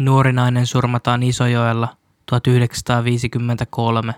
Nuori 0.00 0.32
nainen 0.32 0.66
surmataan 0.66 1.22
Isojoella 1.22 1.96
1953. 2.26 4.14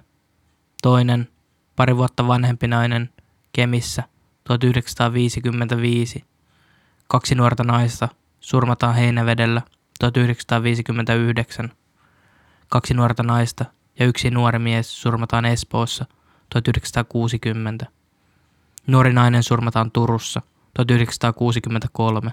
Toinen, 0.82 1.28
pari 1.76 1.96
vuotta 1.96 2.26
vanhempi 2.26 2.68
nainen, 2.68 3.10
Kemissä 3.52 4.02
1955. 4.44 6.24
Kaksi 7.08 7.34
nuorta 7.34 7.64
naista 7.64 8.08
surmataan 8.40 8.94
Heinävedellä 8.94 9.62
1959. 9.98 11.72
Kaksi 12.68 12.94
nuorta 12.94 13.22
naista 13.22 13.64
ja 13.98 14.06
yksi 14.06 14.30
nuori 14.30 14.58
mies 14.58 15.02
surmataan 15.02 15.44
Espoossa 15.44 16.06
1960. 16.48 17.86
Nuori 18.86 19.12
nainen 19.12 19.42
surmataan 19.42 19.90
Turussa 19.90 20.42
1963. 20.74 22.32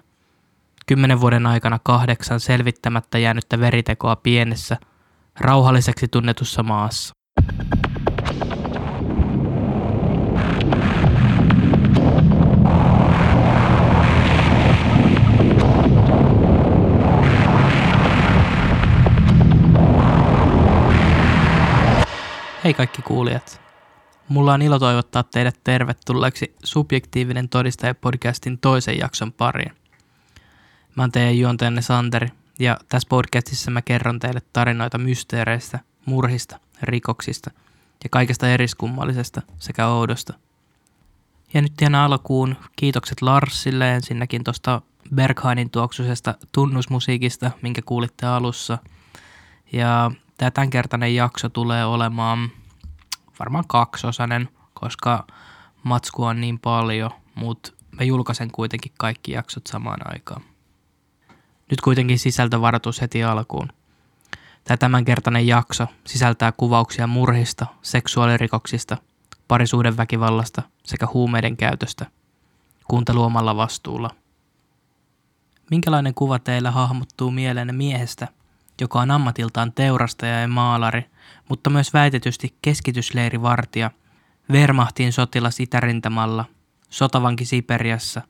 Kymmenen 0.89 1.21
vuoden 1.21 1.45
aikana 1.45 1.79
kahdeksan 1.83 2.39
selvittämättä 2.39 3.17
jäänyttä 3.17 3.59
veritekoa 3.59 4.15
pienessä, 4.15 4.77
rauhalliseksi 5.39 6.07
tunnetussa 6.07 6.63
maassa. 6.63 7.13
Hei 22.63 22.73
kaikki 22.73 23.01
kuulijat. 23.01 23.61
Mulla 24.27 24.53
on 24.53 24.61
ilo 24.61 24.79
toivottaa 24.79 25.23
teidät 25.23 25.59
tervetulleeksi 25.63 26.55
Subjektiivinen 26.63 27.49
todistaja 27.49 27.95
podcastin 27.95 28.59
toisen 28.59 28.97
jakson 28.97 29.33
pariin. 29.33 29.78
Mä 30.99 31.03
oon 31.03 31.11
teidän 31.11 31.37
juontajanne 31.37 31.81
Santeri 31.81 32.27
ja 32.59 32.77
tässä 32.89 33.09
podcastissa 33.09 33.71
mä 33.71 33.81
kerron 33.81 34.19
teille 34.19 34.41
tarinoita 34.53 34.97
mysteereistä, 34.97 35.79
murhista, 36.05 36.59
rikoksista 36.81 37.51
ja 38.03 38.09
kaikesta 38.09 38.49
eriskummallisesta 38.49 39.41
sekä 39.59 39.87
oudosta. 39.87 40.33
Ja 41.53 41.61
nyt 41.61 41.81
ihan 41.81 41.95
alkuun 41.95 42.55
kiitokset 42.75 43.21
Larsille 43.21 43.95
ensinnäkin 43.95 44.43
tuosta 44.43 44.81
Berghainin 45.15 45.69
tuoksuisesta 45.69 46.35
tunnusmusiikista, 46.51 47.51
minkä 47.61 47.81
kuulitte 47.85 48.25
alussa. 48.25 48.77
Ja 49.71 50.11
tämä 50.37 50.51
tämänkertainen 50.51 51.15
jakso 51.15 51.49
tulee 51.49 51.85
olemaan 51.85 52.49
varmaan 53.39 53.67
kaksosainen, 53.67 54.49
koska 54.73 55.27
matsku 55.83 56.23
on 56.23 56.41
niin 56.41 56.59
paljon, 56.59 57.11
mutta 57.35 57.71
mä 57.91 58.03
julkaisen 58.03 58.51
kuitenkin 58.51 58.91
kaikki 58.97 59.31
jaksot 59.31 59.67
samaan 59.67 59.99
aikaan. 60.13 60.48
Nyt 61.69 61.81
kuitenkin 61.81 62.19
sisältövaroitus 62.19 63.01
heti 63.01 63.23
alkuun. 63.23 63.67
Tämä 64.63 64.77
tämänkertainen 64.77 65.47
jakso 65.47 65.87
sisältää 66.07 66.51
kuvauksia 66.51 67.07
murhista, 67.07 67.65
seksuaalirikoksista, 67.81 68.97
parisuhdeväkivallasta 69.47 70.61
sekä 70.85 71.07
huumeiden 71.13 71.57
käytöstä. 71.57 72.05
Kuunteluomalla 72.87 73.55
vastuulla. 73.55 74.15
Minkälainen 75.71 76.13
kuva 76.13 76.39
teillä 76.39 76.71
hahmottuu 76.71 77.31
mieleenne 77.31 77.73
miehestä, 77.73 78.27
joka 78.81 78.99
on 78.99 79.11
ammatiltaan 79.11 79.71
teurastaja 79.71 80.41
ja 80.41 80.47
maalari, 80.47 81.05
mutta 81.49 81.69
myös 81.69 81.93
väitetysti 81.93 82.55
keskitysleirivartija, 82.61 83.91
Wehrmachtin 84.51 85.13
sotilas 85.13 85.59
itärintamalla, 85.59 86.45
sotavanki 86.89 87.45
Siperiassa, 87.45 88.21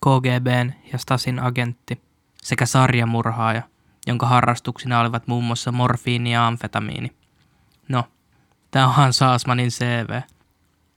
KGBn 0.00 0.72
ja 0.92 0.98
Stasin 0.98 1.38
agentti 1.38 2.00
sekä 2.46 2.66
sarjamurhaaja, 2.66 3.62
jonka 4.06 4.26
harrastuksina 4.26 5.00
olivat 5.00 5.26
muun 5.26 5.44
muassa 5.44 5.72
morfiini 5.72 6.32
ja 6.32 6.46
amfetamiini. 6.46 7.16
No, 7.88 8.04
tämä 8.70 8.86
on 8.86 8.94
Hans 8.94 9.16
Saasmanin 9.16 9.70
CV. 9.70 10.20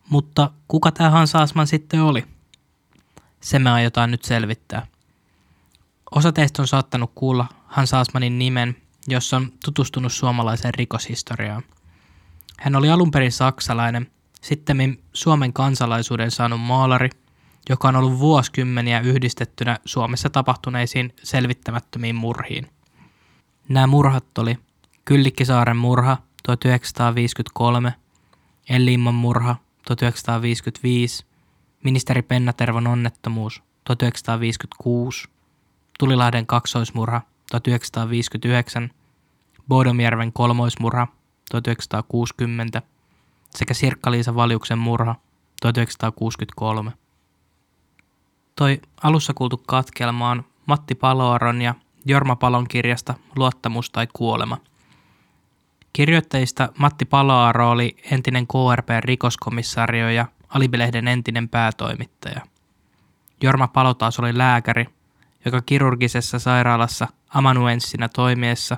Mutta 0.10 0.52
kuka 0.68 0.92
tämä 0.92 1.10
Hans 1.10 1.32
Saasman 1.32 1.68
sitten 1.68 2.02
oli? 2.02 2.26
Se 3.42 3.60
me 3.60 3.70
aiotaan 3.72 4.12
nyt 4.12 4.24
selvittää. 4.24 4.88
Osa 6.12 6.32
teistä 6.32 6.62
on 6.62 6.68
saattanut 6.68 7.12
kuulla 7.16 7.48
Hans 7.68 7.90
Saasmanin 7.90 8.40
nimen 8.40 8.76
jossa 9.08 9.38
on 9.38 9.52
tutustunut 9.66 10.14
suomalaiseen 10.14 10.74
rikoshistoriaan. 10.74 11.64
Hän 12.60 12.76
oli 12.76 12.90
alun 12.90 13.12
perin 13.12 13.32
saksalainen, 13.32 14.12
sitten 14.42 14.98
Suomen 15.14 15.54
kansalaisuuden 15.54 16.32
saanut 16.32 16.62
maalari, 16.62 17.10
joka 17.70 17.88
on 17.88 17.96
ollut 17.96 18.20
vuosikymmeniä 18.20 19.00
yhdistettynä 19.00 19.80
Suomessa 19.86 20.30
tapahtuneisiin 20.30 21.14
selvittämättömiin 21.24 22.16
murhiin. 22.16 22.70
Nämä 23.70 23.88
murhat 23.88 24.38
oli 24.38 24.58
Kyllikkisaaren 25.06 25.78
murha 25.78 26.18
1953, 26.44 27.94
Ellimman 28.70 29.16
murha 29.16 29.56
1955, 29.88 31.26
ministeri 31.84 32.22
Pennatervon 32.22 32.88
onnettomuus 32.88 33.64
1956, 33.84 35.30
Tulilahden 36.00 36.48
kaksoismurha 36.48 37.22
1959, 37.52 38.90
Bodomjärven 39.68 40.34
kolmoismurha 40.34 41.08
1960 41.52 42.82
sekä 43.50 43.74
Sirkka-Liisa 43.74 44.36
Valjuksen 44.36 44.78
murha 44.78 45.16
1963. 45.62 46.92
Toi 48.60 48.82
alussa 49.04 49.34
kuultu 49.34 49.58
katkelma 49.68 50.30
on 50.30 50.46
Matti 50.66 50.96
Paloaron 50.96 51.62
ja 51.62 51.76
Jorma 52.06 52.36
Palon 52.36 52.68
kirjasta 52.68 53.14
Luottamus 53.36 53.90
tai 53.90 54.08
kuolema. 54.14 54.58
Kirjoittajista 55.94 56.70
Matti 56.78 57.06
Paloaro 57.06 57.72
oli 57.72 57.96
entinen 58.12 58.48
KRP-rikoskomissario 58.48 60.10
ja 60.10 60.26
Alibilehden 60.50 61.08
entinen 61.08 61.50
päätoimittaja. 61.50 62.42
Jorma 63.42 63.68
Palo 63.68 63.94
taas 63.94 64.20
oli 64.20 64.38
lääkäri, 64.38 64.86
joka 65.46 65.62
kirurgisessa 65.62 66.40
sairaalassa 66.40 67.08
amanuenssina 67.30 68.10
toimiessa 68.10 68.78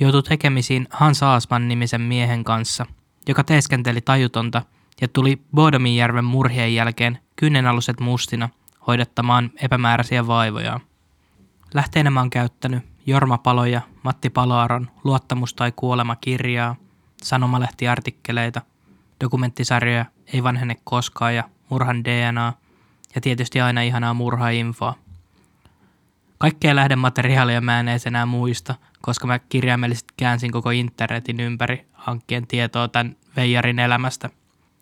joutui 0.00 0.22
tekemisiin 0.22 0.88
Hans 0.90 1.22
Aasman 1.22 1.68
nimisen 1.68 2.00
miehen 2.00 2.44
kanssa, 2.44 2.86
joka 3.28 3.44
teeskenteli 3.44 4.00
tajutonta 4.00 4.62
ja 5.00 5.08
tuli 5.08 5.42
Bodominjärven 5.54 6.24
murhien 6.24 6.74
jälkeen 6.74 7.18
kynnenaluset 7.36 8.00
mustina 8.00 8.48
hoidettamaan 8.86 9.50
epämääräisiä 9.62 10.26
vaivoja. 10.26 10.80
Lähteenä 11.74 12.10
mä 12.10 12.20
oon 12.20 12.30
käyttänyt 12.30 12.82
Jorma 13.06 13.38
Paloja, 13.38 13.80
Matti 14.02 14.30
Paloaron 14.30 14.90
Luottamus 15.04 15.54
tai 15.54 15.72
kuolema 15.76 16.16
kirjaa, 16.16 16.76
sanomalehtiartikkeleita, 17.22 18.62
dokumenttisarjoja 19.20 20.04
Ei 20.32 20.42
vanhene 20.42 20.76
koskaan 20.84 21.34
ja 21.34 21.44
Murhan 21.68 22.04
DNA 22.04 22.52
ja 23.14 23.20
tietysti 23.20 23.60
aina 23.60 23.82
ihanaa 23.82 24.14
murhainfoa. 24.14 24.94
Kaikkea 26.38 26.76
lähdemateriaalia 26.76 27.60
mä 27.60 27.80
en 27.80 27.88
edes 27.88 28.06
enää 28.06 28.26
muista, 28.26 28.74
koska 29.00 29.26
mä 29.26 29.38
kirjaimellisesti 29.38 30.14
käänsin 30.16 30.52
koko 30.52 30.70
internetin 30.70 31.40
ympäri 31.40 31.86
hankkien 31.92 32.46
tietoa 32.46 32.88
tämän 32.88 33.16
Veijarin 33.36 33.78
elämästä. 33.78 34.30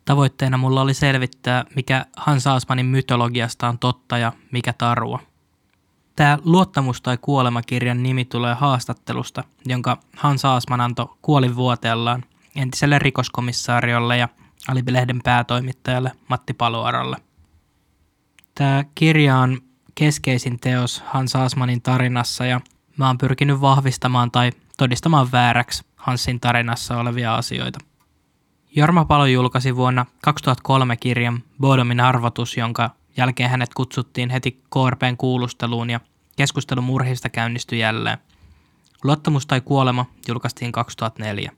Tavoitteena 0.04 0.58
mulla 0.58 0.80
oli 0.80 0.94
selvittää, 0.94 1.64
mikä 1.76 2.06
Hans 2.16 2.46
Aasmanin 2.46 2.86
mytologiasta 2.86 3.68
on 3.68 3.78
totta 3.78 4.18
ja 4.18 4.32
mikä 4.52 4.72
tarua. 4.72 5.20
Tämä 6.16 6.38
Luottamus- 6.44 7.02
tai 7.02 7.18
kuolemakirjan 7.20 8.02
nimi 8.02 8.24
tulee 8.24 8.54
haastattelusta, 8.54 9.44
jonka 9.66 10.00
Hans 10.16 10.44
Aasman 10.44 10.80
antoi 10.80 11.06
kuolivuoteellaan 11.22 12.24
entiselle 12.56 12.98
rikoskomissaariolle 12.98 14.16
ja 14.16 14.28
Alibilehden 14.68 15.20
päätoimittajalle 15.24 16.12
Matti 16.28 16.52
Paloaralle. 16.52 17.16
Tämä 18.54 18.84
kirja 18.94 19.36
on 19.36 19.60
keskeisin 19.94 20.60
teos 20.60 21.02
Hans 21.06 21.36
Asmanin 21.36 21.82
tarinassa 21.82 22.46
ja 22.46 22.60
mä 22.96 23.06
oon 23.06 23.18
pyrkinyt 23.18 23.60
vahvistamaan 23.60 24.30
tai 24.30 24.50
todistamaan 24.78 25.32
vääräksi 25.32 25.84
Hansin 25.96 26.40
tarinassa 26.40 26.98
olevia 26.98 27.34
asioita. 27.34 27.78
Jorma 28.76 29.04
Palo 29.04 29.26
julkaisi 29.26 29.76
vuonna 29.76 30.06
2003 30.22 30.96
kirjan 30.96 31.42
Bodomin 31.60 32.00
arvotus, 32.00 32.56
jonka 32.56 32.90
jälkeen 33.16 33.50
hänet 33.50 33.74
kutsuttiin 33.74 34.30
heti 34.30 34.50
KRPn 34.50 35.16
kuulusteluun 35.18 35.90
ja 35.90 36.00
keskustelu 36.36 36.82
murhista 36.82 37.28
käynnistyi 37.28 37.78
jälleen. 37.78 38.18
Luottamus 39.04 39.46
tai 39.46 39.60
kuolema 39.60 40.06
julkaistiin 40.28 40.72
2004. 40.72 41.52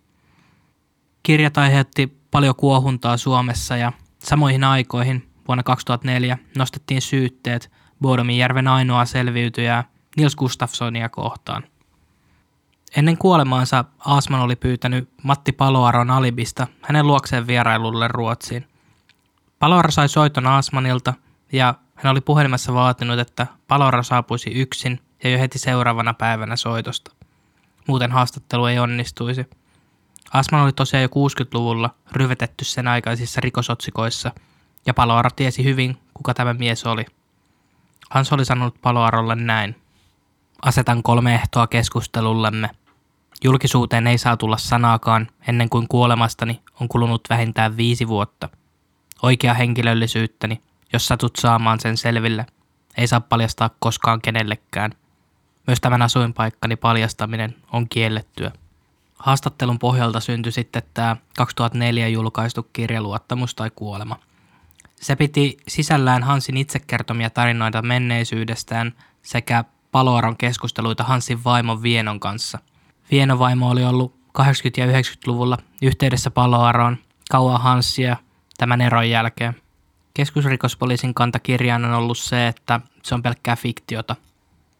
Kirjat 1.22 1.58
aiheutti 1.58 2.18
paljon 2.30 2.56
kuohuntaa 2.56 3.16
Suomessa 3.16 3.76
ja 3.76 3.92
samoihin 4.18 4.64
aikoihin 4.64 5.28
vuonna 5.48 5.62
2004 5.62 6.38
nostettiin 6.56 7.02
syytteet– 7.02 7.70
Bodominjärven 8.02 8.68
ainoa 8.68 9.04
selviytyjää 9.04 9.84
Nils 10.16 10.36
Gustafssonia 10.36 11.08
kohtaan. 11.08 11.62
Ennen 12.96 13.18
kuolemaansa 13.18 13.84
Asman 13.98 14.40
oli 14.40 14.56
pyytänyt 14.56 15.08
Matti 15.22 15.52
Paloaron 15.52 16.10
alibista 16.10 16.66
hänen 16.82 17.06
luokseen 17.06 17.46
vierailulle 17.46 18.08
Ruotsiin. 18.08 18.68
Paloaro 19.58 19.90
sai 19.90 20.08
soiton 20.08 20.46
Asmanilta 20.46 21.14
ja 21.52 21.74
hän 21.94 22.10
oli 22.10 22.20
puhelimessa 22.20 22.74
vaatinut, 22.74 23.18
että 23.18 23.46
Paloaro 23.68 24.02
saapuisi 24.02 24.50
yksin 24.50 25.00
ja 25.24 25.30
jo 25.30 25.38
heti 25.38 25.58
seuraavana 25.58 26.14
päivänä 26.14 26.56
soitosta. 26.56 27.12
muuten 27.88 28.12
haastattelu 28.12 28.66
ei 28.66 28.78
onnistuisi. 28.78 29.46
Asman 30.32 30.62
oli 30.62 30.72
tosiaan 30.72 31.02
jo 31.02 31.08
60-luvulla 31.08 31.90
ryvetetty 32.12 32.64
sen 32.64 32.88
aikaisissa 32.88 33.40
rikosotsikoissa, 33.40 34.32
ja 34.86 34.94
Paloaro 34.94 35.30
tiesi 35.36 35.64
hyvin, 35.64 35.98
kuka 36.14 36.34
tämä 36.34 36.54
mies 36.54 36.86
oli. 36.86 37.04
Hans 38.10 38.32
oli 38.32 38.44
sanonut 38.44 38.82
Paloarolle 38.82 39.34
näin. 39.34 39.76
Asetan 40.62 41.02
kolme 41.02 41.34
ehtoa 41.34 41.66
keskustelullemme. 41.66 42.70
Julkisuuteen 43.44 44.06
ei 44.06 44.18
saa 44.18 44.36
tulla 44.36 44.56
sanaakaan 44.58 45.28
ennen 45.48 45.68
kuin 45.68 45.88
kuolemastani 45.88 46.62
on 46.80 46.88
kulunut 46.88 47.20
vähintään 47.30 47.76
viisi 47.76 48.08
vuotta. 48.08 48.48
Oikea 49.22 49.54
henkilöllisyyttäni, 49.54 50.60
jos 50.92 51.06
satut 51.06 51.36
saamaan 51.36 51.80
sen 51.80 51.96
selville, 51.96 52.46
ei 52.96 53.06
saa 53.06 53.20
paljastaa 53.20 53.70
koskaan 53.78 54.20
kenellekään. 54.20 54.92
Myös 55.66 55.80
tämän 55.80 56.02
asuinpaikkani 56.02 56.76
paljastaminen 56.76 57.54
on 57.72 57.88
kiellettyä. 57.88 58.52
Haastattelun 59.14 59.78
pohjalta 59.78 60.20
syntyi 60.20 60.52
sitten 60.52 60.82
tämä 60.94 61.16
2004 61.36 62.08
julkaistu 62.08 62.68
kirja 62.72 63.02
Luottamus 63.02 63.54
tai 63.54 63.70
kuolema. 63.76 64.18
Se 65.00 65.16
piti 65.16 65.56
sisällään 65.68 66.22
Hansin 66.22 66.56
itse 66.56 66.78
kertomia 66.78 67.30
tarinoita 67.30 67.82
menneisyydestään 67.82 68.92
sekä 69.22 69.64
Paloaron 69.92 70.36
keskusteluita 70.36 71.04
Hansin 71.04 71.44
vaimon 71.44 71.82
Vienon 71.82 72.20
kanssa. 72.20 72.58
Vienovaimo 73.12 73.70
oli 73.70 73.84
ollut 73.84 74.14
80- 74.38 74.42
ja 74.76 74.86
90-luvulla 74.86 75.58
yhteydessä 75.82 76.30
Paloaroon 76.30 76.96
kauan 77.30 77.60
Hansia 77.60 78.16
tämän 78.58 78.80
eron 78.80 79.10
jälkeen. 79.10 79.54
Keskusrikospoliisin 80.14 81.14
kanta 81.14 81.38
kirjaan 81.38 81.84
on 81.84 81.92
ollut 81.92 82.18
se, 82.18 82.48
että 82.48 82.80
se 83.02 83.14
on 83.14 83.22
pelkkää 83.22 83.56
fiktiota. 83.56 84.16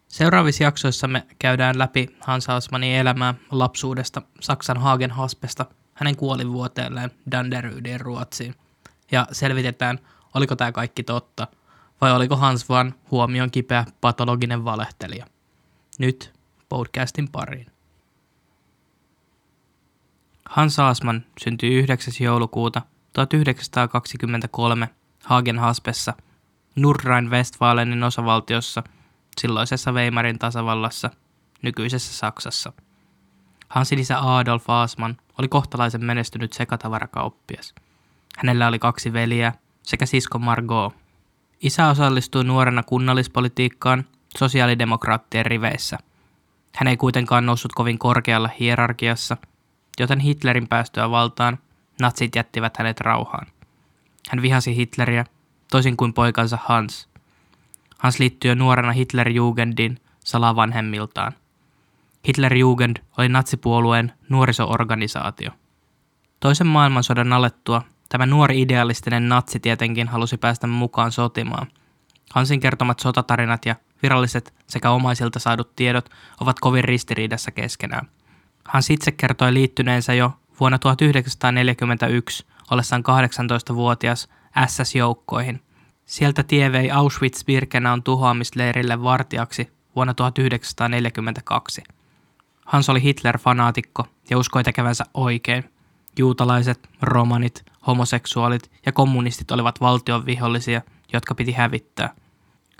Seuraavissa 0.07 0.63
jaksoissa 0.63 1.07
me 1.07 1.27
käydään 1.39 1.79
läpi 1.79 2.17
Hans 2.19 2.47
Hausmanin 2.47 2.95
elämää 2.95 3.33
lapsuudesta 3.51 4.21
Saksan 4.39 4.77
Hagenhaspesta 4.77 5.65
hänen 5.93 6.15
kuolivuoteelleen 6.15 7.11
Danderydin 7.31 8.01
Ruotsiin. 8.01 8.55
Ja 9.11 9.27
selvitetään, 9.31 9.99
oliko 10.33 10.55
tämä 10.55 10.71
kaikki 10.71 11.03
totta– 11.03 11.47
vai 12.03 12.11
oliko 12.11 12.35
Hans 12.35 12.69
vaan 12.69 12.95
huomion 13.11 13.51
kipeä 13.51 13.85
patologinen 14.01 14.65
valehtelija? 14.65 15.25
Nyt 15.99 16.33
podcastin 16.69 17.29
pariin. 17.31 17.72
Hans 20.53 20.79
Aasman 20.79 21.25
syntyi 21.43 21.75
9. 21.75 22.13
joulukuuta 22.19 22.81
1923 23.13 24.89
Hagenhaspessa, 25.23 26.13
Nordrhein-Westfalenin 26.75 28.03
osavaltiossa, 28.03 28.83
silloisessa 29.41 29.91
Weimarin 29.91 30.39
tasavallassa, 30.39 31.09
nykyisessä 31.61 32.13
Saksassa. 32.13 32.73
Hansin 33.69 33.99
isä 33.99 34.37
Adolf 34.37 34.69
Aasman 34.69 35.17
oli 35.39 35.47
kohtalaisen 35.47 36.05
menestynyt 36.05 36.53
sekatavarakauppias. 36.53 37.75
Hänellä 38.37 38.67
oli 38.67 38.79
kaksi 38.79 39.13
veliä 39.13 39.53
sekä 39.83 40.05
sisko 40.05 40.39
Margot. 40.39 40.93
Isä 41.61 41.87
osallistui 41.87 42.43
nuorena 42.43 42.83
kunnallispolitiikkaan 42.83 44.05
sosiaalidemokraattien 44.37 45.45
riveissä. 45.45 45.97
Hän 46.75 46.87
ei 46.87 46.97
kuitenkaan 46.97 47.45
noussut 47.45 47.73
kovin 47.73 47.99
korkealla 47.99 48.49
hierarkiassa, 48.59 49.37
joten 49.99 50.19
Hitlerin 50.19 50.67
päästöä 50.67 51.09
valtaan 51.09 51.57
natsit 52.01 52.35
jättivät 52.35 52.77
hänet 52.77 52.99
rauhaan. 52.99 53.47
Hän 54.29 54.41
vihasi 54.41 54.75
Hitleriä, 54.75 55.25
toisin 55.71 55.97
kuin 55.97 56.13
poikansa 56.13 56.57
Hans. 56.65 57.09
Hans 57.97 58.19
liittyi 58.19 58.51
jo 58.51 58.55
nuorena 58.55 58.91
Hitlerjugendin 58.91 59.99
salavanhemmiltaan. 60.19 61.33
Hitlerjugend 62.27 62.97
oli 63.17 63.29
natsipuolueen 63.29 64.13
nuorisoorganisaatio. 64.29 65.51
Toisen 66.39 66.67
maailmansodan 66.67 67.33
alettua 67.33 67.81
Tämä 68.13 68.25
nuori 68.25 68.61
idealistinen 68.61 69.29
natsi 69.29 69.59
tietenkin 69.59 70.07
halusi 70.07 70.37
päästä 70.37 70.67
mukaan 70.67 71.11
sotimaan. 71.11 71.67
Hansin 72.33 72.59
kertomat 72.59 72.99
sotatarinat 72.99 73.65
ja 73.65 73.75
viralliset 74.03 74.53
sekä 74.67 74.91
omaisilta 74.91 75.39
saadut 75.39 75.75
tiedot 75.75 76.09
ovat 76.41 76.59
kovin 76.59 76.83
ristiriidassa 76.83 77.51
keskenään. 77.51 78.07
Hans 78.67 78.89
itse 78.89 79.11
kertoi 79.11 79.53
liittyneensä 79.53 80.13
jo 80.13 80.31
vuonna 80.59 80.79
1941 80.79 82.45
ollessaan 82.71 83.03
18-vuotias 83.71 84.29
SS-joukkoihin. 84.67 85.61
Sieltä 86.05 86.43
tie 86.43 86.71
vei 86.71 86.89
Auschwitz-Birkenau 86.91 88.01
tuhoamisleirille 88.03 89.03
vartijaksi 89.03 89.71
vuonna 89.95 90.13
1942. 90.13 91.83
Hans 92.65 92.89
oli 92.89 92.99
Hitler-fanaatikko 92.99 94.07
ja 94.29 94.37
uskoi 94.37 94.63
tekevänsä 94.63 95.05
oikein. 95.13 95.63
Juutalaiset, 96.17 96.89
romanit, 97.01 97.65
homoseksuaalit 97.87 98.71
ja 98.85 98.91
kommunistit 98.91 99.51
olivat 99.51 99.81
valtion 99.81 100.25
vihollisia, 100.25 100.81
jotka 101.13 101.35
piti 101.35 101.51
hävittää. 101.51 102.13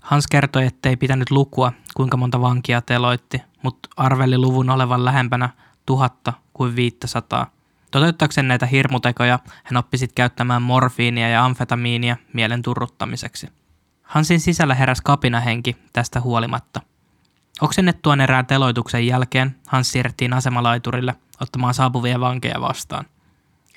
Hans 0.01 0.27
kertoi, 0.27 0.65
ettei 0.65 0.97
pitänyt 0.97 1.31
lukua, 1.31 1.73
kuinka 1.95 2.17
monta 2.17 2.41
vankia 2.41 2.81
teloitti, 2.81 3.41
mutta 3.61 3.89
arveli 3.97 4.37
luvun 4.37 4.69
olevan 4.69 5.05
lähempänä 5.05 5.49
tuhatta 5.85 6.33
kuin 6.53 6.75
viittäsataa. 6.75 7.51
Toteuttaakseen 7.91 8.47
näitä 8.47 8.65
hirmutekoja 8.65 9.39
hän 9.63 9.77
oppi 9.77 9.97
sitten 9.97 10.15
käyttämään 10.15 10.61
morfiinia 10.61 11.29
ja 11.29 11.45
amfetamiinia 11.45 12.17
mielen 12.33 12.61
turruttamiseksi. 12.61 13.47
Hansin 14.03 14.39
sisällä 14.39 14.75
heräs 14.75 15.01
kapinahenki 15.01 15.77
tästä 15.93 16.21
huolimatta. 16.21 16.81
Oksennettuaan 17.61 18.21
erään 18.21 18.45
teloituksen 18.45 19.07
jälkeen 19.07 19.55
Hans 19.67 19.91
siirrettiin 19.91 20.33
asemalaiturille 20.33 21.15
ottamaan 21.41 21.73
saapuvia 21.73 22.19
vankeja 22.19 22.61
vastaan. 22.61 23.05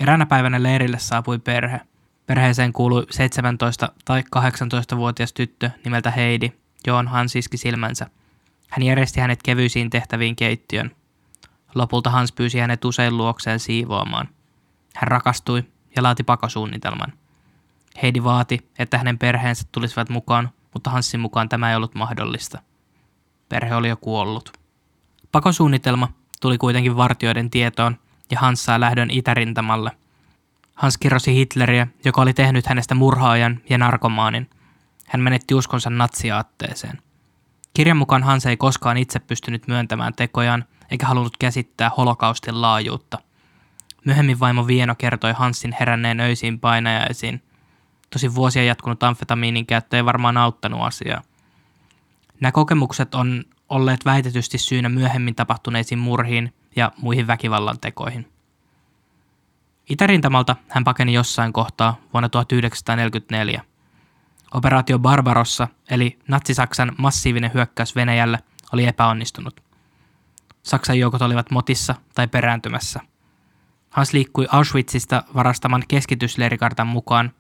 Eräänä 0.01 0.27
päivänä 0.27 0.63
leirille 0.63 0.99
saapui 0.99 1.39
perhe. 1.39 1.81
Perheeseen 2.27 2.73
kuului 2.73 3.07
17- 3.89 3.93
tai 4.05 4.25
18-vuotias 4.37 5.33
tyttö 5.33 5.71
nimeltä 5.85 6.11
Heidi, 6.11 6.53
johon 6.87 7.09
Hans 7.09 7.37
iski 7.37 7.57
silmänsä. 7.57 8.07
Hän 8.69 8.83
järjesti 8.83 9.21
hänet 9.21 9.43
kevyisiin 9.43 9.91
tehtäviin 9.91 10.37
keittiön. 10.37 10.91
Lopulta 11.77 12.11
Hans 12.11 12.33
pyysi 12.33 12.59
hänet 12.59 12.85
usein 12.85 13.17
luokseen 13.17 13.61
siivoamaan. 13.61 14.29
Hän 14.95 15.09
rakastui 15.09 15.65
ja 15.97 16.03
laati 16.03 16.23
pakosuunnitelman. 16.23 17.13
Heidi 18.03 18.25
vaati, 18.25 18.71
että 18.79 18.99
hänen 18.99 19.19
perheensä 19.19 19.65
tulisivat 19.73 20.09
mukaan, 20.09 20.51
mutta 20.75 20.91
Hansin 20.91 21.21
mukaan 21.21 21.49
tämä 21.49 21.71
ei 21.71 21.77
ollut 21.77 21.95
mahdollista. 21.95 22.63
Perhe 23.49 23.75
oli 23.75 23.89
jo 23.89 23.97
kuollut. 23.97 24.53
Pakosuunnitelma 25.33 26.09
tuli 26.41 26.59
kuitenkin 26.59 26.97
vartioiden 26.97 27.51
tietoon 27.51 27.97
ja 28.31 28.39
Hans 28.41 28.65
sai 28.65 28.81
lähdön 28.81 29.11
itärintamalle. 29.11 29.91
Hans 30.75 30.99
kirrosi 30.99 31.35
Hitleriä, 31.35 31.87
joka 32.05 32.23
oli 32.23 32.35
tehnyt 32.35 32.67
hänestä 32.67 32.95
murhaajan 32.95 33.61
ja 33.71 33.79
narkomaanin. 33.79 34.51
Hän 35.07 35.21
menetti 35.21 35.55
uskonsa 35.55 35.91
natsiaatteeseen. 35.91 37.03
Kirjan 37.75 37.97
mukaan 37.97 38.23
Hans 38.23 38.47
ei 38.47 38.57
koskaan 38.57 38.97
itse 38.97 39.19
pystynyt 39.19 39.69
myöntämään 39.69 40.15
tekojaan 40.15 40.65
eikä 40.91 41.07
halunnut 41.07 41.37
käsittää 41.37 41.91
holokaustin 41.97 42.61
laajuutta. 42.63 43.19
Myöhemmin 44.05 44.41
vaimo 44.41 44.67
Vieno 44.67 44.95
kertoi 44.95 45.33
Hansin 45.33 45.77
heränneen 45.81 46.21
öisiin 46.21 46.61
painajaisiin. 46.61 47.43
Tosi 48.11 48.35
vuosia 48.35 48.65
jatkunut 48.65 49.03
amfetamiinin 49.03 49.67
käyttö 49.67 49.97
ei 49.97 50.05
varmaan 50.05 50.37
auttanut 50.37 50.83
asiaa. 50.83 51.23
Nämä 52.41 52.53
kokemukset 52.53 53.15
on 53.15 53.45
olleet 53.69 54.05
väitetysti 54.05 54.59
syynä 54.59 54.89
myöhemmin 54.89 55.35
tapahtuneisiin 55.35 55.99
murhiin 55.99 56.55
ja 56.77 56.93
muihin 56.97 57.27
väkivallan 57.27 57.81
tekoihin. 57.81 58.33
Itärintamalta 59.89 60.57
hän 60.69 60.85
pakeni 60.85 61.13
jossain 61.13 61.53
kohtaa 61.53 61.97
vuonna 62.13 62.29
1944. 62.29 63.63
Operaatio 64.55 64.99
Barbarossa, 64.99 65.69
eli 65.91 66.19
Natsi-Saksan 66.29 66.93
massiivinen 66.99 67.51
hyökkäys 67.55 67.97
Venäjälle, 67.97 68.39
oli 68.73 68.87
epäonnistunut. 68.87 69.66
Saksan 70.67 70.99
joukot 70.99 71.23
olivat 71.23 71.51
motissa 71.51 71.95
tai 72.15 72.29
perääntymässä. 72.29 73.01
Hans 73.91 74.13
liikkui 74.13 74.47
Auschwitzista 74.53 75.23
varastaman 75.35 75.85
keskitysleirikartan 75.89 76.87
mukaan 76.87 77.33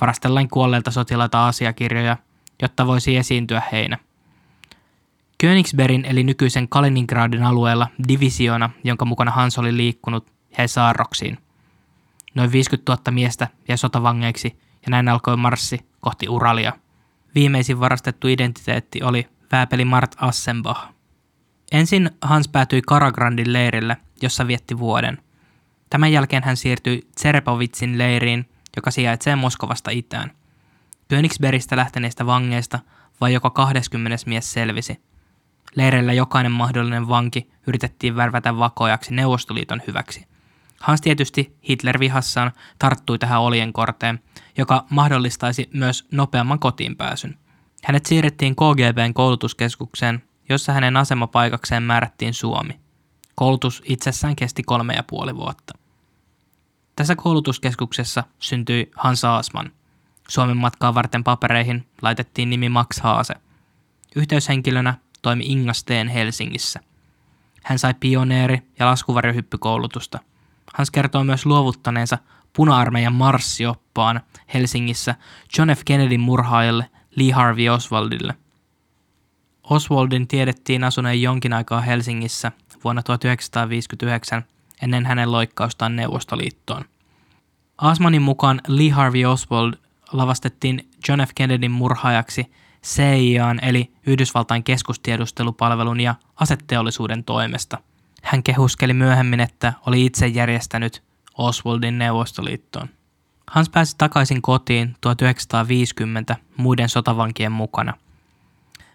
varastellaan 0.00 0.48
kuolleilta 0.48 0.90
sotilaita 0.90 1.46
asiakirjoja, 1.48 2.16
jotta 2.62 2.86
voisi 2.86 3.16
esiintyä 3.16 3.62
heinä– 3.72 3.98
Königsbergin 5.42 6.04
eli 6.04 6.24
nykyisen 6.24 6.68
Kaliningradin 6.68 7.42
alueella 7.42 7.88
divisiona, 8.08 8.70
jonka 8.84 9.04
mukana 9.04 9.30
Hans 9.30 9.58
oli 9.58 9.76
liikkunut, 9.76 10.32
jäi 10.58 10.68
saarroksiin. 10.68 11.38
Noin 12.34 12.52
50 12.52 12.92
000 12.92 13.12
miestä 13.12 13.48
jäi 13.68 13.78
sotavangeiksi 13.78 14.58
ja 14.86 14.90
näin 14.90 15.08
alkoi 15.08 15.36
marssi 15.36 15.78
kohti 16.00 16.28
Uralia. 16.28 16.72
Viimeisin 17.34 17.80
varastettu 17.80 18.28
identiteetti 18.28 19.02
oli 19.02 19.28
vääpeli 19.52 19.84
Mart 19.84 20.16
Assenbach. 20.20 20.91
Ensin 21.72 22.10
Hans 22.22 22.48
päätyi 22.48 22.82
Karagrandin 22.86 23.52
leirille, 23.52 23.96
jossa 24.22 24.46
vietti 24.46 24.78
vuoden. 24.78 25.18
Tämän 25.90 26.12
jälkeen 26.12 26.44
hän 26.44 26.56
siirtyi 26.56 27.08
Tserepovitsin 27.14 27.98
leiriin, 27.98 28.48
joka 28.76 28.90
sijaitsee 28.90 29.36
Moskovasta 29.36 29.90
itään. 29.90 30.30
Königsbergistä 31.08 31.76
lähteneistä 31.76 32.26
vangeista 32.26 32.78
vain 33.20 33.34
joka 33.34 33.50
20 33.50 34.16
mies 34.26 34.52
selvisi– 34.52 35.00
Leireillä 35.74 36.12
jokainen 36.12 36.52
mahdollinen 36.52 37.08
vanki 37.08 37.50
yritettiin 37.66 38.16
värvätä 38.16 38.58
vakojaksi 38.58 39.14
Neuvostoliiton 39.14 39.82
hyväksi. 39.86 40.26
Hans 40.80 41.00
tietysti 41.00 41.56
Hitler 41.68 42.00
vihassaan 42.00 42.52
tarttui 42.78 43.18
tähän 43.18 43.40
oljenkorteen, 43.40 44.20
joka 44.58 44.84
mahdollistaisi 44.90 45.70
myös 45.74 46.06
nopeamman 46.10 46.58
kotiin 46.58 46.96
pääsyn. 46.96 47.38
Hänet 47.84 48.06
siirrettiin 48.06 48.56
KGBn 48.56 49.14
koulutuskeskukseen, 49.14 50.22
jossa 50.52 50.72
hänen 50.72 50.96
asemapaikakseen 50.96 51.82
määrättiin 51.82 52.34
Suomi. 52.34 52.80
Koulutus 53.34 53.82
itsessään 53.84 54.36
kesti 54.36 54.62
kolme 54.62 54.94
ja 54.94 55.02
puoli 55.02 55.36
vuotta. 55.36 55.78
Tässä 56.96 57.16
koulutuskeskuksessa 57.16 58.24
syntyi 58.38 58.90
Hans 58.96 59.24
Aasman. 59.24 59.72
Suomen 60.28 60.56
matkaa 60.56 60.94
varten 60.94 61.24
papereihin 61.24 61.86
laitettiin 62.02 62.50
nimi 62.50 62.68
Max 62.68 63.00
Haase. 63.00 63.34
Yhteyshenkilönä 64.16 64.94
toimi 65.22 65.44
Inga 65.46 65.72
Steen 65.72 66.08
Helsingissä. 66.08 66.80
Hän 67.62 67.78
sai 67.78 67.94
pioneeri- 67.94 68.62
ja 68.78 68.86
laskuvarjohyppykoulutusta. 68.86 70.18
Hans 70.74 70.90
kertoo 70.90 71.24
myös 71.24 71.46
luovuttaneensa 71.46 72.18
puna-armeijan 72.52 73.12
marssioppaan 73.12 74.20
Helsingissä 74.54 75.14
John 75.58 75.70
F. 75.70 75.80
Kennedyn 75.84 76.20
murhaajalle 76.20 76.90
Lee 77.16 77.32
Harvey 77.32 77.68
Oswaldille. 77.68 78.34
Oswaldin 79.70 80.28
tiedettiin 80.28 80.84
asuneen 80.84 81.22
jonkin 81.22 81.52
aikaa 81.52 81.80
Helsingissä 81.80 82.52
vuonna 82.84 83.02
1959 83.02 84.44
ennen 84.82 85.06
hänen 85.06 85.32
loikkaustaan 85.32 85.96
Neuvostoliittoon. 85.96 86.84
Asmanin 87.78 88.22
mukaan 88.22 88.60
Lee 88.68 88.90
Harvey 88.90 89.24
Oswald 89.24 89.74
lavastettiin 90.12 90.88
John 91.08 91.20
F. 91.20 91.30
Kennedyn 91.34 91.70
murhaajaksi 91.70 92.52
CIAn 92.84 93.64
eli 93.64 93.92
Yhdysvaltain 94.06 94.64
keskustiedustelupalvelun 94.64 96.00
ja 96.00 96.14
asetteollisuuden 96.36 97.24
toimesta. 97.24 97.78
Hän 98.22 98.42
kehuskeli 98.42 98.92
myöhemmin, 98.92 99.40
että 99.40 99.72
oli 99.86 100.06
itse 100.06 100.26
järjestänyt 100.26 101.02
Oswaldin 101.38 101.98
Neuvostoliittoon. 101.98 102.88
Hans 103.50 103.68
pääsi 103.68 103.94
takaisin 103.98 104.42
kotiin 104.42 104.96
1950 105.00 106.36
muiden 106.56 106.88
sotavankien 106.88 107.52
mukana. 107.52 107.94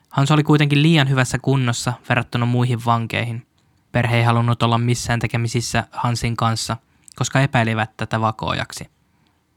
Hans 0.09 0.31
oli 0.31 0.43
kuitenkin 0.43 0.81
liian 0.81 1.09
hyvässä 1.09 1.39
kunnossa 1.39 1.93
verrattuna 2.09 2.45
muihin 2.45 2.85
vankeihin. 2.85 3.47
Perhe 3.91 4.17
ei 4.17 4.23
halunnut 4.23 4.63
olla 4.63 4.77
missään 4.77 5.19
tekemisissä 5.19 5.83
Hansin 5.91 6.37
kanssa, 6.37 6.77
koska 7.15 7.41
epäilivät 7.41 7.97
tätä 7.97 8.21
vakoojaksi. 8.21 8.89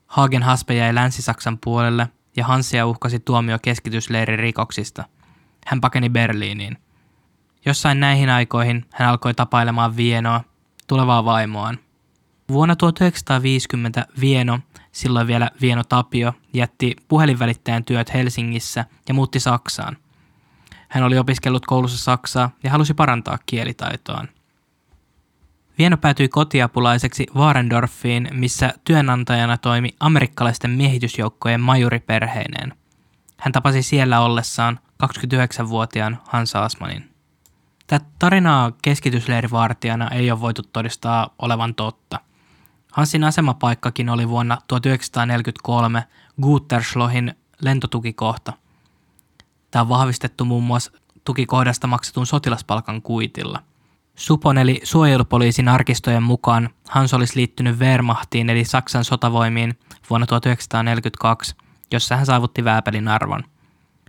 Hagen 0.06 0.42
Haspe 0.42 0.74
jäi 0.74 0.94
Länsi-Saksan 0.94 1.58
puolelle 1.64 2.08
ja 2.36 2.44
Hansia 2.44 2.86
uhkasi 2.86 3.20
tuomio 3.20 3.58
keskitysleirin 3.62 4.38
rikoksista. 4.38 5.04
Hän 5.66 5.80
pakeni 5.80 6.10
Berliiniin. 6.10 6.78
Jossain 7.66 8.00
näihin 8.00 8.30
aikoihin 8.30 8.86
hän 8.92 9.08
alkoi 9.08 9.34
tapailemaan 9.34 9.96
Vienoa, 9.96 10.44
tulevaa 10.86 11.24
vaimoaan. 11.24 11.78
Vuonna 12.48 12.76
1950 12.76 14.06
Vieno, 14.20 14.58
silloin 14.92 15.26
vielä 15.26 15.50
Vieno 15.60 15.84
Tapio, 15.84 16.34
jätti 16.54 16.96
puhelinvälittäjän 17.08 17.84
työt 17.84 18.14
Helsingissä 18.14 18.84
ja 19.08 19.14
muutti 19.14 19.40
Saksaan. 19.40 19.96
Hän 20.90 21.04
oli 21.04 21.18
opiskellut 21.18 21.66
koulussa 21.66 21.98
Saksaa 21.98 22.50
ja 22.62 22.70
halusi 22.70 22.94
parantaa 22.94 23.38
kielitaitoaan. 23.46 24.28
Vieno 25.78 25.96
päätyi 25.96 26.28
kotiapulaiseksi 26.28 27.26
Warendorfiin, 27.34 28.28
missä 28.32 28.74
työnantajana 28.84 29.58
toimi 29.58 29.94
amerikkalaisten 30.00 30.70
miehitysjoukkojen 30.70 31.60
majuriperheineen. 31.60 32.74
Hän 33.36 33.52
tapasi 33.52 33.82
siellä 33.82 34.20
ollessaan 34.20 34.80
29-vuotiaan 35.02 36.18
Hans 36.24 36.56
Asmanin. 36.56 37.10
Tätä 37.86 38.06
tarinaa 38.18 38.72
keskitysleirivartijana 38.82 40.10
ei 40.10 40.30
ole 40.30 40.40
voitu 40.40 40.62
todistaa 40.62 41.34
olevan 41.38 41.74
totta. 41.74 42.20
Hansin 42.92 43.24
asemapaikkakin 43.24 44.08
oli 44.08 44.28
vuonna 44.28 44.58
1943 44.68 46.04
Guterschlohin 46.42 47.34
lentotukikohta. 47.60 48.52
Tämä 49.70 49.82
on 49.82 49.88
vahvistettu 49.88 50.44
muun 50.44 50.64
muassa 50.64 50.92
tukikohdasta 51.24 51.86
maksetun 51.86 52.26
sotilaspalkan 52.26 53.02
kuitilla– 53.02 53.62
Supon 54.20 54.58
eli 54.58 54.80
suojelupoliisin 54.84 55.68
arkistojen 55.68 56.22
mukaan 56.22 56.70
Hans 56.88 57.14
olisi 57.14 57.36
liittynyt 57.36 57.78
Wehrmachtiin 57.78 58.50
eli 58.50 58.64
Saksan 58.64 59.04
sotavoimiin 59.04 59.78
vuonna 60.10 60.26
1942, 60.26 61.54
jossa 61.92 62.16
hän 62.16 62.26
saavutti 62.26 62.64
vääpelin 62.64 63.08
arvon. 63.08 63.44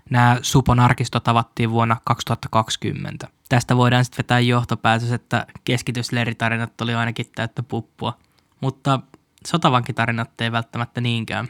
Nämä 0.09 0.37
Supon 0.41 0.79
arkistot 0.79 1.27
avattiin 1.27 1.71
vuonna 1.71 1.97
2020. 2.05 3.27
Tästä 3.49 3.77
voidaan 3.77 4.05
sitten 4.05 4.17
vetää 4.17 4.39
johtopäätös, 4.39 5.11
että 5.11 5.47
keskitysleiritarinat 5.63 6.81
oli 6.81 6.93
ainakin 6.93 7.25
täyttä 7.35 7.63
puppua, 7.63 8.17
mutta 8.61 8.99
sotavankitarinat 9.47 10.41
ei 10.41 10.51
välttämättä 10.51 11.01
niinkään. 11.01 11.47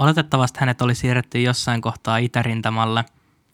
Oletettavasti 0.00 0.60
hänet 0.60 0.82
oli 0.82 0.94
siirretty 0.94 1.42
jossain 1.42 1.80
kohtaa 1.80 2.16
itärintamalle 2.16 3.04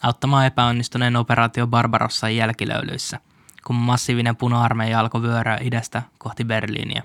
auttamaan 0.02 0.46
epäonnistuneen 0.46 1.16
operaatio 1.16 1.66
Barbarossan 1.66 2.36
jälkilöylyissä– 2.36 3.20
kun 3.66 3.76
massiivinen 3.76 4.36
puna-armeija 4.36 5.00
alkoi 5.00 5.22
vyöryä 5.22 5.58
idästä 5.60 6.02
kohti 6.18 6.44
Berliiniä. 6.44 7.02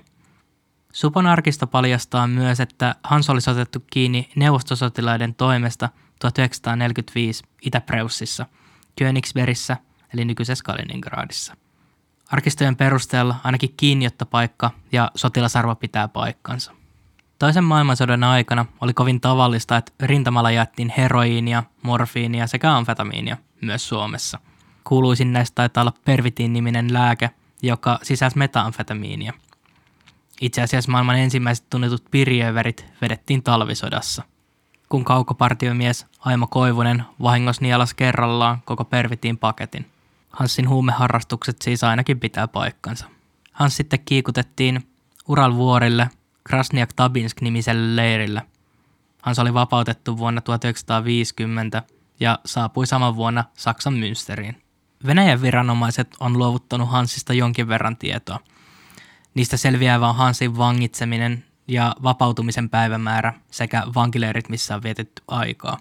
Supon 0.92 1.26
arkisto 1.26 1.66
paljastaa 1.66 2.26
myös, 2.26 2.60
että 2.60 2.94
Hans 3.04 3.30
olisi 3.30 3.50
otettu 3.50 3.84
kiinni 3.90 4.30
neuvostosotilaiden 4.36 5.34
toimesta 5.34 5.88
1945 6.20 7.44
Itä-Preussissa, 7.62 8.46
Königsbergissä 8.98 9.76
eli 10.14 10.24
nykyisessä 10.24 10.64
Kaliningradissa. 10.64 11.56
Arkistojen 12.30 12.76
perusteella 12.76 13.36
ainakin 13.44 13.74
kiinniottopaikka 13.76 14.70
ja 14.92 15.10
sotilasarvo 15.14 15.74
pitää 15.74 16.08
paikkansa. 16.08 16.72
Toisen 17.42 17.64
maailmansodan 17.64 18.24
aikana 18.24 18.66
oli 18.80 18.94
kovin 18.94 19.20
tavallista, 19.20 19.76
että 19.76 19.92
rintamalla 20.00 20.50
jaettiin 20.50 20.92
heroiinia, 20.96 21.62
morfiinia 21.82 22.46
sekä 22.46 22.76
amfetamiinia 22.76 23.36
myös 23.60 23.88
Suomessa– 23.88 24.38
Kuuluisin 24.84 25.32
näistä 25.32 25.54
taitaa 25.54 25.82
olla 25.82 25.92
Pervitin-niminen 26.04 26.92
lääke, 26.92 27.30
joka 27.62 27.98
sisälsi 28.02 28.38
metamfetamiinia. 28.38 29.32
Itse 30.40 30.62
asiassa 30.62 30.90
maailman 30.90 31.18
ensimmäiset 31.18 31.70
tunnetut 31.70 32.04
pirjöverit 32.10 32.86
vedettiin 33.02 33.42
talvisodassa. 33.42 34.22
Kun 34.88 35.04
kaukopartiomies 35.04 36.06
Aimo 36.18 36.46
Koivunen 36.46 37.04
vahingos 37.22 37.60
nielas 37.60 37.94
kerrallaan 37.94 38.62
koko 38.64 38.84
Pervitin 38.84 39.38
paketin. 39.38 39.86
Hanssin 40.30 40.68
huumeharrastukset 40.68 41.62
siis 41.62 41.84
ainakin 41.84 42.20
pitää 42.20 42.48
paikkansa. 42.48 43.06
Hans 43.52 43.76
sitten 43.76 44.00
kiikutettiin 44.04 44.88
Uralvuorille 45.28 46.08
Krasniak 46.44 46.92
Tabinsk-nimiselle 46.92 47.96
leirille. 47.96 48.42
Hans 49.22 49.38
oli 49.38 49.54
vapautettu 49.54 50.18
vuonna 50.18 50.40
1950 50.40 51.82
ja 52.20 52.38
saapui 52.44 52.86
saman 52.86 53.16
vuonna 53.16 53.44
Saksan 53.54 53.94
Münsteriin. 53.94 54.62
Venäjän 55.06 55.42
viranomaiset 55.42 56.16
on 56.20 56.38
luovuttanut 56.38 56.90
Hansista 56.90 57.32
jonkin 57.32 57.68
verran 57.68 57.96
tietoa. 57.96 58.40
Niistä 59.34 59.56
selviää 59.56 60.00
vain 60.00 60.16
Hansin 60.16 60.58
vangitseminen 60.58 61.44
ja 61.68 61.96
vapautumisen 62.02 62.70
päivämäärä 62.70 63.34
sekä 63.50 63.82
vankileirit, 63.94 64.48
missä 64.48 64.74
on 64.74 64.82
vietetty 64.82 65.22
aikaa. 65.28 65.78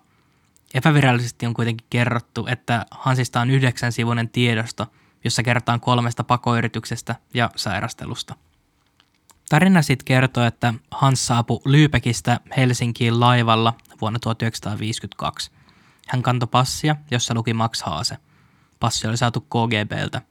Epävirallisesti 0.73 1.45
on 1.45 1.53
kuitenkin 1.53 1.87
kerrottu, 1.89 2.47
että 2.47 2.85
Hansista 2.91 3.41
on 3.41 3.49
yhdeksän 3.49 3.91
sivuinen 3.91 4.29
tiedosto, 4.29 4.87
jossa 5.23 5.43
kerrotaan 5.43 5.79
kolmesta 5.79 6.23
pakoyrityksestä 6.23 7.15
ja 7.33 7.49
sairastelusta. 7.55 8.35
Tarina 9.51 9.81
sitten 9.81 10.05
kertoo, 10.05 10.43
että 10.43 10.73
Hans 10.91 11.27
saapui 11.27 11.61
Lyypekistä 11.65 12.39
Helsinkiin 12.57 13.19
laivalla 13.19 13.73
vuonna 14.01 14.19
1952. 14.19 15.51
Hän 16.07 16.21
kantoi 16.21 16.47
passia, 16.51 16.95
jossa 17.11 17.33
luki 17.33 17.53
Max 17.53 17.81
Haase– 17.81 18.17
Passi 18.81 19.07
oli 19.07 19.17
saatu 19.17 19.41
KGBltä. 19.41 20.21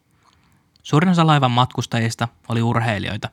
Suurin 0.83 1.11
osa 1.11 1.27
laivan 1.27 1.51
matkustajista 1.51 2.29
oli 2.49 2.63
urheilijoita. 2.63 3.29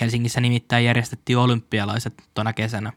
Helsingissä 0.00 0.40
nimittäin 0.40 0.84
järjestettiin 0.84 1.38
olympialaiset 1.38 2.22
tuona 2.34 2.52
kesänä. 2.52 2.92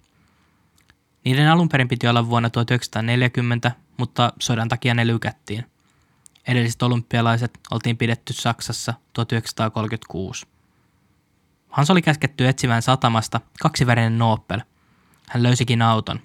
Niiden 1.25 1.49
alun 1.49 1.69
perin 1.69 1.87
piti 1.87 2.07
olla 2.07 2.29
vuonna 2.29 2.49
1940, 2.49 3.71
mutta 3.97 4.33
sodan 4.39 4.69
takia 4.69 4.93
ne 4.93 5.07
lykättiin. 5.07 5.65
Edelliset 6.47 6.81
olympialaiset 6.81 7.59
oltiin 7.71 7.97
pidetty 7.97 8.33
Saksassa 8.33 8.93
1936. 9.13 10.47
Hans 11.75 11.89
oli 11.89 12.01
käsketty 12.01 12.47
etsimään 12.47 12.81
satamasta 12.81 13.41
kaksivärinen 13.61 14.17
Nobel. 14.17 14.61
Hän 15.29 15.43
löysikin 15.43 15.81
auton. 15.81 16.19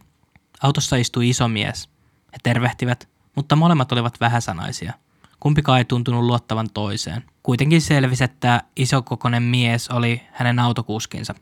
Autossa 0.62 0.96
istui 0.96 1.28
iso 1.28 1.48
mies. 1.48 1.88
He 2.32 2.38
tervehtivät, 2.42 3.08
mutta 3.36 3.56
molemmat 3.56 3.92
olivat 3.92 4.20
vähäsanaisia– 4.20 4.92
Kumpikaan 5.40 5.78
ei 5.78 5.84
tuntunut 5.84 6.24
luottavan 6.24 6.70
toiseen. 6.74 7.24
Kuitenkin 7.42 7.80
selvisi, 7.80 8.24
että 8.24 8.62
isokokoinen 8.76 9.42
mies 9.42 9.88
oli 9.88 10.22
hänen 10.32 10.58
autokuskinsa. 10.58 11.34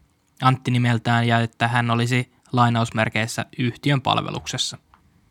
Antti 0.42 0.70
nimeltään 0.70 1.26
ja 1.26 1.40
että 1.40 1.68
hän 1.68 1.90
olisi 1.90 2.32
lainausmerkeissä 2.52 3.44
yhtiön 3.58 4.00
palveluksessa. 4.00 4.78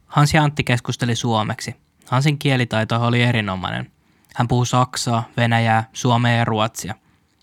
Hans 0.06 0.34
ja 0.34 0.44
Antti 0.44 0.64
keskusteli 0.64 1.16
suomeksi. 1.16 1.76
Hansin 2.10 2.38
kielitaito 2.40 3.06
oli 3.06 3.22
erinomainen. 3.22 3.92
Hän 4.36 4.48
puhui 4.48 4.66
saksaa, 4.66 5.24
venäjää, 5.38 5.90
suomea 5.94 6.38
ja 6.38 6.46
ruotsia. 6.46 6.96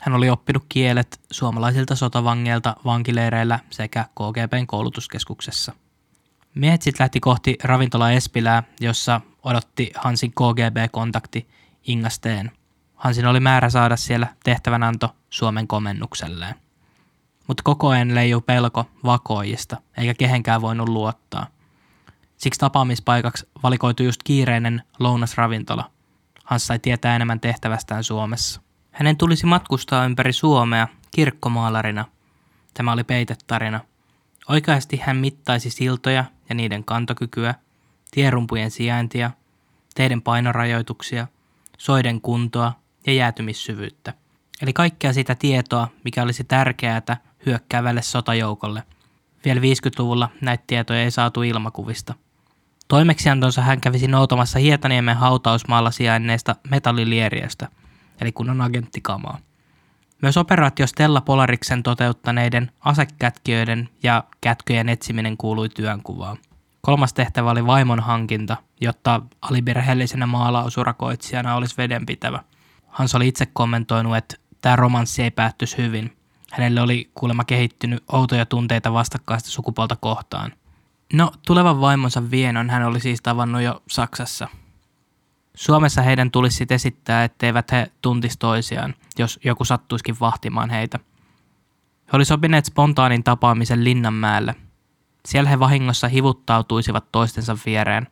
Hän 0.05 0.15
oli 0.15 0.31
oppinut 0.31 0.65
kielet 0.69 1.21
suomalaisilta 1.31 1.97
sotavangeilta 1.97 2.77
vankileireillä 2.85 3.59
sekä 3.71 4.05
KGBn 4.05 4.67
koulutuskeskuksessa. 4.67 5.73
Miehet 6.55 6.83
sitten 6.83 7.05
lähti 7.05 7.21
kohti 7.21 7.59
ravintola 7.63 8.11
Espilää, 8.11 8.63
jossa 8.81 9.21
odotti 9.43 9.91
Hansin 9.97 10.31
KGB-kontakti 10.31 11.49
Inga 11.87 12.09
Steen. 12.09 12.51
Hansin 12.95 13.27
oli 13.27 13.41
määrä 13.41 13.71
saada 13.71 13.97
siellä 13.97 14.27
tehtävänanto 14.45 15.17
Suomen 15.31 15.67
komennukselleen. 15.67 16.55
Mutta 17.49 17.63
koko 17.63 17.89
ajan 17.89 18.15
leijuu 18.15 18.41
pelko 18.41 18.85
vakoijista, 19.05 19.77
eikä 19.97 20.15
kehenkään 20.15 20.63
voinut 20.63 20.89
luottaa. 20.89 21.47
Siksi 22.37 22.61
tapaamispaikaksi 22.61 23.49
valikoitui 23.63 24.07
just 24.07 24.21
kiireinen 24.25 24.83
lounasravintola. 24.99 25.91
Hans 26.45 26.67
sai 26.67 26.79
tietää 26.79 27.17
enemmän 27.17 27.41
tehtävästään 27.41 28.05
Suomessa. 28.05 28.61
Hänen 28.95 29.17
tulisi 29.17 29.47
matkustaa 29.47 30.05
ympäri 30.05 30.33
Suomea 30.33 30.89
kirkkomaalarina. 31.11 32.05
Tämä 32.75 32.93
oli 32.93 33.05
peitetarina. 33.05 33.81
Oikeasti 34.49 34.97
hän 35.05 35.17
mittaisi 35.17 35.71
siltoja 35.71 36.25
ja 36.49 36.55
niiden 36.55 36.85
kantokykyä, 36.85 37.55
tierumpujen 38.11 38.71
sijaintia, 38.71 39.31
teiden 39.95 40.23
painorajoituksia, 40.23 41.27
soiden 41.79 42.21
kuntoa 42.21 42.73
ja 43.07 43.13
jäätymissyvyyttä. 43.13 44.15
Eli 44.63 44.73
kaikkea 44.73 45.13
sitä 45.13 45.35
tietoa, 45.35 45.89
mikä 46.05 46.23
olisi 46.23 46.45
tärkeää 46.45 47.03
hyökkäävälle 47.47 48.03
sotajoukolle. 48.03 48.83
Vielä 49.45 49.61
50-luvulla 49.61 50.29
näitä 50.41 50.65
tietoja 50.67 51.03
ei 51.03 51.11
saatu 51.11 51.43
ilmakuvista. 51.43 52.15
Toimeksiantonsa 52.89 53.63
hän 53.63 53.81
kävisi 53.81 54.09
noutamassa 54.09 54.59
Hietaniemen 54.59 55.17
hautausmaalla 55.17 55.91
sijainneista 55.91 56.57
metallilieriöstä, 56.71 57.69
eli 58.21 58.33
kunnon 58.33 58.61
agenttikamaa. 58.61 59.39
Myös 60.23 60.37
operaatio 60.37 60.87
Stella 60.87 61.21
Polariksen 61.21 61.83
toteuttaneiden 61.83 62.71
asekätkijöiden 62.81 63.89
ja 64.03 64.25
kätköjen 64.41 64.89
etsiminen 64.89 65.37
kuului 65.37 65.69
työnkuvaan. 65.69 66.39
Kolmas 66.81 67.13
tehtävä 67.13 67.51
oli 67.51 67.67
vaimon 67.67 68.01
hankinta, 68.01 68.57
jotta 68.81 69.23
aliberhellisenä 69.43 70.27
maalausurakoitsijana 70.27 71.55
olisi 71.55 71.75
vedenpitävä. 71.79 72.43
Hans 72.87 73.15
oli 73.15 73.29
itse 73.29 73.47
kommentoinut, 73.47 74.17
että 74.17 74.37
tämä 74.61 74.77
romanssi 74.77 75.23
ei 75.23 75.31
päättyisi 75.31 75.77
hyvin. 75.77 76.17
Hänelle 76.53 76.81
oli 76.81 77.11
kuulemma 77.15 77.45
kehittynyt 77.45 78.05
outoja 78.13 78.47
tunteita 78.47 78.93
vastakkaista 78.93 79.51
sukupuolta 79.51 79.97
kohtaan. 79.97 80.53
No, 81.13 81.33
tulevan 81.47 81.81
vaimonsa 81.81 82.31
Vienon 82.31 82.71
hän 82.71 82.83
oli 82.83 83.01
siis 83.01 83.23
tavannut 83.23 83.63
jo 83.63 83.83
Saksassa. 83.89 84.49
Suomessa 85.55 86.03
heidän 86.03 86.31
tulisi 86.31 86.57
sitten 86.57 86.75
esittää, 86.75 87.25
etteivät 87.25 87.73
he 87.73 87.93
tuntisi 88.03 88.39
toisiaan, 88.39 88.95
jos 89.19 89.41
joku 89.45 89.65
sattuisikin 89.65 90.17
vahtimaan 90.21 90.71
heitä. 90.71 90.99
He 92.07 92.11
oli 92.13 92.25
sopineet 92.25 92.65
spontaanin 92.65 93.25
tapaamisen 93.25 93.85
Linnanmäelle. 93.85 94.55
Siellä 95.27 95.51
he 95.51 95.59
vahingossa 95.59 96.09
hivuttautuisivat 96.09 97.13
toistensa 97.13 97.57
viereen. 97.67 98.07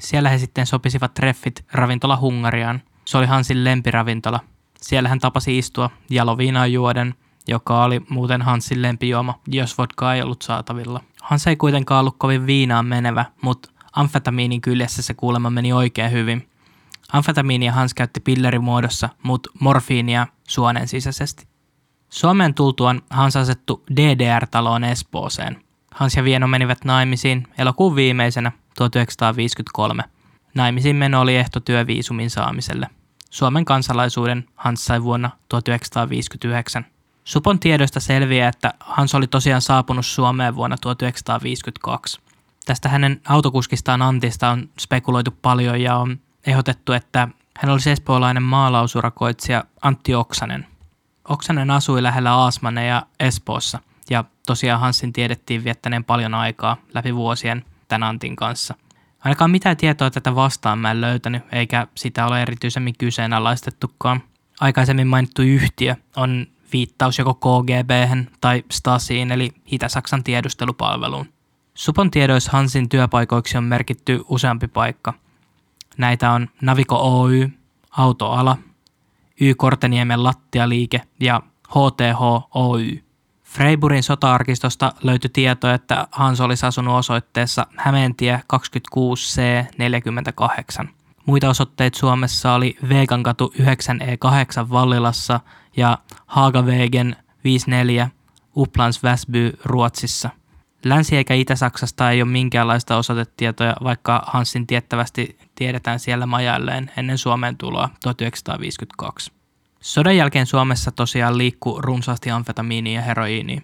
Siellä 0.00 0.28
he 0.28 0.38
sitten 0.38 0.66
sopisivat 0.66 1.14
treffit 1.14 1.64
ravintola 1.72 2.16
Hungariaan. 2.16 2.82
Se 3.04 3.18
oli 3.18 3.26
Hansin 3.26 3.64
lempiravintola. 3.64 4.40
Siellä 4.80 5.08
hän 5.08 5.18
tapasi 5.18 5.58
istua 5.58 5.90
jaloviinaa 6.10 6.66
juoden, 6.66 7.14
joka 7.48 7.84
oli 7.84 8.00
muuten 8.08 8.42
Hansin 8.42 8.82
lempijuoma, 8.82 9.40
jos 9.46 9.78
vodka 9.78 10.14
ei 10.14 10.22
ollut 10.22 10.42
saatavilla. 10.42 11.00
Hans 11.22 11.46
ei 11.46 11.56
kuitenkaan 11.56 12.00
ollut 12.00 12.16
kovin 12.18 12.46
viinaan 12.46 12.86
menevä, 12.86 13.24
mutta 13.42 13.70
amfetamiinin 13.92 14.60
kyljessä 14.60 15.02
se 15.02 15.14
kuulemma 15.14 15.50
meni 15.50 15.72
oikein 15.72 16.12
hyvin. 16.12 16.48
Amfetamiinia 17.12 17.72
Hans 17.72 17.94
käytti 17.94 18.20
pillerimuodossa, 18.20 19.08
mutta 19.22 19.50
morfiinia 19.60 20.26
suonen 20.48 20.88
sisäisesti. 20.88 21.46
Suomeen 22.08 22.54
tultuaan 22.54 23.02
Hans 23.10 23.36
asettu 23.36 23.84
DDR-taloon 23.96 24.84
Espooseen. 24.84 25.62
Hans 25.94 26.16
ja 26.16 26.24
Vieno 26.24 26.48
menivät 26.48 26.84
naimisiin 26.84 27.46
elokuun 27.58 27.96
viimeisenä 27.96 28.52
1953. 28.76 30.04
Naimisiin 30.54 30.96
meno 30.96 31.20
oli 31.20 31.36
ehto 31.36 31.60
työviisumin 31.60 32.30
saamiselle. 32.30 32.86
Suomen 33.30 33.64
kansalaisuuden 33.64 34.44
Hans 34.54 34.84
sai 34.84 35.02
vuonna 35.02 35.30
1959. 35.48 36.86
Supon 37.24 37.60
tiedoista 37.60 38.00
selviää, 38.00 38.48
että 38.48 38.74
Hans 38.80 39.14
oli 39.14 39.26
tosiaan 39.26 39.62
saapunut 39.62 40.06
Suomeen 40.06 40.56
vuonna 40.56 40.76
1952. 40.76 42.20
Tästä 42.66 42.88
hänen 42.88 43.20
autokuskistaan 43.28 44.02
Antista 44.02 44.50
on 44.50 44.68
spekuloitu 44.78 45.30
paljon 45.42 45.80
ja 45.80 45.96
on 45.96 46.18
ehdotettu, 46.46 46.92
että 46.92 47.28
hän 47.58 47.72
olisi 47.72 47.90
espoolainen 47.90 48.42
maalausurakoitsija 48.42 49.64
Antti 49.82 50.14
Oksanen. 50.14 50.66
Oksanen 51.28 51.70
asui 51.70 52.02
lähellä 52.02 52.32
Aasmanne 52.34 52.86
ja 52.86 53.02
Espoossa 53.20 53.78
ja 54.10 54.24
tosiaan 54.46 54.80
Hansin 54.80 55.12
tiedettiin 55.12 55.64
viettäneen 55.64 56.04
paljon 56.04 56.34
aikaa 56.34 56.76
läpi 56.94 57.14
vuosien 57.14 57.64
tämän 57.88 58.08
Antin 58.08 58.36
kanssa. 58.36 58.74
Ainakaan 59.24 59.50
mitään 59.50 59.76
tietoa 59.76 60.10
tätä 60.10 60.34
vastaan 60.34 60.78
mä 60.78 60.90
en 60.90 61.00
löytänyt, 61.00 61.42
eikä 61.52 61.86
sitä 61.94 62.26
ole 62.26 62.42
erityisemmin 62.42 62.94
kyseenalaistettukaan. 62.98 64.22
Aikaisemmin 64.60 65.06
mainittu 65.06 65.42
yhtiö 65.42 65.96
on 66.16 66.46
viittaus 66.72 67.18
joko 67.18 67.34
KGB 67.34 67.90
tai 68.40 68.64
Stasiin 68.70 69.32
eli 69.32 69.52
Itä-Saksan 69.66 70.24
tiedustelupalveluun. 70.24 71.26
Supon 71.74 72.10
tiedoissa 72.10 72.52
Hansin 72.52 72.88
työpaikoiksi 72.88 73.58
on 73.58 73.64
merkitty 73.64 74.24
useampi 74.28 74.68
paikka. 74.68 75.14
Näitä 75.98 76.30
on 76.30 76.48
Navico 76.62 76.96
Oy, 76.96 77.48
Autoala, 77.90 78.56
Y. 79.40 79.54
Korteniemen 79.54 80.24
lattialiike 80.24 81.02
ja 81.20 81.42
HTH 81.68 82.22
Oy. 82.54 83.02
Freiburgin 83.44 84.02
sota-arkistosta 84.02 84.92
löytyi 85.02 85.30
tieto, 85.32 85.70
että 85.70 86.08
Hans 86.10 86.40
olisi 86.40 86.66
asunut 86.66 86.94
osoitteessa 86.94 87.66
Hämeentie 87.76 88.40
26C48. 90.82 90.88
Muita 91.26 91.48
osoitteita 91.48 91.98
Suomessa 91.98 92.52
oli 92.52 92.76
Vegankatu 92.88 93.52
9E8 93.58 94.70
Vallilassa 94.70 95.40
ja 95.76 95.98
Haagavegen 96.26 97.16
54 97.44 98.10
Uplans 98.56 99.02
Väsby 99.02 99.52
Ruotsissa. 99.64 100.30
Länsi- 100.84 101.16
eikä 101.16 101.34
Itä-Saksasta 101.34 102.10
ei 102.10 102.22
ole 102.22 102.30
minkäänlaista 102.30 102.96
osoitetietoja, 102.96 103.76
vaikka 103.84 104.22
Hansin 104.26 104.66
tiettävästi 104.66 105.38
tiedetään 105.54 105.98
siellä 105.98 106.26
majalleen 106.26 106.90
ennen 106.96 107.18
Suomeen 107.18 107.56
tuloa 107.56 107.88
1952. 108.02 109.32
Sodan 109.80 110.16
jälkeen 110.16 110.46
Suomessa 110.46 110.90
tosiaan 110.90 111.38
liikkuu 111.38 111.80
runsaasti 111.80 112.30
amfetamiinia 112.30 112.94
ja 112.94 113.02
heroiinia. 113.02 113.60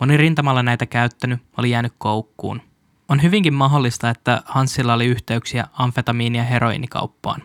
Moni 0.00 0.16
rintamalla 0.16 0.62
näitä 0.62 0.86
käyttänyt 0.86 1.40
oli 1.56 1.70
jäänyt 1.70 1.92
koukkuun. 1.98 2.62
On 3.08 3.22
hyvinkin 3.22 3.54
mahdollista, 3.54 4.10
että 4.10 4.42
Hansilla 4.44 4.94
oli 4.94 5.06
yhteyksiä 5.06 5.66
amfetamiini- 5.72 6.38
ja 6.38 6.44
heroiinikauppaan. 6.44 7.42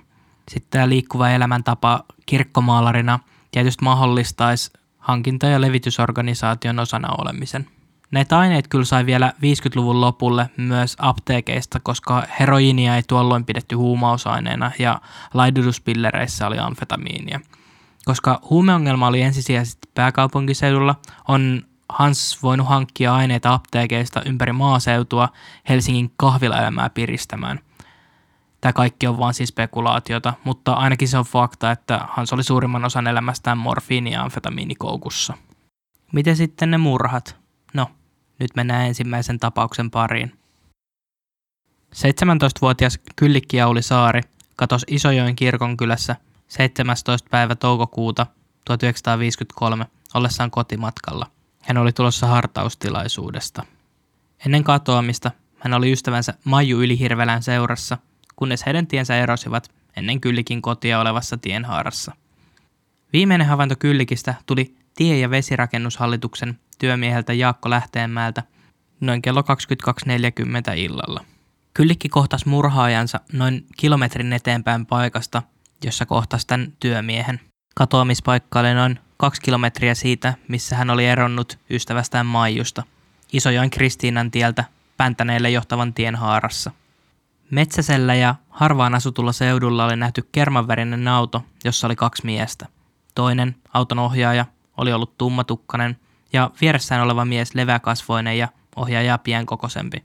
Sitten 0.50 0.70
tämä 0.72 0.90
liikkuva 0.90 1.30
elämäntapa 1.30 2.04
kirkkomaalarina 2.26 3.20
tietysti 3.52 3.84
mahdollistaisi 3.84 4.72
hankinta- 4.98 5.48
ja 5.48 5.62
levitysorganisaation 5.62 6.80
osana 6.80 7.08
olemisen. 7.18 7.77
Näitä 8.12 8.40
aineita 8.40 8.70
kyllä 8.70 8.86
sai 8.86 9.06
vielä 9.06 9.34
50-luvun 9.36 10.02
lopulle 10.02 10.50
myös 10.58 10.96
apteekeista, 11.00 11.80
koska 11.80 12.24
heroiinia 12.40 12.96
ei 12.96 13.04
tuolloin 13.04 13.46
pidetty 13.46 13.76
huumausaineena 13.76 14.72
ja 14.80 15.02
laidutuspillereissä 15.34 16.48
oli 16.48 16.60
amfetamiinia. 16.60 17.40
Koska 18.06 18.40
huumeongelma 18.50 19.08
oli 19.08 19.22
ensisijaisesti 19.22 19.90
pääkaupunkiseudulla, 19.94 20.96
on 21.28 21.62
Hans 21.90 22.44
voinut 22.44 22.68
hankkia 22.68 23.16
aineita 23.16 23.54
apteekeista 23.54 24.22
ympäri 24.26 24.52
maaseutua 24.52 25.30
Helsingin 25.70 26.12
kahvilaelämää 26.18 26.90
piristämään. 26.90 27.60
Tämä 28.62 28.74
kaikki 28.74 29.08
on 29.08 29.18
vain 29.18 29.34
siis 29.34 29.50
spekulaatiota, 29.50 30.34
mutta 30.44 30.74
ainakin 30.74 31.08
se 31.08 31.18
on 31.18 31.26
fakta, 31.26 31.72
että 31.72 32.00
Hans 32.10 32.34
oli 32.34 32.44
suurimman 32.44 32.86
osan 32.86 33.08
elämästään 33.08 33.58
morfiini- 33.58 34.12
ja 34.12 34.24
amfetamiinikoukussa. 34.24 35.34
Miten 36.14 36.36
sitten 36.36 36.72
ne 36.72 36.78
murhat? 36.78 37.38
No, 37.74 37.88
nyt 38.40 38.56
mennään 38.56 38.88
ensimmäisen 38.88 39.40
tapauksen 39.40 39.92
pariin. 39.92 40.34
17-vuotias 41.96 43.00
Kyllikki 43.16 43.58
Jauli 43.58 43.82
Saari 43.82 44.22
katosi 44.56 44.86
Isojoen 44.90 45.36
kirkonkylässä 45.36 46.16
17. 46.48 47.30
päivä 47.32 47.56
toukokuuta 47.56 48.26
1953 48.66 49.86
ollessaan 50.14 50.52
kotimatkalla. 50.52 51.32
Hän 51.62 51.78
oli 51.78 51.94
tulossa 51.94 52.28
hartaustilaisuudesta. 52.28 53.66
Ennen 54.46 54.64
katoamista 54.64 55.32
hän 55.60 55.74
oli 55.74 55.92
ystävänsä 55.92 56.34
Maiju 56.44 56.82
Ylihirvelän 56.82 57.44
seurassa, 57.44 57.98
kunnes 58.36 58.66
heidän 58.66 58.88
tiensä 58.88 59.16
erosivat 59.18 59.72
ennen 59.98 60.22
Kyllikin 60.22 60.62
kotia 60.62 61.00
olevassa 61.00 61.38
tienhaarassa. 61.38 62.12
Viimeinen 63.14 63.48
havainto 63.48 63.76
Kyllikistä 63.80 64.36
tuli 64.46 64.76
tie- 64.96 65.20
ja 65.20 65.30
vesirakennushallituksen 65.30 66.60
työmieheltä 66.78 67.34
Jaakko 67.34 67.70
Lähteenmäeltä 67.70 68.44
noin 69.02 69.22
kello 69.22 69.42
22.40 69.42 70.76
illalla. 70.76 71.26
Kyllikki 71.74 72.10
kohtasi 72.10 72.50
murhaajansa 72.50 73.20
noin 73.34 73.66
kilometrin 73.78 74.34
eteenpäin 74.34 74.86
paikasta, 74.86 75.42
jossa 75.84 76.06
kohtasi 76.06 76.48
tämän 76.48 76.74
työmiehen. 76.80 77.40
Katoamispaikka 77.76 78.60
oli 78.60 78.74
noin 78.74 79.00
kaksi 79.18 79.42
kilometriä 79.42 79.96
siitä, 79.96 80.34
missä 80.48 80.76
hän 80.76 80.90
oli 80.90 81.06
eronnut 81.06 81.60
ystävästään 81.70 82.26
Maijusta, 82.26 82.84
Isojoen 83.34 83.70
Kristiinan 83.70 84.32
tieltä 84.32 84.64
Päntäneelle 84.98 85.50
johtavan 85.50 85.94
tien 85.94 86.16
haarassa. 86.16 86.72
Metsäsellä 87.52 88.16
ja 88.16 88.36
harvaan 88.50 88.96
asutulla 88.96 89.32
seudulla 89.32 89.86
oli 89.86 89.96
nähty 89.96 90.28
kermanvärinen 90.32 91.08
auto, 91.08 91.44
jossa 91.64 91.88
oli 91.88 91.96
kaksi 91.96 92.26
miestä. 92.26 92.66
Toinen, 93.16 93.56
auton 93.74 94.00
ohjaaja, 94.00 94.46
oli 94.78 94.94
ollut 94.94 95.18
tummatukkanen 95.18 95.98
ja 96.34 96.52
vieressään 96.62 97.02
oleva 97.02 97.26
mies 97.26 97.56
leväkasvoinen 97.56 98.38
ja 98.38 98.48
ohjaaja 98.76 99.18
pienkokoisempi. 99.18 100.04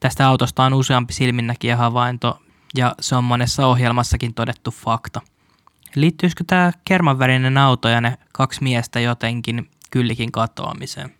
Tästä 0.00 0.28
autosta 0.28 0.64
on 0.64 0.74
useampi 0.74 1.12
silminnäkijä 1.12 1.76
havainto 1.76 2.42
ja 2.76 2.94
se 3.00 3.16
on 3.16 3.24
monessa 3.24 3.66
ohjelmassakin 3.66 4.34
todettu 4.34 4.70
fakta. 4.70 5.20
Liittyisikö 5.94 6.44
tämä 6.46 6.72
kermanvärinen 6.84 7.58
auto 7.58 7.88
ja 7.88 8.00
ne 8.00 8.18
kaksi 8.32 8.62
miestä 8.62 9.00
jotenkin 9.00 9.70
Kyllikin 9.90 10.32
katoamiseen? 10.32 11.14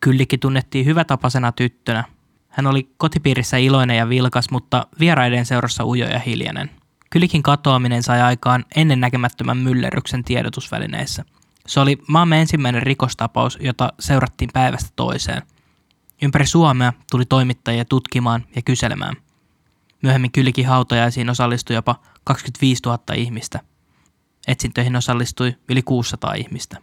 Kyllikki 0.00 0.38
tunnettiin 0.38 0.86
hyvätapaisena 0.86 1.52
tyttönä. 1.52 2.04
Hän 2.48 2.66
oli 2.66 2.88
kotipiirissä 2.96 3.56
iloinen 3.56 3.96
ja 3.96 4.08
vilkas, 4.08 4.50
mutta 4.50 4.86
vieraiden 5.00 5.46
seurassa 5.46 5.84
ujo 5.84 6.08
ja 6.08 6.18
hiljainen. 6.18 6.70
Kyllikin 7.10 7.42
katoaminen 7.42 8.02
sai 8.02 8.22
aikaan 8.22 8.64
ennennäkemättömän 8.76 9.56
myllerryksen 9.56 10.24
tiedotusvälineissä. 10.24 11.24
Se 11.66 11.80
oli 11.80 11.98
maamme 12.08 12.40
ensimmäinen 12.40 12.82
rikostapaus, 12.82 13.58
jota 13.60 13.92
seurattiin 14.00 14.50
päivästä 14.52 14.90
toiseen. 14.96 15.42
Ympäri 16.22 16.46
Suomea 16.46 16.92
tuli 17.10 17.24
toimittajia 17.24 17.84
tutkimaan 17.84 18.44
ja 18.56 18.62
kyselemään. 18.62 19.16
Myöhemmin 20.02 20.32
Kyllikin 20.32 20.66
hautajaisiin 20.66 21.30
osallistui 21.30 21.76
jopa 21.76 21.96
25 22.24 22.82
000 22.86 22.98
ihmistä. 23.14 23.60
Etsintöihin 24.46 24.96
osallistui 24.96 25.56
yli 25.68 25.82
600 25.82 26.34
ihmistä. 26.34 26.76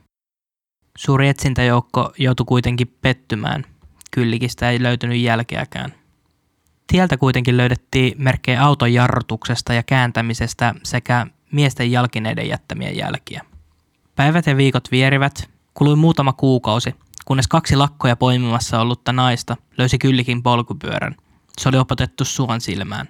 Suuri 0.97 1.27
etsintäjoukko 1.27 2.13
joutui 2.17 2.45
kuitenkin 2.45 2.95
pettymään. 3.01 3.65
Kyllikistä 4.11 4.69
ei 4.69 4.83
löytynyt 4.83 5.17
jälkeäkään. 5.17 5.93
Tieltä 6.87 7.17
kuitenkin 7.17 7.57
löydettiin 7.57 8.13
merkkejä 8.17 8.63
auton 8.63 8.93
jarrutuksesta 8.93 9.73
ja 9.73 9.83
kääntämisestä 9.83 10.75
sekä 10.83 11.27
miesten 11.51 11.91
jalkineiden 11.91 12.49
jättämiä 12.49 12.89
jälkiä. 12.89 13.50
Päivät 14.15 14.45
ja 14.45 14.57
viikot 14.57 14.91
vierivät, 14.91 15.49
kului 15.73 15.95
muutama 15.95 16.33
kuukausi, 16.33 16.95
kunnes 17.25 17.47
kaksi 17.47 17.75
lakkoja 17.75 18.15
poimimassa 18.15 18.79
ollutta 18.81 19.13
naista 19.13 19.57
löysi 19.77 19.97
kyllikin 19.97 20.43
polkupyörän. 20.43 21.15
Se 21.57 21.69
oli 21.69 21.77
opotettu 21.77 22.25
suon 22.25 22.61
silmään. 22.61 23.07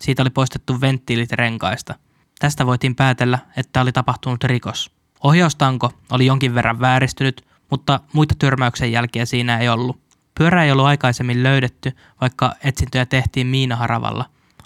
Siitä 0.00 0.22
oli 0.22 0.30
poistettu 0.30 0.80
venttiilit 0.80 1.32
renkaista. 1.32 1.94
Tästä 2.38 2.66
voitiin 2.66 2.94
päätellä, 2.94 3.38
että 3.56 3.80
oli 3.80 3.92
tapahtunut 3.92 4.44
rikos. 4.44 4.90
Ohjaustanko 5.24 5.92
oli 6.10 6.26
jonkin 6.26 6.54
verran 6.54 6.80
vääristynyt, 6.80 7.46
mutta 7.70 8.00
muita 8.12 8.34
törmäyksen 8.38 8.92
jälkiä 8.92 9.24
siinä 9.24 9.58
ei 9.58 9.68
ollut. 9.68 10.00
Pyörä 10.38 10.64
ei 10.64 10.72
ollut 10.72 10.86
aikaisemmin 10.86 11.42
löydetty, 11.42 11.92
vaikka 12.20 12.54
etsintöjä 12.64 13.06
tehtiin 13.06 13.46
Miinaharavalla. 13.46 14.24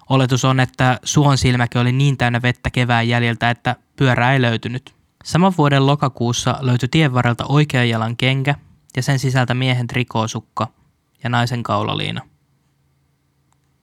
Oletus 0.08 0.44
on, 0.44 0.60
että 0.60 0.98
suon 1.04 1.38
silmäkin 1.38 1.80
oli 1.80 1.92
niin 1.92 2.16
täynnä 2.16 2.42
vettä 2.42 2.70
kevään 2.70 3.08
jäljiltä, 3.08 3.50
että 3.50 3.76
pyörä 3.96 4.32
ei 4.32 4.42
löytynyt. 4.42 4.99
Saman 5.24 5.52
vuoden 5.58 5.86
lokakuussa 5.86 6.58
löytyi 6.60 6.88
tien 6.88 7.14
varrelta 7.14 7.44
oikean 7.48 7.88
jalan 7.88 8.16
kenkä 8.16 8.54
ja 8.96 9.02
sen 9.02 9.18
sisältä 9.18 9.54
miehen 9.54 9.86
trikoosukka 9.86 10.68
ja 11.24 11.30
naisen 11.30 11.62
kaulaliina. 11.62 12.20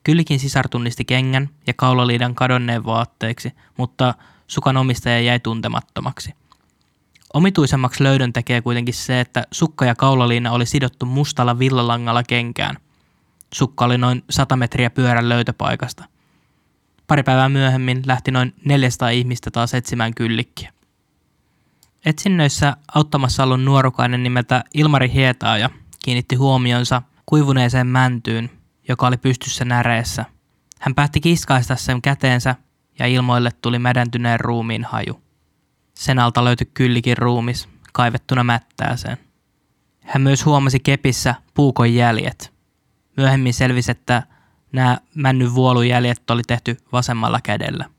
Kyllikin 0.04 0.40
sisar 0.40 0.68
tunnisti 0.68 1.04
kengän 1.04 1.50
ja 1.66 1.74
kaulaliidan 1.74 2.34
kadonneen 2.34 2.84
vaatteeksi, 2.84 3.52
mutta 3.76 4.14
sukan 4.46 4.76
omistaja 4.76 5.20
jäi 5.20 5.40
tuntemattomaksi. 5.40 6.34
Omituisemmaksi 7.34 8.04
löydön 8.04 8.32
tekee 8.32 8.62
kuitenkin 8.62 8.94
se, 8.94 9.20
että 9.20 9.46
sukka 9.50 9.84
ja 9.84 9.94
kaulaliina 9.94 10.52
oli 10.52 10.66
sidottu 10.66 11.06
mustalla 11.06 11.58
villalangalla 11.58 12.22
kenkään. 12.22 12.76
Sukka 13.54 13.84
oli 13.84 13.98
noin 13.98 14.24
100 14.30 14.56
metriä 14.56 14.90
pyörän 14.90 15.28
löytöpaikasta. 15.28 16.04
Pari 17.06 17.22
päivää 17.22 17.48
myöhemmin 17.48 18.02
lähti 18.06 18.30
noin 18.30 18.54
400 18.64 19.08
ihmistä 19.08 19.50
taas 19.50 19.74
etsimään 19.74 20.14
kyllikkiä. 20.14 20.72
Etsinnöissä 22.06 22.76
auttamassa 22.94 23.42
ollut 23.42 23.62
nuorukainen 23.62 24.22
nimeltä 24.22 24.64
Ilmari 24.74 25.12
Hietaaja 25.12 25.70
kiinnitti 26.04 26.36
huomionsa 26.36 27.02
kuivuneeseen 27.26 27.86
mäntyyn, 27.86 28.50
joka 28.88 29.06
oli 29.06 29.16
pystyssä 29.16 29.64
näreessä. 29.64 30.24
Hän 30.80 30.94
päätti 30.94 31.20
kiskaista 31.20 31.76
sen 31.76 32.02
käteensä 32.02 32.54
ja 32.98 33.06
ilmoille 33.06 33.50
tuli 33.62 33.78
mädäntyneen 33.78 34.40
ruumiin 34.40 34.84
haju. 34.84 35.22
Sen 35.94 36.18
alta 36.18 36.44
löytyi 36.44 36.70
kyllikin 36.74 37.18
ruumis, 37.18 37.68
kaivettuna 37.92 38.44
mättääseen. 38.44 39.16
Hän 40.04 40.22
myös 40.22 40.44
huomasi 40.44 40.80
kepissä 40.80 41.34
puukon 41.54 41.94
jäljet. 41.94 42.52
Myöhemmin 43.16 43.54
selvisi, 43.54 43.90
että 43.90 44.22
nämä 44.72 44.98
männyn 45.14 45.54
vuolujäljet 45.54 46.30
oli 46.30 46.42
tehty 46.46 46.76
vasemmalla 46.92 47.40
kädellä. 47.42 47.90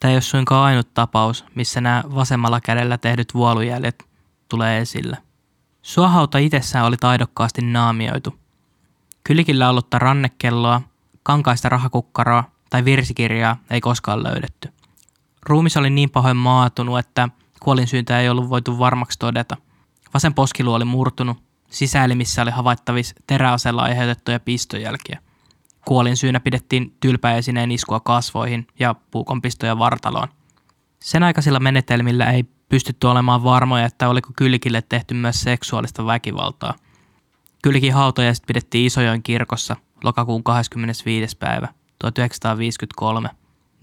Tämä 0.00 0.10
ei 0.10 0.14
ole 0.14 0.22
suinkaan 0.22 0.64
ainut 0.64 0.94
tapaus, 0.94 1.44
missä 1.54 1.80
nämä 1.80 2.02
vasemmalla 2.14 2.60
kädellä 2.60 2.98
tehdyt 2.98 3.34
vuolujäljet 3.34 4.04
tulee 4.48 4.78
esille. 4.78 5.16
Suohauta 5.82 6.38
itsessään 6.38 6.86
oli 6.86 6.96
taidokkaasti 6.96 7.62
naamioitu. 7.62 8.34
Kylikillä 9.24 9.70
ollutta 9.70 9.98
rannekelloa, 9.98 10.80
kankaista 11.22 11.68
rahakukkaroa 11.68 12.44
tai 12.70 12.84
virsikirjaa 12.84 13.56
ei 13.70 13.80
koskaan 13.80 14.22
löydetty. 14.22 14.72
Ruumis 15.42 15.76
oli 15.76 15.90
niin 15.90 16.10
pahoin 16.10 16.36
maatunut, 16.36 16.98
että 16.98 17.28
kuolinsyytä 17.60 18.20
ei 18.20 18.28
ollut 18.28 18.50
voitu 18.50 18.78
varmaksi 18.78 19.18
todeta. 19.18 19.56
Vasen 20.14 20.34
poskilu 20.34 20.74
oli 20.74 20.84
murtunut, 20.84 21.42
sisäelimissä 21.70 22.42
oli 22.42 22.50
havaittavissa 22.50 23.14
teräasella 23.26 23.82
aiheutettuja 23.82 24.40
pistojälkiä. 24.40 25.18
Kuolin 25.84 26.16
syynä 26.16 26.40
pidettiin 26.40 26.96
tylpäesineen 27.00 27.70
iskua 27.70 28.00
kasvoihin 28.00 28.66
ja 28.78 28.94
puukonpistoja 29.10 29.78
vartaloon. 29.78 30.28
Sen 31.00 31.22
aikaisilla 31.22 31.60
menetelmillä 31.60 32.30
ei 32.30 32.44
pystytty 32.68 33.06
olemaan 33.06 33.44
varmoja, 33.44 33.84
että 33.84 34.08
oliko 34.08 34.30
Kylkille 34.36 34.82
tehty 34.82 35.14
myös 35.14 35.40
seksuaalista 35.40 36.06
väkivaltaa. 36.06 36.74
Kylkin 37.62 37.94
hautajaiset 37.94 38.46
pidettiin 38.46 38.86
Isojoen 38.86 39.22
kirkossa 39.22 39.76
lokakuun 40.04 40.44
25. 40.44 41.36
päivä 41.36 41.68
1953. 41.98 43.30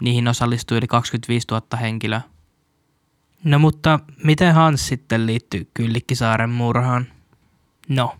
Niihin 0.00 0.28
osallistui 0.28 0.78
yli 0.78 0.86
25 0.86 1.46
000 1.50 1.62
henkilöä. 1.80 2.20
No 3.44 3.58
mutta 3.58 4.00
miten 4.24 4.54
Hans 4.54 4.88
sitten 4.88 5.26
liittyy 5.26 5.70
Kyllikkisaaren 5.74 6.50
murhaan? 6.50 7.06
No, 7.88 8.16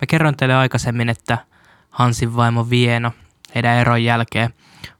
mä 0.00 0.06
kerron 0.08 0.36
teille 0.36 0.54
aikaisemmin, 0.54 1.08
että 1.08 1.38
Hansin 1.90 2.36
vaimo 2.36 2.70
Vieno 2.70 3.12
heidän 3.54 3.76
eron 3.76 4.04
jälkeen 4.04 4.54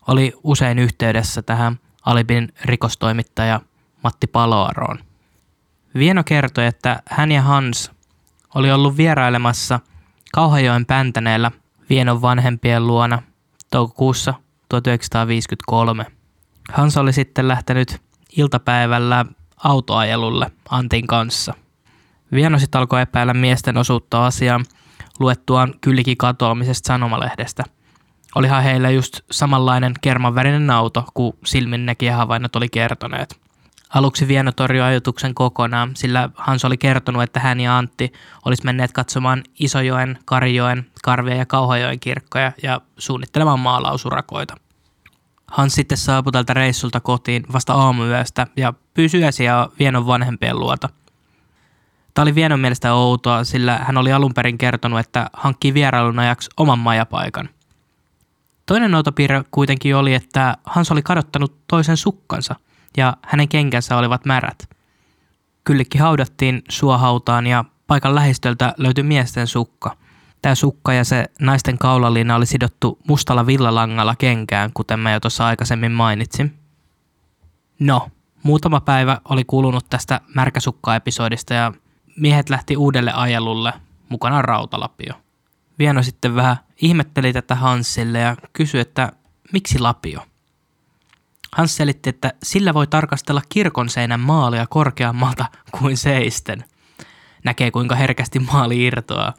oli 0.09 0.33
usein 0.43 0.79
yhteydessä 0.79 1.43
tähän 1.43 1.79
Alibin 2.07 2.53
rikostoimittaja 2.65 3.61
Matti 4.03 4.27
Paloaroon. 4.27 4.99
Vieno 5.95 6.25
kertoi, 6.25 6.67
että 6.67 7.03
hän 7.07 7.33
ja 7.33 7.43
Hans 7.43 7.91
oli 8.55 8.73
ollut 8.73 8.97
vierailemassa 8.97 9.81
Kauhajoen 10.33 10.87
Päntäneellä 10.87 11.51
Vienon 11.91 12.23
vanhempien 12.23 12.87
luona 12.87 13.23
toukokuussa 13.71 14.35
1953. 14.69 16.07
Hans 16.73 16.97
oli 16.97 17.13
sitten 17.13 17.49
lähtenyt 17.49 18.03
iltapäivällä 18.37 19.25
autoajelulle 19.65 20.51
Antin 20.71 21.07
kanssa. 21.07 21.55
Vieno 22.33 22.59
sitten 22.59 22.79
alkoi 22.79 23.03
epäillä 23.03 23.35
miesten 23.35 23.77
osuutta 23.77 24.27
asiaan 24.27 24.65
luettuaan 25.21 25.75
kyllikin 25.81 26.17
katoamisesta 26.17 26.87
sanomalehdestä. 26.87 27.65
Olihan 28.35 28.63
heillä 28.63 28.91
just 28.91 29.21
samanlainen 29.31 29.95
kermanvärinen 30.01 30.71
auto 30.71 31.05
kuin 31.15 31.33
silminnäkijähavainnot 31.45 32.57
oli 32.57 32.69
kertoneet. 32.69 33.41
Aluksi 33.95 34.29
Vieno 34.29 34.53
torjui 34.53 34.85
ajatuksen 34.85 35.35
kokonaan, 35.35 35.91
sillä 35.97 36.31
Hans 36.35 36.65
oli 36.65 36.77
kertonut, 36.77 37.23
että 37.23 37.41
hän 37.41 37.61
ja 37.61 37.79
Antti 37.79 38.13
olisi 38.45 38.65
menneet 38.65 38.93
katsomaan 38.93 39.43
Isojoen, 39.59 40.19
Karjoen, 40.25 40.87
Karvia 41.05 41.35
ja 41.35 41.47
Kauhajoen 41.47 42.01
kirkkoja 42.01 42.53
ja 42.63 42.81
suunnittelemaan 42.99 43.61
maalausurakoita. 43.61 44.57
Hans 45.47 45.75
sitten 45.75 45.99
saapui 45.99 46.33
tältä 46.33 46.55
reissulta 46.55 47.01
kotiin 47.01 47.45
vasta 47.53 47.75
aamuyöstä 47.75 48.47
ja 48.57 48.73
pyysi 48.95 49.19
yösiä 49.19 49.69
Vienon 49.79 50.07
vanhempien 50.07 50.59
luota. 50.59 50.89
Tämä 52.15 52.23
oli 52.23 52.35
Vienon 52.35 52.61
mielestä 52.61 52.95
outoa, 52.95 53.45
sillä 53.45 53.79
hän 53.79 53.97
oli 53.97 54.13
alun 54.13 54.35
perin 54.35 54.59
kertonut, 54.59 55.01
että 55.01 55.31
hankkii 55.33 55.75
vierailun 55.75 56.19
ajaksi 56.19 56.51
oman 56.57 56.79
majapaikan. 56.79 57.49
Toinen 58.67 58.95
outo 58.95 59.13
piirre 59.13 59.45
kuitenkin 59.51 59.97
oli, 59.97 60.15
että 60.15 60.57
Hans 60.65 60.91
oli 60.93 61.03
kadottanut 61.03 61.55
toisen 61.69 61.97
sukkansa– 61.97 62.55
ja 62.97 63.17
hänen 63.23 63.49
kenkänsä 63.49 63.97
olivat 63.97 64.25
märät. 64.25 64.69
Kyllikki 65.65 65.99
haudattiin 65.99 66.63
suohautaan 66.69 67.47
ja 67.47 67.65
paikan 67.87 68.15
lähistöltä 68.15 68.75
löytyi 68.77 69.05
miesten 69.05 69.47
sukka. 69.47 69.97
Tämä 70.43 70.55
sukka 70.55 70.93
ja 70.93 71.05
se 71.05 71.25
naisten 71.41 71.79
kaulaliina 71.79 72.37
oli 72.37 72.47
sidottu 72.47 72.99
mustalla 73.09 73.47
villalangalla 73.47 74.17
kenkään, 74.17 74.71
kuten 74.75 74.99
mä 74.99 75.13
jo 75.13 75.21
tuossa 75.21 75.47
aikaisemmin 75.47 75.93
mainitsin. 75.93 76.55
No, 77.79 78.09
muutama 78.43 78.81
päivä 78.81 79.21
oli 79.29 79.45
kulunut 79.45 79.87
tästä 79.91 80.21
märkäsukka-episodista 80.35 81.55
ja 81.55 81.73
miehet 82.21 82.51
lähti 82.51 82.77
uudelle 82.77 83.13
ajelulle, 83.13 83.73
mukana 84.09 84.43
rautalapio. 84.43 85.15
Vieno 85.79 86.03
sitten 86.03 86.35
vähän 86.35 86.57
ihmetteli 86.83 87.33
tätä 87.33 87.55
Hansille 87.55 88.19
ja 88.19 88.37
kysyi, 88.53 88.81
että 88.81 89.13
miksi 89.53 89.79
lapio? 89.79 90.27
Hans 91.53 91.77
selitti, 91.77 92.11
että 92.11 92.33
sillä 92.43 92.75
voi 92.75 92.87
tarkastella 92.87 93.43
kirkon 93.49 93.89
seinän 93.89 94.21
maalia 94.21 94.67
korkeammalta 94.67 95.45
kuin 95.79 95.97
seisten. 95.97 96.65
Näkee 97.45 97.71
kuinka 97.71 97.95
herkästi 97.95 98.39
maali 98.39 98.85
irtoaa. 98.85 99.35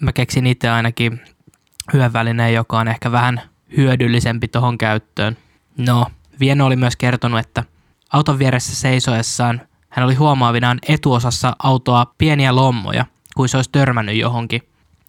Mä 0.00 0.12
keksin 0.12 0.46
itse 0.46 0.70
ainakin 0.70 1.20
hyvän 1.92 2.12
välineen, 2.12 2.54
joka 2.54 2.78
on 2.78 2.88
ehkä 2.88 3.12
vähän 3.12 3.40
hyödyllisempi 3.76 4.48
tuohon 4.48 4.78
käyttöön. 4.78 5.36
No, 5.78 6.06
Vieno 6.40 6.66
oli 6.66 6.76
myös 6.76 6.96
kertonut, 6.96 7.40
että 7.40 7.64
auton 8.12 8.38
vieressä 8.38 8.74
seisoessaan 8.76 9.60
hän 9.96 10.04
oli 10.04 10.14
huomaavinaan 10.14 10.78
etuosassa 10.88 11.56
autoa 11.62 12.14
pieniä 12.18 12.56
lommoja, 12.56 13.06
kuin 13.36 13.48
se 13.48 13.56
olisi 13.56 13.70
törmännyt 13.72 14.16
johonkin. 14.16 14.62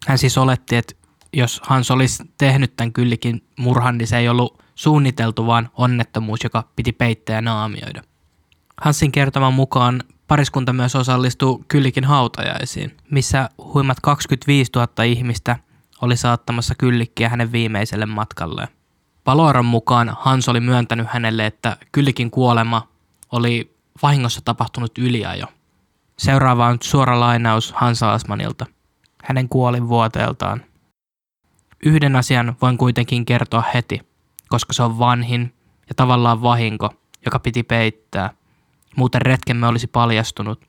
Hän 0.06 0.18
siis 0.18 0.38
oletti, 0.38 0.76
että 0.76 0.94
jos 1.32 1.60
Hans 1.64 1.90
olisi 1.90 2.22
tehnyt 2.38 2.76
tämän 2.76 2.92
kyllikin 2.92 3.44
murhan, 3.58 3.98
niin 3.98 4.06
se 4.06 4.18
ei 4.18 4.28
ollut 4.28 4.62
suunniteltu, 4.74 5.46
vaan 5.46 5.70
onnettomuus, 5.74 6.44
joka 6.44 6.64
piti 6.76 6.92
peittää 6.92 7.40
naamioida. 7.40 8.02
Hansin 8.82 9.12
kertoman 9.12 9.54
mukaan 9.54 10.02
pariskunta 10.28 10.72
myös 10.72 10.96
osallistuu 10.96 11.64
kyllikin 11.68 12.04
hautajaisiin, 12.04 12.96
missä 13.10 13.48
huimat 13.74 14.00
25 14.00 14.72
000 14.76 15.04
ihmistä 15.04 15.56
oli 16.02 16.16
saattamassa 16.16 16.74
kyllikkiä 16.74 17.28
hänen 17.28 17.52
viimeiselle 17.52 18.06
matkalleen. 18.06 18.68
Paloaron 19.24 19.64
mukaan 19.64 20.16
Hans 20.20 20.48
oli 20.48 20.60
myöntänyt 20.60 21.06
hänelle, 21.10 21.46
että 21.46 21.76
kyllikin 21.92 22.30
kuolema 22.30 22.88
oli 23.32 23.77
vahingossa 24.02 24.40
tapahtunut 24.44 24.98
yliajo. 24.98 25.46
Seuraava 26.18 26.66
on 26.66 26.78
suora 26.82 27.20
lainaus 27.20 27.72
Hans 27.72 28.02
Asmanilta. 28.02 28.66
Hänen 29.24 29.48
vuoteeltaan. 29.88 30.64
Yhden 31.84 32.16
asian 32.16 32.56
voin 32.62 32.78
kuitenkin 32.78 33.24
kertoa 33.24 33.64
heti, 33.74 34.00
koska 34.48 34.72
se 34.72 34.82
on 34.82 34.98
vanhin 34.98 35.54
ja 35.88 35.94
tavallaan 35.94 36.42
vahinko, 36.42 36.94
joka 37.24 37.38
piti 37.38 37.62
peittää. 37.62 38.30
Muuten 38.96 39.22
retkemme 39.22 39.66
olisi 39.66 39.86
paljastunut. 39.86 40.68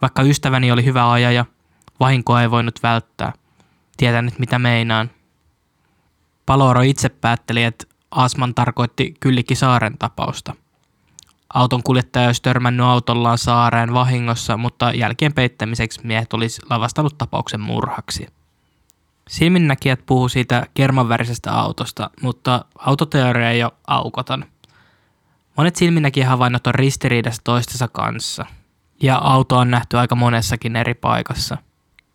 Vaikka 0.00 0.22
ystäväni 0.22 0.72
oli 0.72 0.84
hyvä 0.84 1.12
ajaja, 1.12 1.44
vahinkoa 2.00 2.42
ei 2.42 2.50
voinut 2.50 2.82
välttää. 2.82 3.32
Tietän 3.96 4.24
nyt 4.24 4.38
mitä 4.38 4.58
meinaan. 4.58 5.10
Paloro 6.46 6.80
itse 6.82 7.08
päätteli, 7.08 7.64
että 7.64 7.84
Asman 8.10 8.54
tarkoitti 8.54 9.14
Kyllikki 9.20 9.54
Saaren 9.54 9.98
tapausta. 9.98 10.54
Auton 11.54 11.82
kuljettaja 11.82 12.26
olisi 12.26 12.42
törmännyt 12.42 12.86
autollaan 12.86 13.38
saareen 13.38 13.94
vahingossa, 13.94 14.56
mutta 14.56 14.92
jälkeen 14.92 15.32
peittämiseksi 15.32 16.00
miehet 16.04 16.32
olisi 16.32 16.62
lavastanut 16.70 17.18
tapauksen 17.18 17.60
murhaksi. 17.60 18.26
Silminnäkijät 19.28 20.06
puhuu 20.06 20.28
siitä 20.28 20.66
kermanvärisestä 20.74 21.52
autosta, 21.52 22.10
mutta 22.22 22.64
autoteoria 22.78 23.50
ei 23.50 23.64
ole 23.64 23.72
aukoton. 23.86 24.44
Monet 25.56 25.76
silminnäkijähavainnot 25.76 26.66
on 26.66 26.74
ristiriidassa 26.74 27.42
toistensa 27.44 27.88
kanssa, 27.88 28.46
ja 29.02 29.16
auto 29.16 29.56
on 29.56 29.70
nähty 29.70 29.98
aika 29.98 30.14
monessakin 30.14 30.76
eri 30.76 30.94
paikassa. 30.94 31.58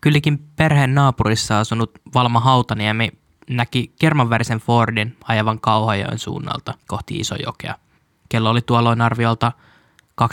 Kyllikin 0.01 0.39
perheen 0.55 0.95
naapurissa 0.95 1.59
asunut 1.59 1.91
Valma 2.13 2.39
Hautaniemi 2.39 3.09
näki 3.49 3.93
kermanvärisen 3.99 4.59
Fordin 4.59 5.17
ajavan 5.27 5.59
Kauhajoen 5.59 6.19
suunnalta 6.19 6.73
kohti 6.87 7.19
Isojokea. 7.19 7.75
Kello 8.33 8.49
oli 8.49 8.61
tuolloin 8.61 9.01
arviolta 9.01 9.51
2240-2300. 10.21 10.25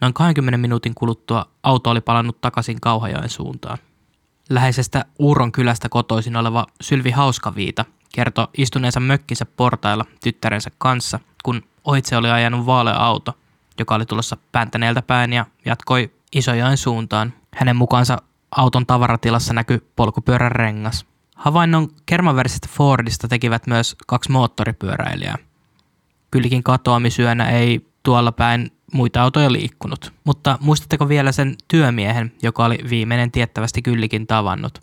Noin 0.00 0.14
20 0.14 0.58
minuutin 0.58 0.94
kuluttua 0.94 1.46
auto 1.62 1.90
oli 1.90 2.00
palannut 2.00 2.40
takaisin 2.40 2.80
Kauhajoen 2.80 3.28
suuntaan. 3.28 3.78
Läheisestä 4.50 5.04
Uuron 5.18 5.52
kylästä 5.52 5.88
kotoisin 5.88 6.36
oleva 6.36 6.66
Sylvi 6.80 7.10
Hauskaviita 7.10 7.84
kertoi 8.12 8.48
istuneensa 8.56 9.00
mökkinsä 9.00 9.46
portailla 9.46 10.04
tyttärensä 10.22 10.70
kanssa, 10.78 11.20
kun 11.42 11.62
ohitse 11.84 12.16
oli 12.16 12.30
ajanut 12.30 12.66
vaalea 12.66 12.96
auto, 12.96 13.38
joka 13.78 13.94
oli 13.94 14.06
tulossa 14.06 14.36
Päntäneeltä 14.52 15.02
päin 15.02 15.32
ja 15.32 15.46
jatkoi 15.64 16.10
Isojoen 16.32 16.76
suuntaan. 16.76 17.32
Hänen 17.54 17.76
mukaansa 17.76 18.18
auton 18.56 18.86
tavaratilassa 18.86 19.54
näkyi 19.54 19.82
polkupyörän 19.96 20.52
rengas. 20.52 21.06
Havainnon 21.40 21.88
kermanvärisestä 22.06 22.68
Fordista 22.70 23.28
tekivät 23.28 23.66
myös 23.66 23.96
kaksi 24.06 24.30
moottoripyöräilijää. 24.30 25.38
Kyllikin 26.30 26.62
katoamisyönä 26.62 27.50
ei 27.50 27.86
tuolla 28.02 28.32
päin 28.32 28.70
muita 28.92 29.22
autoja 29.22 29.52
liikkunut. 29.52 30.12
Mutta 30.24 30.58
muistatteko 30.60 31.08
vielä 31.08 31.32
sen 31.32 31.56
työmiehen, 31.68 32.32
joka 32.42 32.64
oli 32.64 32.78
viimeinen 32.90 33.30
tiettävästi 33.30 33.82
kyllikin 33.82 34.26
tavannut? 34.26 34.78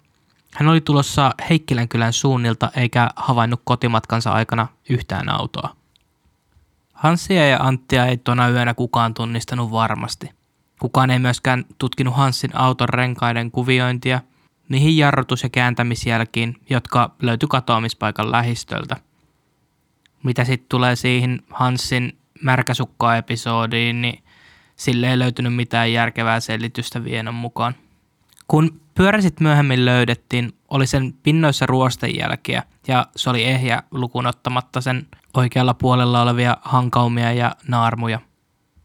Hän 0.53 0.69
oli 0.69 0.81
tulossa 0.81 1.33
Heikkilänkylän 1.49 2.13
suunnilta 2.13 2.71
eikä 2.75 3.09
havainnut 3.15 3.61
kotimatkansa 3.63 4.31
aikana 4.31 4.67
yhtään 4.89 5.29
autoa. 5.29 5.75
Hanssia 6.93 7.47
ja 7.47 7.59
Anttia 7.61 8.05
ei 8.05 8.17
tuona 8.17 8.49
yönä 8.49 8.73
kukaan 8.73 9.13
tunnistanut 9.13 9.71
varmasti. 9.71 10.29
Kukaan 10.79 11.09
ei 11.09 11.19
myöskään 11.19 11.65
tutkinut 11.77 12.15
Hanssin 12.15 12.55
auton 12.55 12.89
renkaiden 12.89 13.51
kuviointia, 13.51 14.21
niihin 14.69 14.97
jarrutus- 14.97 15.43
ja 15.43 15.49
kääntämisjälkiin, 15.49 16.55
jotka 16.69 17.15
löytyi 17.21 17.47
katoamispaikan 17.49 18.31
lähistöltä. 18.31 18.95
Mitä 20.23 20.43
sitten 20.43 20.69
tulee 20.69 20.95
siihen 20.95 21.41
Hanssin 21.49 22.17
märkäsukka-episodiin, 22.41 24.01
niin 24.01 24.23
sille 24.75 25.09
ei 25.09 25.19
löytynyt 25.19 25.55
mitään 25.55 25.93
järkevää 25.93 26.39
selitystä 26.39 27.03
Vienon 27.03 27.35
mukaan. 27.35 27.75
Kun 28.47 28.81
pyöräsit 28.95 29.39
myöhemmin 29.39 29.85
löydettiin, 29.85 30.53
oli 30.69 30.87
sen 30.87 31.13
pinnoissa 31.23 31.65
ruostenjälkiä 31.65 32.63
ja 32.87 33.07
se 33.15 33.29
oli 33.29 33.43
ehjä 33.43 33.83
lukunottamatta 33.91 34.81
sen 34.81 35.07
oikealla 35.33 35.73
puolella 35.73 36.21
olevia 36.21 36.57
hankaumia 36.61 37.33
ja 37.33 37.55
naarmuja. 37.67 38.19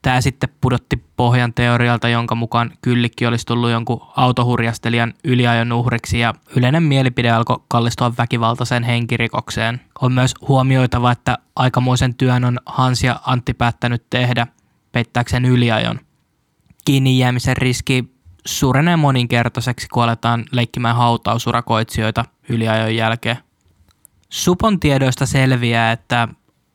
Tämä 0.03 0.21
sitten 0.21 0.49
pudotti 0.61 1.05
pohjan 1.17 1.55
teorialta, 1.55 2.09
jonka 2.09 2.35
mukaan 2.35 2.71
kyllikki 2.83 3.27
olisi 3.27 3.47
tullut 3.47 3.71
jonkun 3.71 4.01
autohurjastelijan 4.17 5.15
yliajon 5.25 5.73
uhriksi 5.73 6.19
ja 6.19 6.35
yleinen 6.57 6.83
mielipide 6.83 7.31
alkoi 7.31 7.61
kallistua 7.69 8.13
väkivaltaiseen 8.19 8.83
henkirikokseen. 8.83 9.81
On 10.01 10.13
myös 10.13 10.35
huomioitava, 10.49 11.13
että 11.13 11.39
aikamoisen 11.57 12.15
työn 12.15 12.45
on 12.45 12.59
Hans 12.67 13.05
ja 13.05 13.21
Antti 13.27 13.55
päättänyt 13.55 14.05
tehdä 14.11 14.47
peittääkseen 14.93 15.45
yliajon. 15.45 16.01
Kiinni 16.85 17.19
jäämisen 17.19 17.57
riski 17.57 18.13
suurenee 18.47 18.97
moninkertaiseksi, 18.97 19.89
kun 19.89 20.03
aletaan 20.03 20.45
leikkimään 20.53 20.97
hautausurakoitsijoita 20.97 22.25
yliajon 22.49 22.97
jälkeen. 22.97 23.39
Supon 24.29 24.81
tiedoista 24.81 25.27
selviää, 25.27 25.93
että 25.93 26.29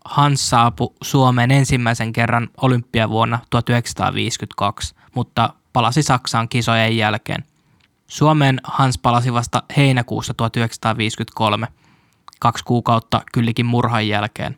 Hans 0.08 0.50
saapui 0.50 0.94
Suomeen 1.02 1.52
ensimmäisen 1.52 2.14
kerran 2.14 2.50
olympiavuonna 2.62 3.40
1952, 3.50 4.96
mutta 5.16 5.54
palasi 5.74 6.04
Saksaan 6.04 6.50
kisojen 6.50 6.98
jälkeen. 6.98 7.44
Suomeen 8.08 8.62
Hans 8.64 8.98
palasi 8.98 9.34
vasta 9.34 9.64
heinäkuussa 9.78 10.34
1953, 10.34 11.68
kaksi 12.40 12.64
kuukautta 12.64 13.22
kyllikin 13.34 13.66
murhan 13.66 14.08
jälkeen. 14.08 14.58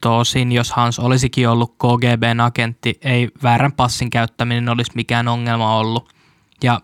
Tosin, 0.00 0.52
jos 0.52 0.72
Hans 0.72 0.98
olisikin 0.98 1.48
ollut 1.48 1.74
KGBn 1.74 2.40
agentti, 2.40 2.98
ei 3.02 3.28
väärän 3.42 3.72
passin 3.72 4.10
käyttäminen 4.10 4.68
olisi 4.68 4.92
mikään 4.94 5.28
ongelma 5.28 5.76
ollut. 5.76 6.12
Ja 6.62 6.80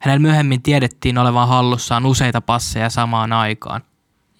hänellä 0.00 0.22
myöhemmin 0.22 0.62
tiedettiin 0.62 1.18
olevan 1.18 1.48
hallussaan 1.48 2.06
useita 2.06 2.40
passeja 2.40 2.90
samaan 2.90 3.32
aikaan. 3.32 3.82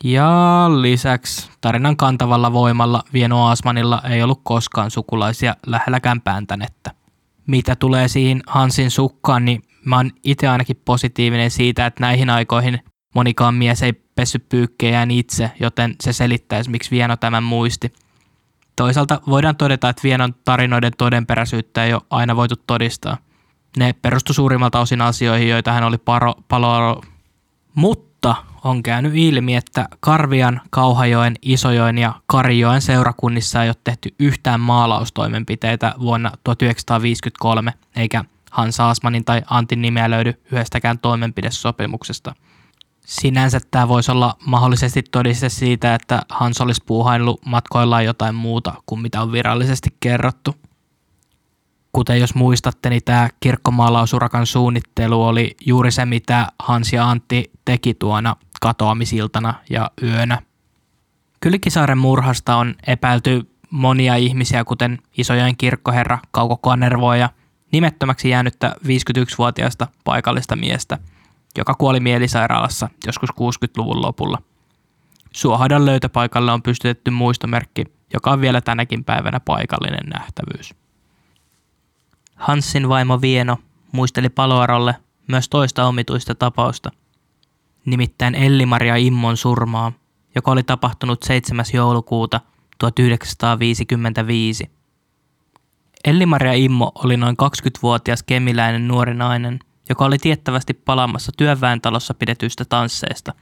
Ja 0.05 0.67
lisäksi 0.81 1.51
tarinan 1.61 1.97
kantavalla 1.97 2.53
voimalla 2.53 3.03
Vieno 3.13 3.47
Asmanilla 3.47 4.03
ei 4.11 4.23
ollut 4.23 4.41
koskaan 4.43 4.91
sukulaisia 4.91 5.57
lähelläkään 5.67 6.21
pääntänettä. 6.21 6.91
Mitä 7.47 7.77
tulee 7.77 8.09
siihen 8.09 8.43
Hansin 8.47 8.91
sukkaan, 8.91 9.45
niin 9.45 9.63
mä 9.85 9.97
oon 9.97 10.11
itse 10.25 10.49
ainakin 10.49 10.83
positiivinen 10.85 11.51
siitä, 11.51 11.87
että 11.87 12.01
näihin 12.01 12.31
aikoihin 12.31 12.81
monikaan 13.15 13.55
mies 13.55 13.83
ei 13.83 13.93
pessy 13.93 14.39
pyykkejään 14.39 15.11
itse, 15.11 15.51
joten 15.61 15.97
se 16.01 16.13
selittäisi, 16.13 16.71
miksi 16.71 16.91
Vieno 16.91 17.17
tämän 17.17 17.43
muisti. 17.43 17.93
Toisaalta 18.77 19.21
voidaan 19.27 19.57
todeta, 19.57 19.89
että 19.89 20.03
Vienon 20.03 20.35
tarinoiden 20.45 20.93
todenperäisyyttä 20.99 21.85
ei 21.85 21.95
ole 21.95 22.03
aina 22.11 22.37
voitu 22.37 22.55
todistaa. 22.67 23.17
Ne 23.77 23.93
perustu 23.93 24.33
suurimmalta 24.33 24.81
osin 24.81 25.01
asioihin, 25.01 25.49
joita 25.49 25.73
hän 25.73 25.85
oli 25.85 25.99
paro, 25.99 26.35
palo, 26.49 27.03
mutta 27.75 28.13
mutta 28.23 28.52
on 28.65 28.83
käynyt 28.83 29.13
ilmi, 29.15 29.57
että 29.57 29.89
Karvian, 30.01 30.61
Kauhajoen, 30.71 31.35
Isojoen 31.43 31.99
ja 31.99 32.15
Karijoen 32.27 32.83
seurakunnissa 32.83 33.63
ei 33.63 33.69
ole 33.69 33.77
tehty 33.85 34.15
yhtään 34.19 34.61
maalaustoimenpiteitä 34.61 35.95
vuonna 36.01 36.33
1953, 36.45 37.73
eikä 37.97 38.25
Hans 38.51 38.81
Asmanin 38.81 39.25
tai 39.25 39.43
Antin 39.51 39.83
nimeä 39.83 40.11
löydy 40.11 40.43
yhdestäkään 40.53 40.99
toimenpidesopimuksesta. 40.99 42.35
Sinänsä 43.07 43.61
tämä 43.71 43.89
voisi 43.89 44.13
olla 44.13 44.37
mahdollisesti 44.47 45.03
todiste 45.03 45.49
siitä, 45.49 45.95
että 45.95 46.23
Hans 46.29 46.61
olisi 46.61 46.83
puuhaillut 46.87 47.47
matkoillaan 47.47 48.05
jotain 48.05 48.35
muuta 48.35 48.75
kuin 48.87 49.01
mitä 49.01 49.23
on 49.23 49.33
virallisesti 49.33 49.97
kerrottu. 50.01 50.55
Kuten 51.93 52.21
jos 52.21 52.35
muistatte, 52.35 52.91
niin 52.91 53.03
tämä 53.05 53.29
kirkkomaalausurakan 53.41 54.47
suunnittelu 54.47 55.25
oli 55.25 55.57
juuri 55.67 55.91
se, 55.91 56.05
mitä 56.05 56.47
Hans 56.59 56.93
ja 56.93 57.11
Antti 57.11 57.51
teki 57.65 57.95
tuona 57.95 58.37
katoamisiltana 58.63 59.55
ja 59.71 59.91
yönä. 60.03 60.39
Kylkisaaren 61.41 61.99
murhasta 61.99 62.57
on 62.57 62.75
epäilty 62.87 63.51
monia 63.71 64.17
ihmisiä, 64.17 64.65
kuten 64.65 64.99
isojen 65.19 65.57
kirkkoherra 65.57 66.19
Kauko 66.31 66.57
Kanervoa 66.57 67.17
ja 67.17 67.31
nimettömäksi 67.73 68.29
jäänyttä 68.29 68.75
51-vuotiaasta 68.85 69.87
paikallista 70.05 70.57
miestä, 70.57 70.99
joka 71.57 71.75
kuoli 71.75 72.01
mielisairaalassa 72.01 72.89
joskus 73.07 73.31
60-luvun 73.31 74.03
lopulla. 74.03 74.43
Suohadan 75.33 75.87
löytöpaikalle 75.87 76.53
on 76.53 76.63
pystytetty 76.63 77.11
muistomerkki, 77.11 77.85
joka 78.13 78.31
on 78.31 78.41
vielä 78.41 78.61
tänäkin 78.61 79.05
päivänä 79.05 79.41
paikallinen 79.41 80.07
nähtävyys. 80.19 80.75
Hansin 82.37 82.89
vaimo 82.89 83.21
Vieno 83.21 83.59
muisteli 83.93 84.29
Paloarolle 84.29 84.95
myös 85.27 85.49
toista 85.49 85.87
omituista 85.87 86.35
tapausta, 86.35 86.91
nimittäin 87.85 88.35
Elli-Maria 88.35 88.97
Immon 88.97 89.37
surmaa, 89.37 89.93
joka 90.35 90.51
oli 90.51 90.63
tapahtunut 90.63 91.23
7. 91.23 91.65
joulukuuta 91.75 92.41
1955. 92.79 94.71
Elli-Maria 96.05 96.53
Immo 96.53 96.93
oli 96.95 97.17
noin 97.17 97.37
20-vuotias 97.43 98.23
kemiläinen 98.23 98.89
nuori 98.89 99.15
nainen, 99.15 99.59
joka 99.89 100.05
oli 100.05 100.19
tiettävästi 100.19 100.75
palaamassa 100.75 101.33
työväentalossa 101.37 102.15
pidetyistä 102.15 102.65
tansseista. 102.65 103.35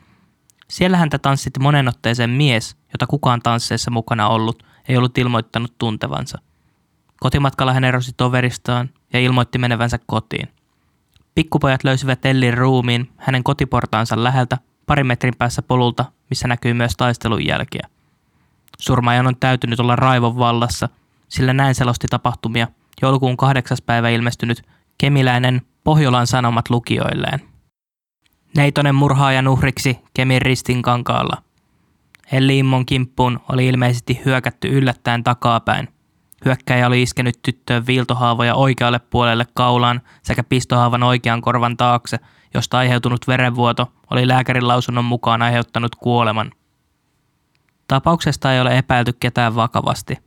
Siellä 0.69 0.97
häntä 0.97 1.19
tanssitti 1.19 1.61
monen 1.61 1.89
otteeseen 1.89 2.31
mies, 2.31 2.77
jota 2.93 3.07
kukaan 3.07 3.43
tansseissa 3.43 3.91
mukana 3.91 4.29
ollut 4.29 4.63
ei 4.89 4.97
ollut 4.97 5.19
ilmoittanut 5.19 5.79
tuntevansa– 5.79 6.39
Kotimatkalla 7.21 7.73
hän 7.73 7.85
erosi 7.85 8.13
toveristaan 8.17 8.91
ja 9.13 9.21
ilmoitti 9.21 9.59
menevänsä 9.59 9.99
kotiin. 10.07 10.49
Pikkupojat 11.35 11.85
löysivät 11.85 12.27
Ellin 12.27 12.59
ruumiin 12.59 13.11
hänen 13.17 13.45
kotiportaansa 13.45 14.25
läheltä 14.25 14.59
parin 14.87 15.07
metrin 15.07 15.37
päässä 15.39 15.63
polulta, 15.63 16.05
missä 16.31 16.49
näkyy 16.49 16.75
myös 16.75 16.93
taistelun 16.97 17.47
jälkiä. 17.47 17.89
Surmaajan 18.79 19.27
on 19.27 19.37
täytynyt 19.37 19.81
olla 19.81 19.97
raivon 19.97 20.39
vallassa, 20.39 20.89
sillä 21.29 21.53
näin 21.53 21.75
selosti 21.75 22.07
tapahtumia 22.11 22.69
joulukuun 23.03 23.37
kahdeksas 23.37 23.83
päivä 23.83 24.09
ilmestynyt 24.09 24.63
kemiläinen 24.99 25.63
Pohjolan 25.85 26.27
sanomat 26.27 26.71
lukijoilleen. 26.71 27.41
Neitonen 28.57 28.95
murhaajan 28.95 29.49
uhriksi 29.49 29.99
Kemin 30.15 30.43
ristin 30.43 30.83
kankaalla. 30.83 31.43
Elli 32.33 32.59
Immon 32.59 32.87
kimppuun 32.87 33.41
oli 33.49 33.67
ilmeisesti 33.67 34.21
hyökätty 34.25 34.69
yllättäen 34.69 35.25
takapäin– 35.25 35.89
Hyökkäjä 36.45 36.87
oli 36.87 37.03
iskenyt 37.03 37.43
tyttöön 37.43 37.87
viiltohaavoja 37.87 38.55
oikealle 38.55 38.99
puolelle 38.99 39.47
kaulaan 39.55 40.01
sekä 40.23 40.45
pistohaavan 40.45 41.03
oikean 41.03 41.41
korvan 41.41 41.77
taakse, 41.77 42.19
josta 42.55 42.79
aiheutunut 42.79 43.29
verenvuoto 43.29 43.93
oli 44.11 44.29
lääkärin 44.29 44.69
lausunnon 44.69 45.05
mukaan 45.05 45.43
aiheuttanut 45.43 45.97
kuoleman. 45.97 46.53
Tapauksesta 47.89 48.53
ei 48.55 48.61
ole 48.61 48.79
epäilty 48.79 49.13
ketään 49.21 49.55
vakavasti, 49.55 50.19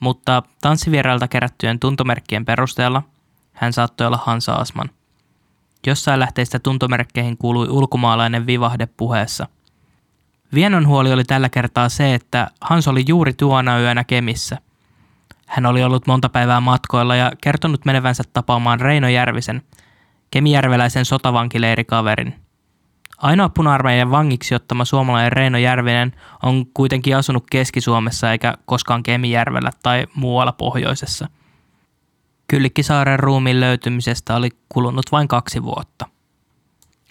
mutta 0.00 0.42
tanssivierailta 0.60 1.28
kerättyjen 1.28 1.80
tuntomerkkien 1.80 2.44
perusteella 2.44 3.02
hän 3.52 3.72
saattoi 3.72 4.06
olla 4.06 4.20
Hans 4.24 4.48
Asman. 4.48 4.90
Jossain 5.86 6.20
lähteistä 6.20 6.58
tuntomerkkeihin 6.58 7.36
kuului 7.36 7.68
ulkomaalainen 7.68 8.46
vivahde 8.46 8.86
puheessa. 8.86 9.46
Vienon 10.54 10.86
huoli 10.86 11.12
oli 11.12 11.24
tällä 11.24 11.48
kertaa 11.48 11.88
se, 11.88 12.14
että 12.14 12.50
Hans 12.60 12.88
oli 12.88 13.04
juuri 13.08 13.32
tuona 13.32 13.78
yönä 13.78 14.04
Kemissä– 14.04 14.58
hän 15.46 15.66
oli 15.66 15.84
ollut 15.84 16.06
monta 16.06 16.28
päivää 16.28 16.60
matkoilla 16.60 17.16
ja 17.16 17.32
kertonut 17.42 17.84
menevänsä 17.84 18.22
tapaamaan 18.32 18.80
Reino 18.80 19.08
Järvisen, 19.08 19.62
kemijärveläisen 20.30 21.04
sotavankileirikaverin. 21.04 22.34
Ainoa 23.18 23.48
puna-armeijan 23.48 24.10
vangiksi 24.10 24.54
ottama 24.54 24.84
suomalainen 24.84 25.32
Reino 25.32 25.58
Järvinen 25.58 26.12
on 26.42 26.66
kuitenkin 26.74 27.16
asunut 27.16 27.44
Keski-Suomessa 27.50 28.32
eikä 28.32 28.54
koskaan 28.64 29.02
Kemijärvellä 29.02 29.70
tai 29.82 30.06
muualla 30.14 30.52
pohjoisessa. 30.52 31.28
Kyllikkisaaren 32.48 33.18
ruumiin 33.18 33.60
löytymisestä 33.60 34.36
oli 34.36 34.48
kulunut 34.68 35.06
vain 35.12 35.28
kaksi 35.28 35.62
vuotta. 35.62 36.06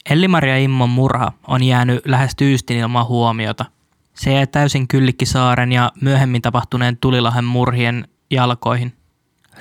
Elli-Maria 0.09 0.57
Immon 0.57 0.89
murha 0.89 1.31
on 1.47 1.63
jäänyt 1.63 2.05
lähes 2.05 2.35
tyystin 2.35 2.77
ilman 2.77 3.07
huomiota. 3.07 3.65
Se 4.13 4.33
jäi 4.33 4.47
täysin 4.47 4.87
Kyllikkisaaren 4.87 5.71
ja 5.71 5.91
myöhemmin 6.01 6.41
tapahtuneen 6.41 6.97
Tulilahen 6.97 7.45
murhien 7.45 8.07
jalkoihin. 8.33 8.93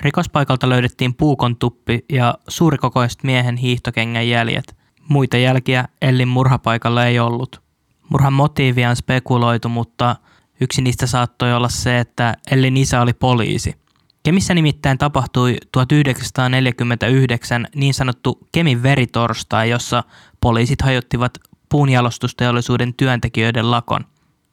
Rikospaikalta 0.01 0.69
löydettiin 0.69 1.13
puukon 1.13 1.55
tuppi 1.55 2.05
ja 2.09 2.35
suurikokoiset 2.47 3.23
miehen 3.23 3.57
hiihtokengän 3.57 4.29
jäljet. 4.29 4.77
Muita 5.09 5.37
jälkiä 5.37 5.87
Ellin 6.01 6.27
murhapaikalla 6.27 7.05
ei 7.05 7.19
ollut. 7.19 7.61
Murhan 8.09 8.33
motiivia 8.33 8.89
on 8.89 8.95
spekuloitu, 8.95 9.69
mutta 9.69 10.15
yksi 10.61 10.81
niistä 10.81 11.07
saattoi 11.07 11.53
olla 11.53 11.69
se, 11.69 11.99
että 11.99 12.35
Ellin 12.51 12.77
isä 12.77 13.01
oli 13.01 13.13
poliisi. 13.13 13.75
Kemissä 14.23 14.53
nimittäin 14.53 14.97
tapahtui 14.97 15.57
1949 15.71 17.67
niin 17.75 17.93
sanottu 17.93 18.47
Kemin 18.51 18.83
veritorstai, 18.83 19.69
jossa 19.69 20.03
poliisit 20.41 20.81
hajottivat 20.81 21.31
puunjalostusteollisuuden 21.69 22.93
työntekijöiden 22.93 23.71
lakon. 23.71 24.05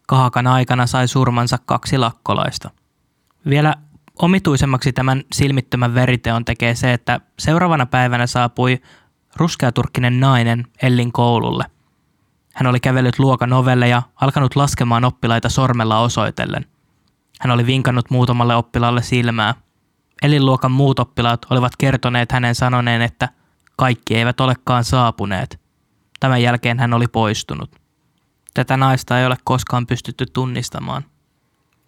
Kahakan 0.06 0.46
aikana 0.46 0.86
sai 0.86 1.08
surmansa 1.08 1.58
kaksi 1.66 1.98
lakkolaista. 1.98 2.70
Vielä 3.48 3.74
Omituisemmaksi 4.22 4.92
tämän 4.92 5.22
silmittömän 5.32 5.94
veriteon 5.94 6.44
tekee 6.44 6.74
se, 6.74 6.92
että 6.92 7.20
seuraavana 7.38 7.86
päivänä 7.86 8.26
saapui 8.26 8.80
ruskeaturkkinen 9.36 10.20
nainen 10.20 10.66
Ellin 10.82 11.12
koululle. 11.12 11.64
Hän 12.54 12.66
oli 12.66 12.80
kävellyt 12.80 13.18
luokan 13.18 13.52
ovelle 13.52 13.88
ja 13.88 14.02
alkanut 14.20 14.56
laskemaan 14.56 15.04
oppilaita 15.04 15.48
sormella 15.48 15.98
osoitellen. 15.98 16.66
Hän 17.40 17.50
oli 17.50 17.66
vinkannut 17.66 18.10
muutamalle 18.10 18.56
oppilaalle 18.56 19.02
silmää. 19.02 19.54
Ellin 20.22 20.46
luokan 20.46 20.72
muut 20.72 20.98
oppilaat 20.98 21.46
olivat 21.50 21.72
kertoneet 21.78 22.32
hänen 22.32 22.54
sanoneen, 22.54 23.02
että 23.02 23.28
kaikki 23.76 24.16
eivät 24.16 24.40
olekaan 24.40 24.84
saapuneet. 24.84 25.60
Tämän 26.20 26.42
jälkeen 26.42 26.78
hän 26.78 26.94
oli 26.94 27.08
poistunut. 27.08 27.76
Tätä 28.54 28.76
naista 28.76 29.20
ei 29.20 29.26
ole 29.26 29.36
koskaan 29.44 29.86
pystytty 29.86 30.26
tunnistamaan. 30.26 31.04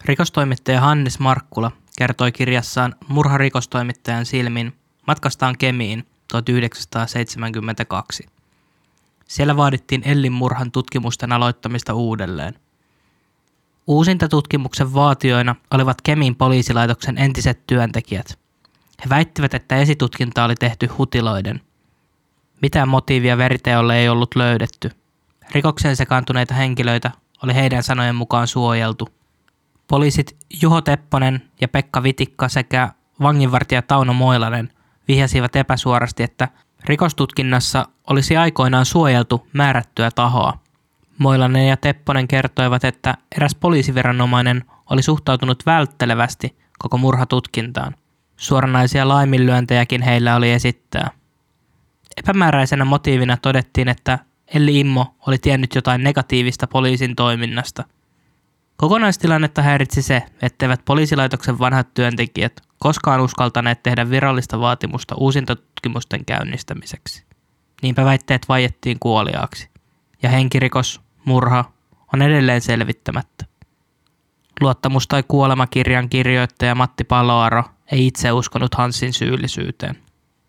Rikostoimittaja 0.05 0.81
Hannes 0.81 1.19
Markkula 1.19 1.71
kertoi 1.97 2.33
kirjassaan 2.33 2.95
murharikostoimittajan 3.09 4.27
silmin 4.27 4.75
matkastaan 5.07 5.59
Kemiin 5.59 6.07
1972. 6.29 8.27
Siellä 9.29 9.57
vaadittiin 9.57 10.03
Ellin 10.05 10.33
murhan 10.33 10.73
tutkimusten 10.73 11.33
aloittamista 11.33 11.95
uudelleen. 11.95 12.55
Uusinta 13.87 14.29
tutkimuksen 14.29 14.95
vaatioina 14.95 15.57
olivat 15.71 16.03
Kemin 16.03 16.37
poliisilaitoksen 16.37 17.19
entiset 17.19 17.67
työntekijät. 17.67 18.39
He 19.05 19.09
väittivät, 19.09 19.55
että 19.55 19.77
esitutkinta 19.77 20.45
oli 20.45 20.55
tehty 20.55 20.87
hutiloiden. 20.87 21.61
Mitään 22.63 22.89
motiivia 22.89 23.37
veriteolle 23.39 23.99
ei 23.99 24.09
ollut 24.09 24.35
löydetty. 24.35 24.91
Rikokseen 25.51 25.97
sekaantuneita 25.97 26.55
henkilöitä 26.55 27.11
oli 27.43 27.55
heidän 27.55 27.83
sanojen 27.83 28.15
mukaan 28.15 28.49
suojeltu– 28.49 29.09
Poliisit 29.93 30.37
Juho 30.63 30.81
Tepponen 30.81 31.43
ja 31.61 31.69
Pekka 31.69 32.03
Vitikka 32.03 32.49
sekä 32.49 32.89
vanginvartija 33.23 33.83
Tauno 33.83 34.13
Moilanen 34.13 34.71
vihjasivat 35.09 35.57
epäsuorasti, 35.57 36.23
että 36.23 36.49
rikostutkinnassa 36.85 37.89
olisi 38.11 38.37
aikoinaan 38.37 38.87
suojeltu 38.87 39.47
määrättyä 39.53 40.11
tahoa. 40.11 40.59
Moilanen 41.19 41.69
ja 41.69 41.77
Tepponen 41.77 42.29
kertoivat, 42.29 42.85
että 42.85 43.15
eräs 43.37 43.55
poliisiviranomainen 43.55 44.65
oli 44.91 45.03
suhtautunut 45.03 45.63
välttelevästi 45.67 46.57
koko 46.79 46.99
murhatutkintaan. 46.99 47.95
Suoranaisia 48.37 49.09
laiminlyöntejäkin 49.09 50.03
heillä 50.03 50.37
oli 50.37 50.51
esittää. 50.51 51.11
Epämääräisenä 52.17 52.85
motiivina 52.85 53.37
todettiin, 53.37 53.89
että 53.89 54.19
Elli 54.55 54.81
Immo 54.81 55.15
oli 55.27 55.39
tiennyt 55.39 55.75
jotain 55.75 56.05
negatiivista 56.05 56.67
poliisin 56.67 57.17
toiminnasta– 57.17 57.85
Kokonaistilannetta 58.83 59.63
häiritsi 59.63 60.03
se, 60.03 60.23
etteivät 60.43 60.85
poliisilaitoksen 60.85 61.59
vanhat 61.59 61.95
työntekijät 61.95 62.53
koskaan 62.79 63.21
uskaltaneet 63.21 63.83
tehdä 63.83 64.11
virallista 64.11 64.61
vaatimusta 64.61 65.15
uusintatutkimusten 65.15 66.25
käynnistämiseksi. 66.25 67.25
Niinpä 67.83 68.05
väitteet 68.05 68.49
vaiettiin 68.49 68.99
kuoliaaksi. 69.01 69.71
Ja 70.23 70.31
henkirikos, 70.31 71.01
murha, 71.25 71.65
on 72.15 72.23
edelleen 72.23 72.61
selvittämättä. 72.61 73.45
Luottamus- 74.61 75.09
tai 75.09 75.23
kuolemakirjan 75.29 76.09
kirjoittaja 76.09 76.75
Matti 76.75 77.05
Paloaro 77.05 77.65
ei 77.93 78.07
itse 78.07 78.33
uskonut 78.33 78.75
Hansin 78.75 79.13
syyllisyyteen. 79.13 79.99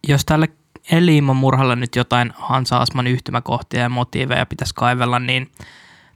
Jos 0.08 0.26
tälle 0.26 0.48
Eliimon 0.92 1.36
murhalle 1.36 1.76
nyt 1.76 1.96
jotain 1.96 2.34
Hansa 2.36 2.78
Asman 2.78 3.08
yhtymäkohtia 3.08 3.82
ja 3.82 3.90
motiiveja 3.90 4.46
pitäisi 4.46 4.76
kaivella, 4.76 5.20
niin 5.20 5.52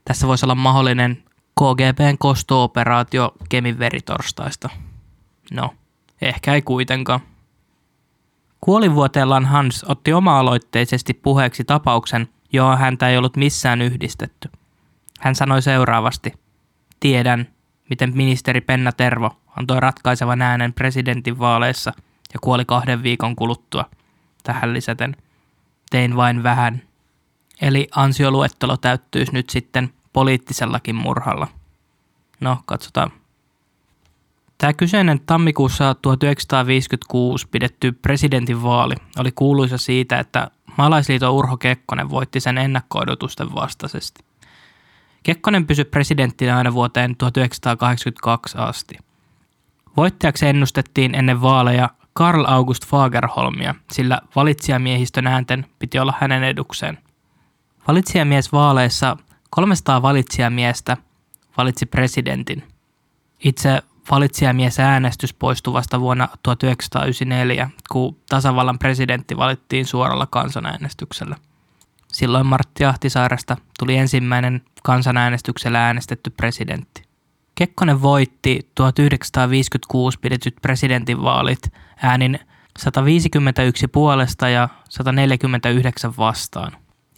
tässä 0.04 0.26
voisi 0.26 0.46
olla 0.46 0.54
mahdollinen 0.54 1.27
KGBn 1.58 2.18
kosto-operaatio 2.18 3.32
Kemin 3.48 3.78
veritorstaista. 3.78 4.68
No, 5.52 5.74
ehkä 6.22 6.54
ei 6.54 6.62
kuitenkaan. 6.62 7.20
Kuolivuoteellaan 8.60 9.46
Hans 9.46 9.84
otti 9.88 10.12
oma-aloitteisesti 10.12 11.14
puheeksi 11.14 11.64
tapauksen, 11.64 12.28
johon 12.52 12.78
häntä 12.78 13.08
ei 13.08 13.16
ollut 13.16 13.36
missään 13.36 13.82
yhdistetty. 13.82 14.50
Hän 15.20 15.34
sanoi 15.34 15.62
seuraavasti, 15.62 16.32
tiedän, 17.00 17.48
miten 17.90 18.16
ministeri 18.16 18.60
Penna 18.60 18.92
Tervo 18.92 19.30
antoi 19.56 19.80
ratkaisevan 19.80 20.42
äänen 20.42 20.72
presidentin 20.72 21.38
vaaleissa 21.38 21.92
ja 22.34 22.38
kuoli 22.40 22.64
kahden 22.64 23.02
viikon 23.02 23.36
kuluttua. 23.36 23.84
Tähän 24.42 24.72
lisäten, 24.72 25.16
tein 25.90 26.16
vain 26.16 26.42
vähän. 26.42 26.82
Eli 27.60 27.88
ansioluettelo 27.96 28.76
täyttyisi 28.76 29.32
nyt 29.32 29.50
sitten 29.50 29.92
poliittisellakin 30.18 30.94
murhalla. 30.94 31.48
No, 32.40 32.58
katsotaan. 32.66 33.10
Tämä 34.58 34.72
kyseinen 34.72 35.20
tammikuussa 35.20 35.94
1956 35.94 37.48
pidetty 37.48 37.92
presidentinvaali 37.92 38.94
oli 39.18 39.32
kuuluisa 39.32 39.78
siitä, 39.78 40.18
että 40.18 40.50
Maalaisliiton 40.78 41.32
Urho 41.32 41.56
Kekkonen 41.56 42.10
voitti 42.10 42.40
sen 42.40 42.58
ennakko 42.58 42.98
vastaisesti. 43.54 44.24
Kekkonen 45.22 45.66
pysyi 45.66 45.84
presidenttinä 45.84 46.56
aina 46.56 46.74
vuoteen 46.74 47.16
1982 47.16 48.58
asti. 48.58 48.98
Voittajaksi 49.96 50.46
ennustettiin 50.46 51.14
ennen 51.14 51.42
vaaleja 51.42 51.90
Karl 52.12 52.44
August 52.46 52.86
Fagerholmia, 52.86 53.74
sillä 53.92 54.20
valitsijamiehistön 54.36 55.26
äänten 55.26 55.66
piti 55.78 55.98
olla 55.98 56.14
hänen 56.20 56.44
edukseen. 56.44 56.98
Valitsijamies 57.88 58.52
vaaleissa 58.52 59.16
300 59.50 60.02
valitsijamiestä 60.02 60.96
valitsi 61.56 61.86
presidentin. 61.86 62.64
Itse 63.44 63.82
valitsijamies 64.10 64.80
äänestys 64.80 65.34
poistui 65.34 65.72
vasta 65.72 66.00
vuonna 66.00 66.28
1994, 66.42 67.70
kun 67.92 68.16
tasavallan 68.28 68.78
presidentti 68.78 69.36
valittiin 69.36 69.86
suoralla 69.86 70.26
kansanäänestyksellä. 70.26 71.36
Silloin 72.12 72.46
Martti 72.46 72.84
Ahtisaaresta 72.84 73.56
tuli 73.78 73.96
ensimmäinen 73.96 74.62
kansanäänestyksellä 74.82 75.86
äänestetty 75.86 76.30
presidentti. 76.30 77.02
Kekkonen 77.54 78.02
voitti 78.02 78.70
1956 78.74 80.18
pidetyt 80.20 80.56
presidentinvaalit 80.62 81.72
äänin 82.02 82.38
151 82.78 83.88
puolesta 83.88 84.48
ja 84.48 84.68
149 84.88 86.16
vastaan. 86.18 86.72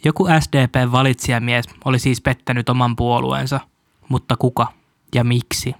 Joku 0.05 0.27
SDP-valitsijamies 0.39 1.65
oli 1.85 1.99
siis 1.99 2.21
pettänyt 2.21 2.69
oman 2.69 2.95
puolueensa, 2.95 3.59
mutta 4.09 4.35
kuka 4.37 4.67
ja 5.15 5.23
miksi? 5.23 5.75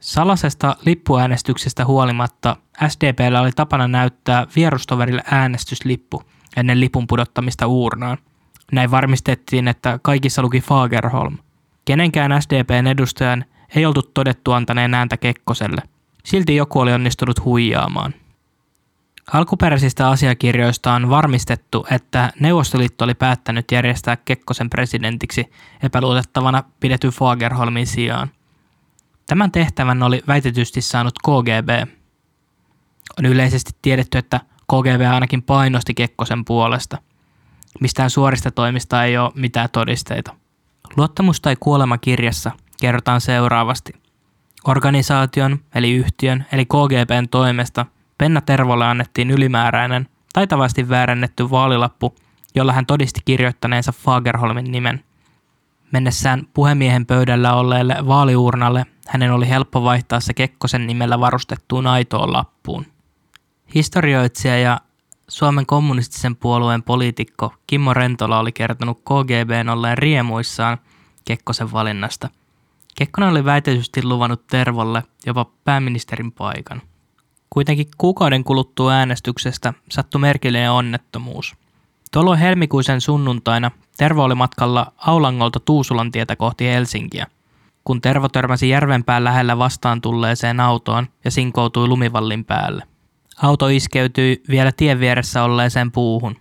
Salasesta 0.00 0.76
lippuäänestyksestä 0.86 1.84
huolimatta 1.84 2.56
SDPllä 2.88 3.40
oli 3.40 3.52
tapana 3.52 3.88
näyttää 3.88 4.46
vierustoverille 4.56 5.22
äänestyslippu 5.30 6.22
ennen 6.56 6.80
lipun 6.80 7.06
pudottamista 7.06 7.66
uurnaan. 7.66 8.18
Näin 8.72 8.90
varmistettiin, 8.90 9.68
että 9.68 9.98
kaikissa 10.02 10.42
luki 10.42 10.60
Fagerholm. 10.60 11.38
Kenenkään 11.84 12.42
SDPn 12.42 12.86
edustajan 12.86 13.44
ei 13.74 13.86
oltu 13.86 14.02
todettu 14.02 14.52
antaneen 14.52 14.94
ääntä 14.94 15.16
Kekkoselle. 15.16 15.82
Silti 16.24 16.56
joku 16.56 16.78
oli 16.80 16.92
onnistunut 16.92 17.44
huijaamaan. 17.44 18.14
Alkuperäisistä 19.32 20.08
asiakirjoista 20.08 20.92
on 20.92 21.10
varmistettu, 21.10 21.86
että 21.90 22.32
Neuvostoliitto 22.40 23.04
oli 23.04 23.14
päättänyt 23.14 23.72
järjestää 23.72 24.16
Kekkosen 24.16 24.70
presidentiksi 24.70 25.50
epäluotettavana 25.82 26.64
pidetyn 26.80 27.10
Fagerholmin 27.10 27.86
sijaan. 27.86 28.30
Tämän 29.26 29.52
tehtävän 29.52 30.02
oli 30.02 30.22
väitetysti 30.28 30.80
saanut 30.80 31.14
KGB. 31.18 31.88
On 33.18 33.26
yleisesti 33.26 33.72
tiedetty, 33.82 34.18
että 34.18 34.40
KGB 34.62 35.12
ainakin 35.12 35.42
painosti 35.42 35.94
Kekkosen 35.94 36.44
puolesta. 36.44 36.98
Mistään 37.80 38.10
suorista 38.10 38.50
toimista 38.50 39.04
ei 39.04 39.18
ole 39.18 39.32
mitään 39.34 39.68
todisteita. 39.72 40.34
Luottamus 40.96 41.40
tai 41.40 41.56
kuolema 41.60 41.98
kirjassa 41.98 42.50
kerrotaan 42.80 43.20
seuraavasti. 43.20 43.92
Organisaation, 44.64 45.58
eli 45.74 45.92
yhtiön, 45.92 46.46
eli 46.52 46.64
KGBn 46.64 47.28
toimesta 47.30 47.86
Penna 48.20 48.40
Tervolle 48.40 48.86
annettiin 48.86 49.30
ylimääräinen, 49.30 50.08
taitavasti 50.32 50.88
väärännetty 50.88 51.50
vaalilappu, 51.50 52.14
jolla 52.54 52.72
hän 52.72 52.86
todisti 52.86 53.20
kirjoittaneensa 53.24 53.92
Fagerholmin 53.92 54.72
nimen. 54.72 55.04
Mennessään 55.92 56.46
puhemiehen 56.54 57.06
pöydällä 57.06 57.54
olleelle 57.54 57.96
vaaliuurnalle 58.06 58.86
hänen 59.08 59.32
oli 59.32 59.48
helppo 59.48 59.82
vaihtaa 59.82 60.20
se 60.20 60.34
Kekkosen 60.34 60.86
nimellä 60.86 61.20
varustettuun 61.20 61.86
aitoon 61.86 62.32
lappuun. 62.32 62.86
Historioitsija 63.74 64.58
ja 64.58 64.80
Suomen 65.28 65.66
kommunistisen 65.66 66.36
puolueen 66.36 66.82
poliitikko 66.82 67.54
Kimmo 67.66 67.94
Rentola 67.94 68.38
oli 68.38 68.52
kertonut 68.52 69.00
KGBn 69.00 69.68
olleen 69.68 69.98
riemuissaan 69.98 70.78
Kekkosen 71.24 71.72
valinnasta. 71.72 72.28
Kekkonen 72.94 73.30
oli 73.30 73.44
väitetysti 73.44 74.04
luvannut 74.04 74.46
Tervolle 74.46 75.02
jopa 75.26 75.46
pääministerin 75.64 76.32
paikan. 76.32 76.82
Kuitenkin 77.50 77.86
kuukauden 77.98 78.44
kuluttua 78.44 78.92
äänestyksestä 78.92 79.74
sattui 79.90 80.20
merkillinen 80.20 80.72
onnettomuus. 80.72 81.54
Tuolloin 82.12 82.38
helmikuisen 82.38 83.00
sunnuntaina 83.00 83.70
Tervo 83.96 84.24
oli 84.24 84.34
matkalla 84.34 84.92
Aulangolta 84.96 85.60
Tuusulan 85.60 86.12
tietä 86.12 86.36
kohti 86.36 86.64
Helsinkiä– 86.64 87.26
kun 87.84 88.00
Tervo 88.00 88.28
törmäsi 88.28 88.68
järvenpään 88.68 89.24
lähellä 89.24 89.58
vastaan 89.58 90.00
tulleeseen 90.00 90.60
autoon 90.60 91.06
ja 91.24 91.30
sinkoutui 91.30 91.88
lumivallin 91.88 92.44
päälle. 92.44 92.82
Auto 93.42 93.68
iskeytyi 93.68 94.42
vielä 94.50 94.72
tien 94.72 95.00
vieressä 95.00 95.42
olleeseen 95.42 95.92
puuhun. 95.92 96.36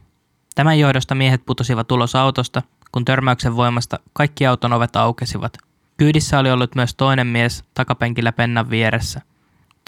Tämän 0.56 0.80
johdosta 0.80 1.16
miehet 1.16 1.46
putosivat 1.46 1.92
ulos 1.92 2.16
autosta, 2.16 2.62
kun 2.92 3.06
törmäyksen 3.06 3.56
voimasta 3.56 4.00
kaikki 4.14 4.46
auton 4.46 4.74
ovet 4.74 4.96
aukesivat. 4.96 5.58
Kyydissä 5.98 6.40
oli 6.40 6.52
ollut 6.52 6.76
myös 6.76 6.96
toinen 6.96 7.28
mies 7.28 7.64
takapenkillä 7.74 8.32
pennan 8.32 8.70
vieressä. 8.70 9.22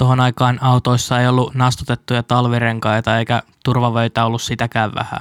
Tuohon 0.01 0.19
aikaan 0.19 0.63
autoissa 0.63 1.19
ei 1.19 1.27
ollut 1.27 1.55
nastutettuja 1.55 2.23
talvirenkaita 2.23 3.17
eikä 3.17 3.43
turvavöitä 3.65 4.25
ollut 4.25 4.41
sitäkään 4.41 4.95
vähän. 4.95 5.19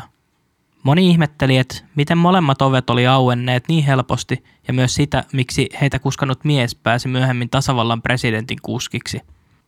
Moni 0.82 1.08
ihmetteli, 1.08 1.56
että 1.56 1.76
miten 1.94 2.18
molemmat 2.18 2.62
ovet 2.62 2.90
oli 2.90 3.06
auenneet 3.06 3.68
niin 3.68 3.84
helposti 3.84 4.44
ja 4.68 4.74
myös 4.74 4.94
sitä, 4.94 5.24
miksi 5.32 5.68
heitä 5.80 5.98
kuskannut 5.98 6.44
mies 6.44 6.74
pääsi 6.74 7.08
myöhemmin 7.08 7.50
tasavallan 7.50 8.02
presidentin 8.02 8.58
kuskiksi. 8.62 9.20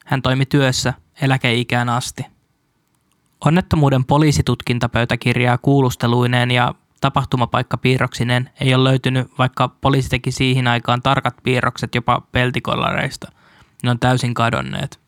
Hän 0.06 0.22
toimi 0.22 0.46
työssä 0.46 0.94
eläkeikään 1.22 1.88
asti. 1.88 2.26
Onnettomuuden 3.44 4.04
poliisitutkintapöytäkirjaa 4.04 5.58
kuulusteluineen 5.58 6.50
ja 6.50 6.74
tapahtumapaikkapiirroksineen 7.00 8.50
ei 8.60 8.74
ole 8.74 8.84
löytynyt, 8.84 9.38
vaikka 9.38 9.68
poliisi 9.68 10.08
teki 10.08 10.32
siihen 10.32 10.68
aikaan 10.68 11.02
tarkat 11.02 11.34
piirrokset 11.42 11.94
jopa 11.94 12.22
peltikollareista. 12.32 13.32
Ne 13.82 13.90
on 13.90 13.98
täysin 13.98 14.34
kadonneet. 14.34 15.01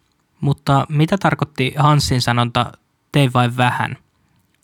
Mutta 0.44 0.86
mitä 0.88 1.18
tarkoitti 1.18 1.74
Hansin 1.76 2.22
sanonta, 2.22 2.72
tei 3.12 3.32
vain 3.32 3.56
vähän? 3.56 3.96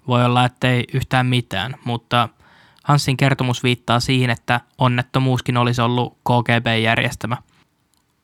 Voi 0.06 0.24
olla, 0.24 0.44
ettei 0.44 0.84
yhtään 0.92 1.26
mitään, 1.26 1.74
mutta 1.84 2.28
Hansin 2.84 3.16
kertomus 3.16 3.62
viittaa 3.62 4.00
siihen, 4.00 4.30
että 4.30 4.60
onnettomuuskin 4.78 5.56
olisi 5.56 5.80
ollut 5.80 6.18
KGB-järjestämä. 6.18 7.36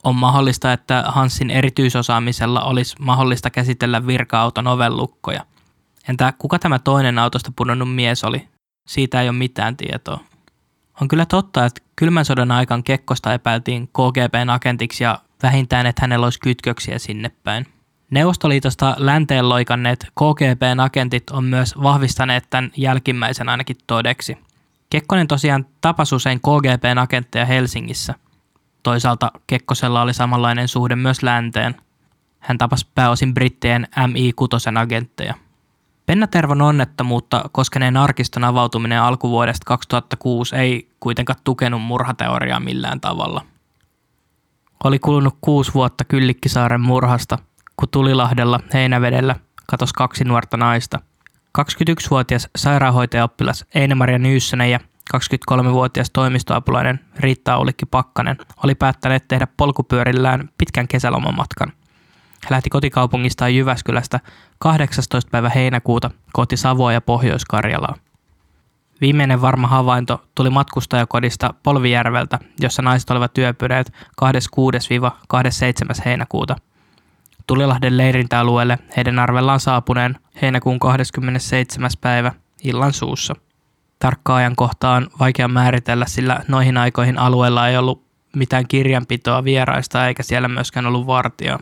On 0.04 0.16
mahdollista, 0.16 0.72
että 0.72 1.04
Hansin 1.06 1.50
erityisosaamisella 1.50 2.62
olisi 2.62 2.96
mahdollista 3.00 3.50
käsitellä 3.50 4.06
virka-auton 4.06 4.66
ovellukkoja. 4.66 5.46
Entä 6.08 6.32
kuka 6.38 6.58
tämä 6.58 6.78
toinen 6.78 7.18
autosta 7.18 7.52
pudonnut 7.56 7.94
mies 7.94 8.24
oli? 8.24 8.48
Siitä 8.88 9.22
ei 9.22 9.28
ole 9.28 9.36
mitään 9.36 9.76
tietoa. 9.76 10.20
On 11.00 11.08
kyllä 11.08 11.26
totta, 11.26 11.64
että 11.64 11.82
kylmän 11.96 12.24
sodan 12.24 12.50
aikaan 12.50 12.84
Kekkosta 12.84 13.34
epäiltiin 13.34 13.88
KGBn 13.88 14.50
agentiksi 14.50 15.04
ja 15.04 15.18
vähintään, 15.42 15.86
että 15.86 16.02
hänellä 16.02 16.26
olisi 16.26 16.40
kytköksiä 16.40 16.98
sinne 16.98 17.30
päin. 17.44 17.66
Neuvostoliitosta 18.10 18.94
länteen 18.98 19.48
loikanneet 19.48 20.06
KGBn 20.06 20.80
agentit 20.80 21.30
on 21.30 21.44
myös 21.44 21.74
vahvistaneet 21.82 22.44
tämän 22.50 22.70
jälkimmäisen 22.76 23.48
ainakin 23.48 23.76
todeksi. 23.86 24.38
Kekkonen 24.90 25.28
tosiaan 25.28 25.66
tapasi 25.80 26.14
usein 26.14 26.40
KGBn 26.40 26.98
agentteja 26.98 27.44
Helsingissä. 27.46 28.14
Toisaalta 28.82 29.32
Kekkosella 29.46 30.02
oli 30.02 30.14
samanlainen 30.14 30.68
suhde 30.68 30.96
myös 30.96 31.22
länteen. 31.22 31.74
Hän 32.38 32.58
tapasi 32.58 32.86
pääosin 32.94 33.34
brittien 33.34 33.88
MI6 33.96 34.78
agentteja. 34.80 35.34
Penna 36.06 36.26
Tervon 36.26 36.62
onnettomuutta 36.62 37.44
koskeneen 37.52 37.96
arkiston 37.96 38.44
avautuminen 38.44 39.00
alkuvuodesta 39.00 39.64
2006 39.64 40.56
ei 40.56 40.88
kuitenkaan 41.00 41.38
tukenut 41.44 41.82
murhateoriaa 41.82 42.60
millään 42.60 43.00
tavalla. 43.00 43.44
Oli 44.84 44.98
kulunut 44.98 45.38
kuusi 45.40 45.74
vuotta 45.74 46.04
Kyllikkisaaren 46.04 46.80
murhasta– 46.80 47.38
kun 47.76 47.88
Tulilahdella 47.90 48.60
Heinävedellä 48.74 49.36
katosi 49.66 49.94
kaksi 49.96 50.24
nuorta 50.24 50.56
naista. 50.56 51.00
21-vuotias 51.58 52.48
sairaanhoitajaoppilas 52.56 53.64
Eine-Maria 53.74 54.18
Nyyssönen 54.18 54.70
ja 54.70 54.80
23-vuotias 55.16 56.10
toimistoapulainen 56.10 57.00
Riitta 57.18 57.54
Aulikki 57.54 57.86
Pakkanen 57.86 58.36
oli 58.64 58.74
päättäneet 58.74 59.28
tehdä 59.28 59.46
polkupyörillään 59.56 60.48
pitkän 60.58 60.88
kesälomamatkan. 60.88 61.72
He 62.44 62.50
lähti 62.50 62.70
kotikaupungistaan 62.70 63.54
Jyväskylästä 63.54 64.20
18. 64.58 65.30
päivä 65.30 65.48
heinäkuuta 65.48 66.10
kohti 66.32 66.56
Savoa 66.56 66.92
ja 66.92 67.00
Pohjois-Karjalaa. 67.00 67.94
Viimeinen 69.00 69.40
varma 69.40 69.68
havainto 69.68 70.22
tuli 70.34 70.50
matkustajakodista 70.50 71.54
Polvijärveltä, 71.62 72.38
jossa 72.60 72.82
naiset 72.82 73.10
olivat 73.10 73.34
työpyreet 73.34 73.92
26-27. 74.22 76.02
heinäkuuta. 76.04 76.56
Tulilahden 77.46 77.96
leirintäalueelle 77.96 78.78
heidän 78.96 79.18
arvellaan 79.18 79.60
saapuneen 79.60 80.16
heinäkuun 80.42 80.78
27. 80.78 81.90
päivä 82.00 82.32
illan 82.64 82.92
suussa. 82.92 83.34
Tarkkaa 83.98 84.36
ajankohtaa 84.36 84.96
on 84.96 85.08
vaikea 85.20 85.48
määritellä, 85.48 86.06
sillä 86.06 86.40
noihin 86.48 86.76
aikoihin 86.76 87.18
alueella 87.18 87.68
ei 87.68 87.76
ollut 87.76 88.06
mitään 88.36 88.68
kirjanpitoa 88.68 89.44
vieraista 89.44 90.08
eikä 90.08 90.22
siellä 90.22 90.48
myöskään 90.48 90.86
ollut 90.86 91.06
vartijaa. 91.06 91.58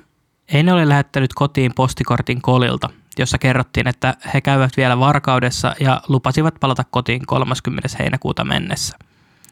Eine 0.55 0.73
oli 0.73 0.89
lähettänyt 0.89 1.35
kotiin 1.35 1.73
postikortin 1.77 2.43
kolilta, 2.43 2.91
jossa 3.19 3.39
kerrottiin, 3.39 3.89
että 3.89 4.15
he 4.35 4.41
käyvät 4.41 4.77
vielä 4.77 4.99
varkaudessa 4.99 5.75
ja 5.81 6.01
lupasivat 6.09 6.55
palata 6.61 6.85
kotiin 6.91 7.27
30. 7.27 7.89
heinäkuuta 7.99 8.45
mennessä. 8.45 8.97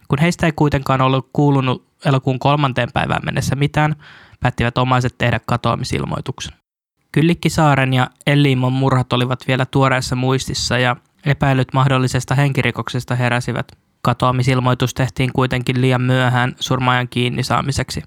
Kun 0.09 0.19
heistä 0.19 0.47
ei 0.47 0.53
kuitenkaan 0.53 1.01
ollut 1.01 1.29
kuulunut 1.33 1.87
elokuun 2.05 2.39
kolmanteen 2.39 2.89
päivään 2.95 3.23
mennessä 3.25 3.57
mitään, 3.57 3.97
päättivät 4.41 4.79
omaiset 4.79 5.15
tehdä 5.19 5.41
katoamisilmoituksen. 5.47 6.53
Kyllikki 7.13 7.51
Saaren 7.51 7.93
ja 7.93 8.11
Elliimon 8.27 8.73
murhat 8.73 9.13
olivat 9.13 9.45
vielä 9.49 9.67
tuoreessa 9.67 10.17
muistissa 10.17 10.79
ja 10.79 10.97
epäilyt 11.27 11.69
mahdollisesta 11.73 12.35
henkirikoksesta 12.35 13.15
heräsivät. 13.15 13.73
Katoamisilmoitus 14.03 14.95
tehtiin 14.95 15.31
kuitenkin 15.33 15.81
liian 15.81 16.03
myöhään 16.03 16.55
surmaajan 16.61 17.09
kiinni 17.09 17.43
saamiseksi. 17.43 18.03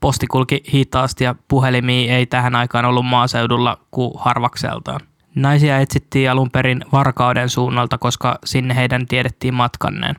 Posti 0.00 0.26
kulki 0.26 0.62
hitaasti 0.74 1.24
ja 1.24 1.34
puhelimia 1.48 2.16
ei 2.16 2.26
tähän 2.26 2.56
aikaan 2.56 2.84
ollut 2.84 3.06
maaseudulla 3.06 3.78
kuin 3.90 4.12
harvakseltaan. 4.16 5.00
Naisia 5.34 5.78
etsittiin 5.78 6.30
alun 6.30 6.50
perin 6.50 6.84
Varkauden 6.92 7.48
suunnalta, 7.48 7.98
koska 7.98 8.38
sinne 8.44 8.76
heidän 8.76 9.06
tiedettiin 9.06 9.54
matkanneen. 9.54 10.14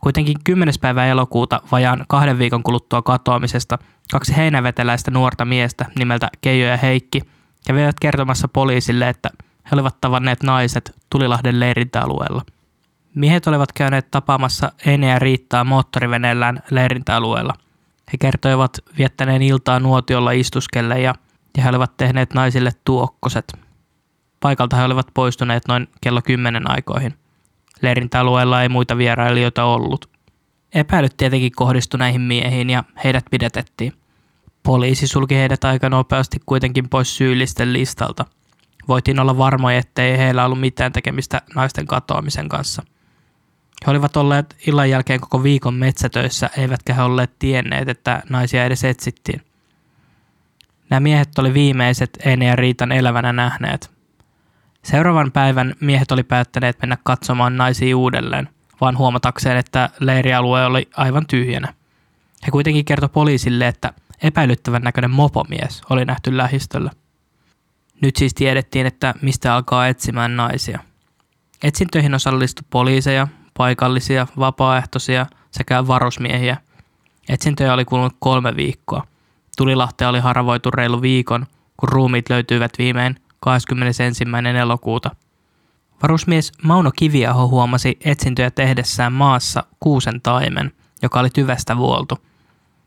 Kuitenkin 0.00 0.36
10. 0.44 0.74
päivä 0.80 1.06
elokuuta 1.06 1.60
vajaan 1.72 2.04
kahden 2.08 2.38
viikon 2.38 2.62
kuluttua 2.62 3.02
katoamisesta 3.02 3.78
kaksi 4.12 4.36
heinäveteläistä 4.36 5.10
nuorta 5.10 5.44
miestä 5.44 5.84
nimeltä 5.98 6.28
Keijo 6.40 6.66
ja 6.66 6.76
Heikki 6.76 7.20
kävivät 7.66 8.00
kertomassa 8.00 8.48
poliisille, 8.48 9.08
että 9.08 9.30
he 9.64 9.68
olivat 9.72 10.00
tavanneet 10.00 10.42
naiset 10.42 10.96
Tulilahden 11.10 11.60
leirintäalueella. 11.60 12.42
Miehet 13.14 13.46
olivat 13.46 13.72
käyneet 13.72 14.10
tapaamassa 14.10 14.72
Ene 14.86 15.08
ja 15.08 15.18
Riittaa 15.18 15.64
moottoriveneellään 15.64 16.62
leirintäalueella. 16.70 17.54
He 18.12 18.18
kertoivat 18.20 18.78
viettäneen 18.98 19.42
iltaa 19.42 19.80
nuotiolla 19.80 20.30
istuskelle 20.30 21.00
ja, 21.00 21.14
ja 21.56 21.62
he 21.62 21.68
olivat 21.68 21.96
tehneet 21.96 22.34
naisille 22.34 22.70
tuokkoset. 22.84 23.52
Paikalta 24.40 24.76
he 24.76 24.84
olivat 24.84 25.06
poistuneet 25.14 25.62
noin 25.68 25.88
kello 26.00 26.22
kymmenen 26.22 26.70
aikoihin. 26.70 27.14
Leirintäalueella 27.82 28.62
ei 28.62 28.68
muita 28.68 28.98
vierailijoita 28.98 29.64
ollut. 29.64 30.10
Epäilyt 30.74 31.16
tietenkin 31.16 31.52
kohdistui 31.56 31.98
näihin 31.98 32.20
miehiin 32.20 32.70
ja 32.70 32.84
heidät 33.04 33.24
pidetettiin. 33.30 33.92
Poliisi 34.62 35.06
sulki 35.06 35.34
heidät 35.34 35.64
aika 35.64 35.88
nopeasti 35.88 36.38
kuitenkin 36.46 36.88
pois 36.88 37.16
syyllisten 37.16 37.72
listalta. 37.72 38.24
Voitiin 38.88 39.20
olla 39.20 39.38
varmoja, 39.38 39.78
ettei 39.78 40.18
heillä 40.18 40.44
ollut 40.44 40.60
mitään 40.60 40.92
tekemistä 40.92 41.42
naisten 41.54 41.86
katoamisen 41.86 42.48
kanssa. 42.48 42.82
He 43.86 43.90
olivat 43.90 44.16
olleet 44.16 44.56
illan 44.66 44.90
jälkeen 44.90 45.20
koko 45.20 45.42
viikon 45.42 45.74
metsätöissä, 45.74 46.50
eivätkä 46.58 46.94
he 46.94 47.02
olleet 47.02 47.38
tienneet, 47.38 47.88
että 47.88 48.22
naisia 48.30 48.64
edes 48.64 48.84
etsittiin. 48.84 49.42
Nämä 50.90 51.00
miehet 51.00 51.38
oli 51.38 51.54
viimeiset 51.54 52.18
Eine 52.26 52.46
ja 52.46 52.56
Riitan 52.56 52.92
elävänä 52.92 53.32
nähneet. 53.32 53.90
Seuraavan 54.82 55.32
päivän 55.32 55.74
miehet 55.80 56.12
oli 56.12 56.22
päättäneet 56.22 56.78
mennä 56.82 56.98
katsomaan 57.02 57.56
naisia 57.56 57.96
uudelleen, 57.96 58.48
vaan 58.80 58.98
huomatakseen, 58.98 59.56
että 59.56 59.90
leirialue 60.00 60.64
oli 60.64 60.88
aivan 60.96 61.26
tyhjänä. 61.26 61.74
He 62.46 62.50
kuitenkin 62.50 62.84
kertoi 62.84 63.08
poliisille, 63.08 63.68
että 63.68 63.92
epäilyttävän 64.22 64.82
näköinen 64.82 65.10
mopomies 65.10 65.82
oli 65.90 66.04
nähty 66.04 66.36
lähistöllä. 66.36 66.90
Nyt 68.00 68.16
siis 68.16 68.34
tiedettiin, 68.34 68.86
että 68.86 69.14
mistä 69.22 69.54
alkaa 69.54 69.88
etsimään 69.88 70.36
naisia. 70.36 70.78
Etsintöihin 71.62 72.14
osallistui 72.14 72.64
poliiseja, 72.70 73.28
paikallisia, 73.54 74.26
vapaaehtoisia 74.38 75.26
sekä 75.50 75.86
varusmiehiä. 75.86 76.56
Etsintöjä 77.28 77.74
oli 77.74 77.84
kulunut 77.84 78.16
kolme 78.18 78.56
viikkoa. 78.56 79.06
Tulilahtea 79.56 80.08
oli 80.08 80.20
haravoitu 80.20 80.70
reilu 80.70 81.02
viikon, 81.02 81.46
kun 81.76 81.88
ruumiit 81.88 82.30
löytyivät 82.30 82.72
viimein 82.78 83.16
21. 83.40 84.24
elokuuta. 84.60 85.10
Varusmies 86.02 86.52
Mauno 86.62 86.90
Kiviaho 86.96 87.48
huomasi 87.48 87.98
etsintöjä 88.04 88.50
tehdessään 88.50 89.12
maassa 89.12 89.64
kuusen 89.80 90.20
taimen, 90.20 90.72
joka 91.02 91.20
oli 91.20 91.30
tyvestä 91.30 91.76
vuoltu. 91.76 92.18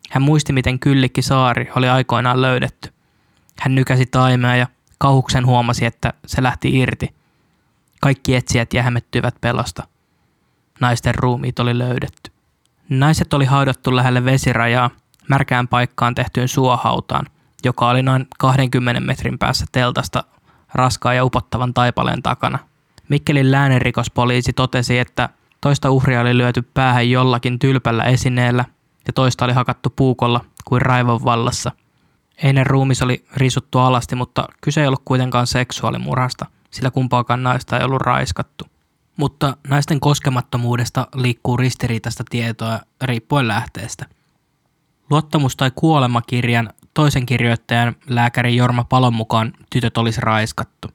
Hän 0.09 0.24
muisti, 0.24 0.53
miten 0.53 0.80
kyllikki 0.80 1.22
saari 1.22 1.70
oli 1.76 1.89
aikoinaan 1.89 2.41
löydetty. 2.41 2.89
Hän 3.59 3.76
nykäsi 3.76 4.05
taimea 4.05 4.55
ja 4.55 4.68
kauhuksen 4.97 5.45
huomasi, 5.45 5.86
että 5.86 6.13
se 6.26 6.43
lähti 6.43 6.80
irti. 6.80 7.16
Kaikki 8.01 8.36
etsijät 8.36 8.74
jähmettyivät 8.74 9.36
pelosta. 9.41 9.88
Naisten 10.80 11.15
ruumiit 11.15 11.59
oli 11.59 11.78
löydetty. 11.78 12.32
Naiset 12.89 13.34
oli 13.34 13.45
haudattu 13.45 13.95
lähelle 13.95 14.26
vesirajaa, 14.26 14.89
märkään 15.30 15.67
paikkaan 15.67 16.15
tehtyyn 16.15 16.47
suohautaan, 16.47 17.26
joka 17.63 17.89
oli 17.89 18.03
noin 18.03 18.28
20 18.39 19.01
metrin 19.01 19.39
päässä 19.39 19.65
teltasta 19.71 20.23
raskaan 20.73 21.15
ja 21.15 21.26
upottavan 21.26 21.73
taipaleen 21.73 22.23
takana. 22.23 22.59
Mikkelin 23.09 23.51
läänirikospoliisi 23.51 24.53
totesi, 24.53 24.99
että 24.99 25.30
toista 25.61 25.91
uhria 25.91 26.21
oli 26.21 26.38
lyöty 26.38 26.61
päähän 26.61 27.09
jollakin 27.09 27.59
tylpällä 27.59 28.03
esineellä 28.03 28.65
ja 29.07 29.13
toista 29.13 29.45
oli 29.45 29.53
hakattu 29.53 29.89
puukolla 29.95 30.45
kuin 30.65 30.82
raivon 30.82 31.23
vallassa. 31.26 31.71
Einen 32.43 32.67
ruumis 32.67 33.01
oli 33.01 33.26
risuttu 33.36 33.80
alasti, 33.80 34.15
mutta 34.15 34.47
kyse 34.61 34.82
ei 34.82 34.88
ollut 34.88 35.01
kuitenkaan 35.05 35.47
seksuaalimurhasta, 35.47 36.45
sillä 36.71 36.91
kumpaakaan 36.91 37.43
naista 37.43 37.78
ei 37.78 37.86
ollut 37.86 38.01
raiskattu. 38.01 38.65
Mutta 39.18 39.57
naisten 39.68 39.99
koskemattomuudesta 39.99 41.07
liikkuu 41.13 41.57
ristiriitaista 41.57 42.24
tietoa 42.30 42.80
riippuen 43.01 43.47
lähteestä. 43.47 44.05
Luottamus- 45.09 45.55
tai 45.55 45.72
kuolemakirjan 45.76 46.70
toisen 46.93 47.26
kirjoittajan 47.26 47.95
lääkäri 48.07 48.55
Jorma 48.55 48.84
Palon 48.84 49.13
mukaan 49.13 49.53
tytöt 49.70 49.97
olisi 49.97 50.22
raiskattu. 50.22 50.88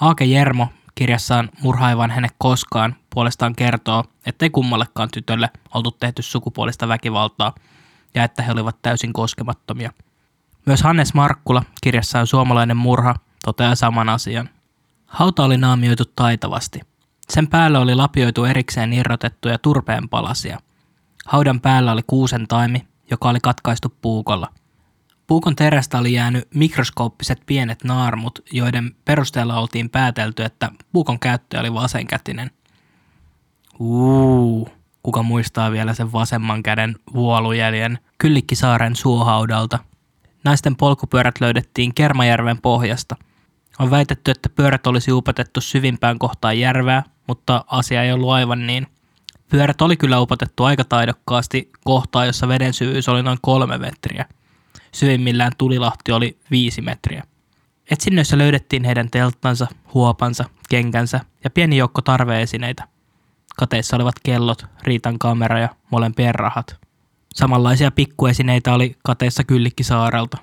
Aake 0.00 0.24
Jermo 0.24 0.68
kirjassaan 0.94 1.50
Murhaivan 1.62 2.10
hänet 2.10 2.34
koskaan 2.38 2.96
puolestaan 3.14 3.54
kertoo, 3.56 4.04
ettei 4.26 4.50
kummallekaan 4.50 5.08
tytölle 5.12 5.50
oltu 5.74 5.90
tehty 5.90 6.22
sukupuolista 6.22 6.88
väkivaltaa 6.88 7.54
ja 8.14 8.24
että 8.24 8.42
he 8.42 8.52
olivat 8.52 8.82
täysin 8.82 9.12
koskemattomia. 9.12 9.92
Myös 10.66 10.82
Hannes 10.82 11.14
Markkula 11.14 11.62
kirjassaan 11.82 12.26
Suomalainen 12.26 12.76
murha 12.76 13.14
toteaa 13.44 13.74
saman 13.74 14.08
asian. 14.08 14.48
Hauta 15.06 15.44
oli 15.44 15.56
naamioitu 15.56 16.04
taitavasti. 16.04 16.91
Sen 17.34 17.46
päällä 17.46 17.80
oli 17.80 17.94
lapioitu 17.94 18.44
erikseen 18.44 18.92
irrotettuja 18.92 19.58
turpeen 19.58 20.08
palasia. 20.08 20.60
Haudan 21.26 21.60
päällä 21.60 21.92
oli 21.92 22.02
kuusen 22.06 22.48
taimi, 22.48 22.86
joka 23.10 23.28
oli 23.28 23.38
katkaistu 23.40 23.94
puukolla– 24.02 24.48
Puukon 25.32 25.56
terästä 25.56 25.98
oli 25.98 26.12
jäänyt 26.12 26.48
mikroskooppiset 26.54 27.42
pienet 27.46 27.84
naarmut, 27.84 28.38
joiden 28.52 28.94
perusteella 29.04 29.60
oltiin 29.60 29.90
päätelty, 29.90 30.44
että 30.44 30.70
puukon 30.92 31.18
käyttö 31.18 31.60
oli 31.60 31.74
vasenkätinen. 31.74 32.50
Uuu, 33.78 34.68
kuka 35.02 35.22
muistaa 35.22 35.70
vielä 35.70 35.94
sen 35.94 36.12
vasemman 36.12 36.62
käden 36.62 36.96
vuolujäljen 37.14 37.98
Kyllikkisaaren 38.18 38.96
suohaudalta. 38.96 39.78
Naisten 40.44 40.76
polkupyörät 40.76 41.40
löydettiin 41.40 41.94
Kermajärven 41.94 42.60
pohjasta. 42.60 43.16
On 43.78 43.90
väitetty, 43.90 44.30
että 44.30 44.48
pyörät 44.48 44.86
olisi 44.86 45.12
upotettu 45.12 45.60
syvimpään 45.60 46.18
kohtaan 46.18 46.58
järveä, 46.58 47.02
mutta 47.26 47.64
asia 47.66 48.02
ei 48.02 48.12
ollut 48.12 48.30
aivan 48.30 48.66
niin. 48.66 48.86
Pyörät 49.48 49.82
oli 49.82 49.96
kyllä 49.96 50.20
upotettu 50.20 50.64
aika 50.64 50.84
taidokkaasti 50.84 51.70
kohtaan, 51.84 52.26
jossa 52.26 52.48
veden 52.48 52.72
syvyys 52.72 53.08
oli 53.08 53.22
noin 53.22 53.38
kolme 53.42 53.78
metriä– 53.78 54.26
syvimmillään 54.94 55.52
tulilahti 55.58 56.12
oli 56.12 56.38
viisi 56.50 56.82
metriä. 56.82 57.22
Etsinnöissä 57.90 58.38
löydettiin 58.38 58.84
heidän 58.84 59.10
telttansa, 59.10 59.66
huopansa, 59.94 60.44
kenkänsä 60.70 61.20
ja 61.44 61.50
pieni 61.50 61.76
joukko 61.76 62.02
tarveesineitä. 62.02 62.88
Kateissa 63.56 63.96
olivat 63.96 64.14
kellot, 64.22 64.66
riitan 64.82 65.18
kamera 65.18 65.58
ja 65.58 65.68
molempien 65.90 66.34
rahat. 66.34 66.76
Samanlaisia 67.34 67.90
pikkuesineitä 67.90 68.74
oli 68.74 68.96
kateissa 69.04 69.44
Kyllikkisaarelta. 69.44 70.38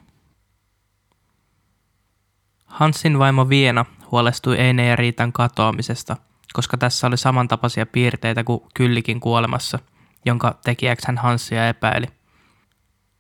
Hansin 2.66 3.20
vaimo 3.20 3.50
Viena 3.50 3.86
huolestui 4.12 4.58
Eine 4.58 4.88
ja 4.88 4.96
Riitan 4.96 5.34
katoamisesta, 5.34 6.18
koska 6.54 6.78
tässä 6.78 7.08
oli 7.08 7.18
samantapaisia 7.18 7.86
piirteitä 7.86 8.44
kuin 8.44 8.62
Kyllikin 8.74 9.20
kuolemassa, 9.20 9.80
jonka 10.26 10.60
tekijäksi 10.64 11.08
hän 11.08 11.18
Hanssia 11.18 11.70
epäili. 11.70 12.08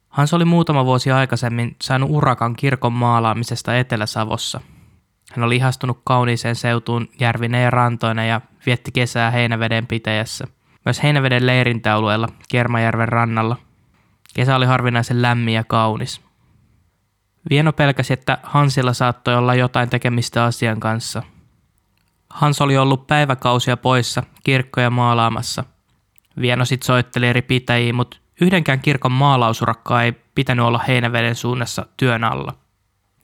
Hans 0.10 0.34
oli 0.34 0.46
muutama 0.46 0.86
vuosi 0.86 1.12
aikaisemmin 1.12 1.76
saanut 1.82 2.10
urakan 2.12 2.56
kirkon 2.56 2.94
maalaamisesta 2.94 3.78
Etelä-Savossa. 3.78 4.62
Hän 5.36 5.46
oli 5.46 5.56
ihastunut 5.56 6.02
kauniiseen 6.04 6.56
seutuun 6.56 7.08
järvineen 7.20 7.64
ja 7.64 7.70
rantoina 7.70 8.26
ja 8.26 8.42
vietti 8.66 8.92
kesää 8.92 9.32
Heinäveden 9.32 9.88
pitäjässä. 9.88 10.48
Myös 10.86 11.04
Heinäveden 11.04 11.48
leirintäalueella 11.48 12.28
Kermajärven 12.50 13.08
rannalla. 13.08 13.58
Kesä 14.34 14.56
oli 14.56 14.66
harvinaisen 14.66 15.22
lämmin 15.22 15.54
ja 15.54 15.64
kaunis. 15.64 16.22
Vieno 17.50 17.74
pelkäsi, 17.74 18.14
että 18.14 18.38
Hansilla 18.44 18.94
saattoi 18.94 19.36
olla 19.36 19.56
jotain 19.56 19.90
tekemistä 19.90 20.44
asian 20.44 20.80
kanssa. 20.80 21.24
Hans 22.30 22.62
oli 22.62 22.78
ollut 22.78 23.08
päiväkausia 23.08 23.78
poissa 23.78 24.24
kirkkoja 24.44 24.90
maalaamassa. 24.90 25.64
Vieno 26.42 26.66
sit 26.66 26.84
soitteli 26.84 27.28
eri 27.28 27.42
pitäjiin, 27.42 27.96
mutta 27.96 28.18
Yhdenkään 28.42 28.80
kirkon 28.80 29.12
maalausurakkaa 29.12 30.04
ei 30.04 30.12
pitänyt 30.36 30.66
olla 30.66 30.82
Heinäveden 30.88 31.36
suunnassa 31.36 31.86
työn 31.98 32.24
alla. 32.24 32.56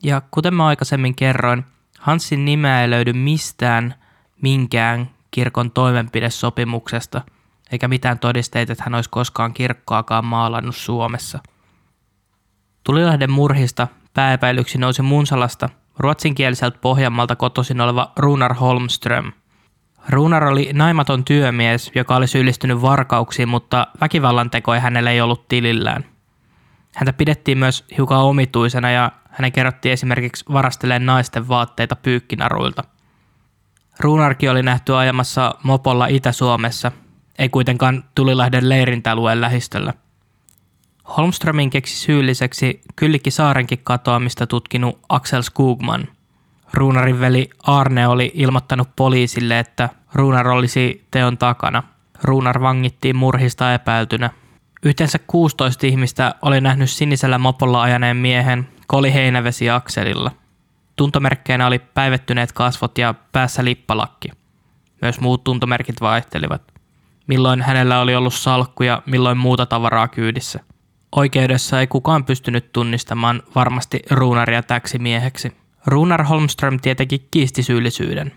Ja 0.04 0.22
kuten 0.32 0.54
mä 0.54 0.68
aikaisemmin 0.68 1.16
kerroin, 1.16 1.66
Hansin 2.00 2.46
nimeä 2.46 2.82
ei 2.82 2.90
löydy 2.90 3.14
mistään 3.14 3.96
minkään 4.42 5.10
kirkon 5.32 5.72
toimenpidesopimuksesta, 5.72 7.22
eikä 7.72 7.88
mitään 7.88 8.20
todisteita, 8.20 8.72
että 8.72 8.84
hän 8.84 8.96
olisi 8.96 9.10
koskaan 9.10 9.54
kirkkoakaan 9.54 10.26
maalannut 10.26 10.76
Suomessa. 10.76 11.40
Tulilahden 12.84 13.32
murhista 13.32 13.88
pääepäilyksi 14.14 14.78
nousi 14.78 15.02
Munsalasta 15.02 15.70
ruotsinkieliseltä 16.00 16.78
Pohjanmalta 16.82 17.36
kotoisin 17.36 17.82
oleva 17.82 18.12
Runar 18.16 18.54
Holmström– 18.54 19.32
Runar 20.10 20.44
oli 20.44 20.70
naimaton 20.74 21.26
työmies, 21.26 21.92
joka 21.96 22.16
oli 22.16 22.28
syyllistynyt 22.28 22.82
varkauksiin, 22.82 23.50
mutta 23.50 23.88
väkivallan 24.02 24.50
tekoja 24.50 24.80
hänellä 24.80 25.12
ei 25.12 25.22
ollut 25.22 25.48
tilillään. 25.48 26.06
Häntä 26.96 27.14
pidettiin 27.14 27.58
myös 27.58 27.86
hiukan 27.98 28.20
omituisena 28.20 28.92
ja 28.92 29.12
hänen 29.30 29.52
kerrottiin 29.52 29.94
esimerkiksi 29.94 30.46
varasteleen 30.54 31.06
naisten 31.06 31.48
vaatteita 31.48 31.96
pyykkinaruilta. 31.96 32.84
Ruunarki 34.00 34.50
oli 34.50 34.64
nähty 34.64 34.96
ajamassa 34.96 35.56
mopolla 35.64 36.08
Itä-Suomessa, 36.08 36.92
ei 37.40 37.50
kuitenkaan 37.50 38.04
Tulilahden 38.16 38.70
leirintäalueen 38.70 39.42
lähistöllä. 39.42 39.94
Holmströmin 41.18 41.70
keksi 41.70 42.00
syylliseksi 42.00 42.82
Kyllikki 42.96 43.32
Saarenkin 43.32 43.82
katoamista 43.84 44.48
tutkinut 44.48 45.00
Axel 45.10 45.42
Skugman– 45.42 46.08
Ruunarin 46.76 47.20
veli 47.20 47.50
Arne 47.64 48.08
oli 48.08 48.32
ilmoittanut 48.34 48.90
poliisille, 48.96 49.60
että 49.60 49.90
Ruunar 50.14 50.48
olisi 50.48 51.08
teon 51.12 51.38
takana. 51.38 51.84
Ruunar 52.24 52.62
vangittiin 52.62 53.16
murhista 53.16 53.74
epäiltynä. 53.74 54.30
Yhteensä 54.84 55.20
16 55.28 55.88
ihmistä 55.88 56.36
oli 56.42 56.62
nähnyt 56.62 56.90
sinisellä 56.90 57.38
mopolla 57.38 57.82
ajaneen 57.82 58.18
miehen 58.18 58.68
Koli 58.88 59.14
Heinävesi 59.14 59.70
akselilla. 59.70 60.32
Tuntomerkkeinä 60.96 61.68
oli 61.68 61.80
päivettyneet 61.80 62.52
kasvot 62.52 62.98
ja 62.98 63.14
päässä 63.32 63.66
lippalakki. 63.66 64.30
Myös 65.02 65.20
muut 65.20 65.44
tuntomerkit 65.44 66.02
vaihtelivat. 66.02 66.62
Milloin 67.28 67.62
hänellä 67.62 68.00
oli 68.00 68.16
ollut 68.16 68.34
salkku 68.34 68.84
ja 68.84 69.02
milloin 69.06 69.38
muuta 69.38 69.66
tavaraa 69.66 70.08
kyydissä. 70.08 70.60
Oikeudessa 71.12 71.80
ei 71.80 71.88
kukaan 71.88 72.26
pystynyt 72.26 72.72
tunnistamaan 72.74 73.44
varmasti 73.56 74.00
ruunaria 74.12 74.64
täksi 74.64 75.00
mieheksi. 75.00 75.52
Runar 75.86 76.24
Holmström 76.24 76.80
tietenkin 76.80 77.28
kiisti 77.32 77.64
syyllisyyden. 77.64 78.32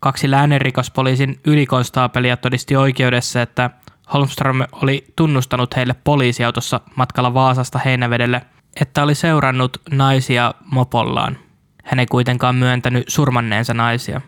Kaksi 0.00 0.30
lääninrikospoliisin 0.30 1.40
ylikonstaapelia 1.46 2.36
todisti 2.36 2.76
oikeudessa, 2.76 3.42
että 3.42 3.70
Holmström 4.12 4.60
oli 4.72 5.04
tunnustanut 5.16 5.76
heille 5.76 5.94
poliisiautossa 6.04 6.80
matkalla 6.96 7.34
Vaasasta 7.34 7.78
Heinävedelle, 7.84 8.42
että 8.80 9.02
oli 9.02 9.14
seurannut 9.14 9.82
naisia 9.90 10.54
mopollaan. 10.70 11.38
Hän 11.84 12.00
ei 12.00 12.06
kuitenkaan 12.06 12.54
myöntänyt 12.54 13.04
surmanneensa 13.08 13.74
naisia. 13.74 14.20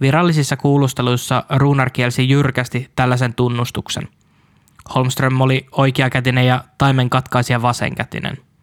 Virallisissa 0.00 0.56
kuulusteluissa 0.56 1.44
Runar 1.56 1.90
kielsi 1.90 2.28
jyrkästi 2.28 2.90
tällaisen 2.96 3.34
tunnustuksen. 3.34 4.08
Holmström 4.94 5.40
oli 5.40 5.66
oikeakätinen 5.72 6.46
ja 6.46 6.64
taimen 6.78 7.10
katkaisija 7.10 7.62
vasenkätinen– 7.62 8.36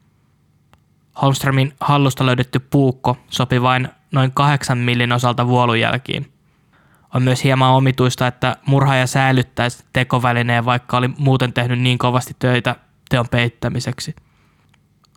Holmströmin 1.22 1.74
hallusta 1.80 2.26
löydetty 2.26 2.60
puukko 2.60 3.18
sopi 3.30 3.62
vain 3.62 3.90
noin 4.12 4.32
kahdeksan 4.32 4.78
millin 4.78 5.12
osalta 5.12 5.48
vuolujälkiin. 5.48 6.34
On 7.14 7.24
myös 7.24 7.44
hieman 7.44 7.72
omituista, 7.72 8.28
että 8.28 8.56
murhaaja 8.66 9.08
säilyttäisi 9.08 9.86
tekovälineen, 9.94 10.66
vaikka 10.66 10.98
oli 10.98 11.08
muuten 11.18 11.54
tehnyt 11.54 11.80
niin 11.80 11.98
kovasti 11.98 12.36
töitä 12.40 12.76
teon 13.10 13.26
peittämiseksi. 13.32 14.16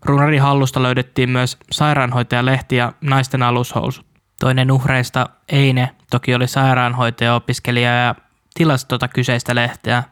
Runarin 0.05 0.43
hallusta 0.43 0.83
löydettiin 0.83 1.31
myös 1.31 1.59
sairaanhoitajalehti 1.73 2.77
ja 2.77 2.93
naisten 3.01 3.43
alushousut. 3.43 4.07
Toinen 4.41 4.73
uhreista, 4.73 5.29
Eine, 5.53 5.91
toki 6.11 6.35
oli 6.35 6.47
sairaanhoitaja-opiskelija 6.49 7.91
ja 7.91 8.15
tilasi 8.55 8.89
tuota 8.89 9.09
kyseistä 9.09 9.55
lehteä, 9.55 10.03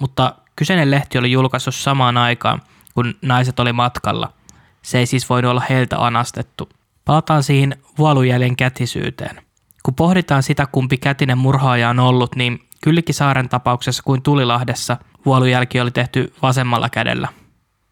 mutta 0.00 0.34
kyseinen 0.56 0.90
lehti 0.90 1.18
oli 1.18 1.32
julkaissut 1.32 1.74
samaan 1.74 2.16
aikaan, 2.16 2.62
kun 2.94 3.14
naiset 3.22 3.60
oli 3.60 3.72
matkalla– 3.72 4.32
se 4.82 4.98
ei 4.98 5.06
siis 5.06 5.30
voinut 5.30 5.50
olla 5.50 5.62
heiltä 5.70 6.06
anastettu. 6.06 6.68
Palataan 7.04 7.42
siihen 7.42 7.76
vuolujäljen 7.98 8.56
kätisyyteen. 8.56 9.42
Kun 9.82 9.94
pohditaan 9.94 10.42
sitä, 10.42 10.66
kumpi 10.66 10.96
kätinen 10.96 11.38
murhaaja 11.38 11.90
on 11.90 11.98
ollut, 11.98 12.36
niin 12.36 12.60
Kyllikisaaren 12.80 13.48
tapauksessa 13.48 14.02
kuin 14.02 14.22
Tulilahdessa 14.22 14.96
vuolujälki 15.26 15.80
oli 15.80 15.90
tehty 15.90 16.34
vasemmalla 16.42 16.88
kädellä. 16.88 17.28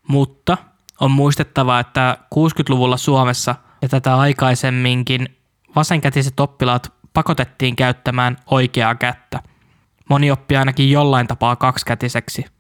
Mutta 0.09 0.59
on 1.01 1.11
muistettava, 1.11 1.81
että 1.81 2.17
60-luvulla 2.35 2.97
Suomessa 2.97 3.55
ja 3.83 3.89
tätä 3.89 4.17
aikaisemminkin 4.17 5.37
vasenkätiset 5.77 6.41
oppilaat 6.41 6.93
pakotettiin 7.13 7.77
käyttämään 7.77 8.37
oikeaa 8.51 8.95
kättä. 8.95 9.43
Moni 10.09 10.31
oppi 10.31 10.57
ainakin 10.57 10.91
jollain 10.91 11.27
tapaa 11.27 11.57
kaksikätiseksi– 11.57 12.45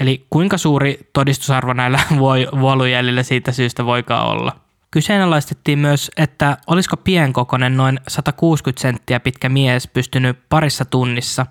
Eli 0.00 0.26
kuinka 0.30 0.58
suuri 0.58 1.10
todistusarvo 1.12 1.72
näillä 1.72 2.00
vuolujäljillä 2.60 3.22
siitä 3.22 3.52
syystä 3.52 3.86
voikaan 3.86 4.28
olla? 4.28 4.52
Kyseenalaistettiin 4.90 5.78
myös, 5.78 6.10
että 6.16 6.56
olisiko 6.66 6.96
pienkokoinen 6.96 7.76
noin 7.76 8.00
160 8.08 8.80
senttiä 8.80 9.20
pitkä 9.20 9.48
mies 9.48 9.88
pystynyt 9.88 10.38
parissa 10.48 10.84
tunnissa, 10.84 11.46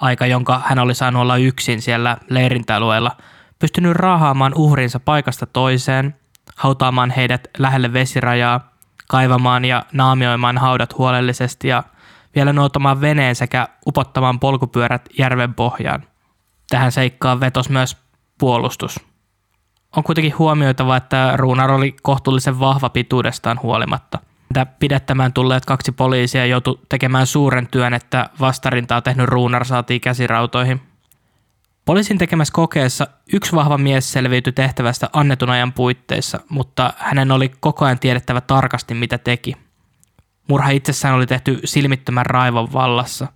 aika 0.00 0.26
jonka 0.26 0.62
hän 0.64 0.78
oli 0.78 0.94
saanut 0.94 1.22
olla 1.22 1.36
yksin 1.36 1.82
siellä 1.82 2.16
leirintäalueella, 2.30 3.16
pystynyt 3.58 3.96
raahaamaan 3.96 4.52
uhrinsa 4.56 5.00
paikasta 5.00 5.46
toiseen, 5.46 6.14
hautaamaan 6.56 7.10
heidät 7.10 7.48
lähelle 7.58 7.92
vesirajaa, 7.92 8.72
kaivamaan 9.08 9.64
ja 9.64 9.82
naamioimaan 9.92 10.58
haudat 10.58 10.98
huolellisesti 10.98 11.68
ja 11.68 11.82
vielä 12.38 12.52
nuotamaan 12.52 13.00
veneen 13.00 13.34
sekä 13.34 13.68
upottamaan 13.86 14.40
polkupyörät 14.40 15.08
järven 15.18 15.54
pohjaan– 15.54 16.04
Tähän 16.70 16.92
seikkaan 16.92 17.40
vetos 17.40 17.70
myös 17.70 17.96
puolustus. 18.38 19.00
On 19.96 20.04
kuitenkin 20.04 20.38
huomioitava, 20.38 20.96
että 20.96 21.32
Ruunar 21.36 21.70
oli 21.70 21.96
kohtuullisen 22.02 22.60
vahva 22.60 22.88
pituudestaan 22.88 23.60
huolimatta. 23.62 24.18
Häntä 24.54 24.72
pidettämään 24.78 25.32
tulleet 25.32 25.64
kaksi 25.64 25.92
poliisia 25.92 26.46
joutu 26.46 26.80
tekemään 26.88 27.26
suuren 27.26 27.66
työn, 27.66 27.94
että 27.94 28.30
vastarintaa 28.40 29.02
tehnyt 29.02 29.28
Ruunar 29.28 29.64
saatiin 29.64 30.00
käsirautoihin. 30.00 30.80
Poliisin 31.84 32.18
tekemässä 32.18 32.52
kokeessa 32.52 33.06
yksi 33.32 33.52
vahva 33.52 33.78
mies 33.78 34.12
selviytyi 34.12 34.52
tehtävästä 34.52 35.10
annetun 35.12 35.50
ajan 35.50 35.72
puitteissa, 35.72 36.40
mutta 36.48 36.92
hänen 36.96 37.32
oli 37.32 37.52
koko 37.60 37.84
ajan 37.84 37.98
tiedettävä 37.98 38.40
tarkasti, 38.40 38.94
mitä 38.94 39.18
teki. 39.18 39.67
Murha 40.48 40.70
itsessään 40.70 41.14
oli 41.14 41.26
tehty 41.26 41.60
silmittömän 41.64 42.26
raivon 42.26 42.72
vallassa. 42.72 43.26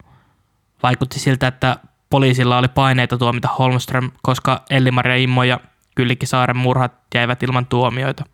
Vaikutti 0.82 1.18
siltä, 1.18 1.46
että 1.46 1.76
poliisilla 2.10 2.58
oli 2.58 2.68
paineita 2.68 3.18
tuomita 3.18 3.48
Holmström, 3.58 4.10
koska 4.22 4.62
Elli-Maria 4.70 5.16
Immo 5.16 5.44
ja 5.44 5.60
Kyllikki-Saaren 5.94 6.56
murhat 6.56 6.92
jäivät 7.14 7.42
ilman 7.42 7.66
tuomioita. 7.66 8.24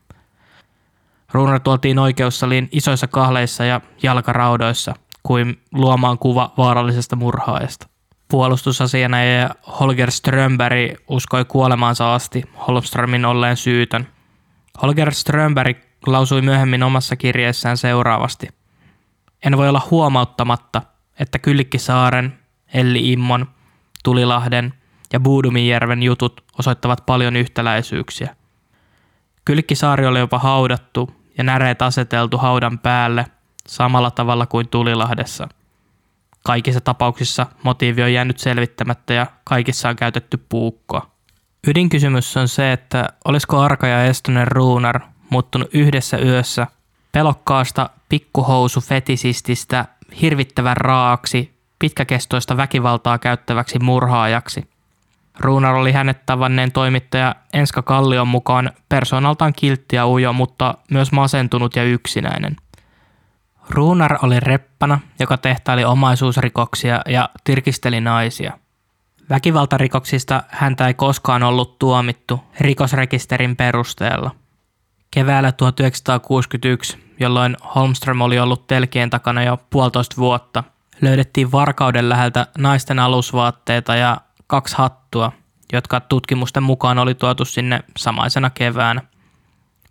Ruunar 1.33 1.61
tuotiin 1.61 1.99
oikeussaliin 1.99 2.69
isoissa 2.73 3.07
kahleissa 3.07 3.65
ja 3.65 3.81
jalkaraudoissa, 4.03 4.95
kuin 5.23 5.61
luomaan 5.73 6.19
kuva 6.19 6.53
vaarallisesta 6.59 7.17
murhaajasta. 7.17 7.87
ja 9.41 9.51
Holger 9.81 10.11
Strömberg 10.11 10.93
uskoi 11.09 11.45
kuolemaansa 11.45 12.15
asti 12.15 12.43
Holmströmin 12.67 13.25
olleen 13.25 13.57
syytön. 13.57 14.09
Holger 14.83 15.15
Strömberg 15.15 15.79
lausui 16.07 16.43
myöhemmin 16.43 16.83
omassa 16.83 17.17
kirjeessään 17.17 17.77
seuraavasti. 17.77 18.58
En 19.43 19.57
voi 19.57 19.69
olla 19.69 19.89
huomauttamatta, 19.91 20.83
että 21.21 21.39
Kyllikki 21.39 21.79
Saaren, 21.79 22.39
Elli 22.75 23.13
Immon 23.13 23.49
Tulilahden 24.05 24.75
ja 25.13 25.21
Buudumijärven 25.21 26.03
jutut 26.03 26.45
osoittavat 26.59 27.03
paljon 27.07 27.37
yhtäläisyyksiä. 27.37 28.37
Kylkkisaari 29.45 30.07
oli 30.07 30.19
jopa 30.19 30.39
haudattu 30.39 31.11
ja 31.39 31.45
näreet 31.45 31.83
aseteltu 31.83 32.39
haudan 32.39 32.79
päälle 32.79 33.27
samalla 33.67 34.11
tavalla 34.11 34.47
kuin 34.47 34.69
Tulilahdessa. 34.69 35.49
Kaikissa 36.45 36.81
tapauksissa 36.81 37.47
motiivi 37.63 38.03
on 38.03 38.13
jäänyt 38.13 38.39
selvittämättä 38.39 39.15
ja 39.15 39.27
kaikissa 39.45 39.89
on 39.89 39.97
käytetty 39.97 40.37
puukkoa. 40.49 41.11
Ydinkysymys 41.67 42.37
on 42.37 42.49
se, 42.49 42.73
että 42.73 43.09
olisiko 43.25 43.61
Arka 43.61 43.87
ja 43.87 44.05
Estonen 44.05 44.49
Ruunar 44.49 45.01
muuttunut 45.31 45.69
yhdessä 45.75 46.19
yössä 46.19 46.67
pelokkaasta 47.13 47.91
pikkuhousu 48.09 48.81
fetisististä 48.81 49.85
hirvittävän 50.21 50.77
raaksi, 50.77 51.59
pitkäkestoista 51.79 52.57
väkivaltaa 52.57 53.19
käyttäväksi 53.19 53.79
murhaajaksi. 53.79 54.69
Ruunar 55.41 55.75
oli 55.75 55.93
hänet 55.93 56.27
tavanneen 56.27 56.73
toimittaja 56.73 57.35
Enska 57.53 57.83
Kallion 57.83 58.29
mukaan 58.29 58.71
persoonaltaan 58.89 59.53
kiltti 59.53 59.97
ja 59.97 60.07
ujo, 60.09 60.33
mutta 60.33 60.75
myös 60.91 61.13
masentunut 61.13 61.77
ja 61.77 61.85
yksinäinen. 61.85 62.57
Ruunar 63.71 64.19
oli 64.23 64.41
reppana, 64.41 65.01
joka 65.21 65.37
tehtaili 65.37 65.85
omaisuusrikoksia 65.85 67.01
ja 67.07 67.29
tirkisteli 67.45 68.01
naisia. 68.01 68.59
Väkivaltarikoksista 69.31 70.43
häntä 70.49 70.87
ei 70.87 70.95
koskaan 70.95 71.43
ollut 71.43 71.79
tuomittu 71.79 72.41
rikosrekisterin 72.61 73.57
perusteella. 73.57 74.31
Keväällä 75.11 75.53
1961, 75.53 77.08
jolloin 77.21 77.57
Holmström 77.75 78.21
oli 78.21 78.39
ollut 78.39 78.67
telkien 78.67 79.11
takana 79.11 79.43
jo 79.43 79.59
puolitoista 79.71 80.17
vuotta, 80.17 80.65
löydettiin 81.01 81.53
varkauden 81.53 82.09
läheltä 82.09 82.47
naisten 82.59 82.99
alusvaatteita 82.99 83.97
ja 83.97 84.21
kaksi 84.47 84.77
hattua, 84.79 85.33
jotka 85.73 86.01
tutkimusten 86.01 86.63
mukaan 86.63 86.99
oli 86.99 87.15
tuotu 87.15 87.45
sinne 87.45 87.81
samaisena 87.99 88.51
keväänä. 88.51 89.03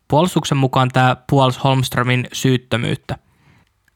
Puolustuksen 0.07 0.57
mukaan 0.57 0.89
tämä 0.89 1.15
puols 1.29 1.63
Holmströmin 1.63 2.27
syyttömyyttä. 2.33 3.17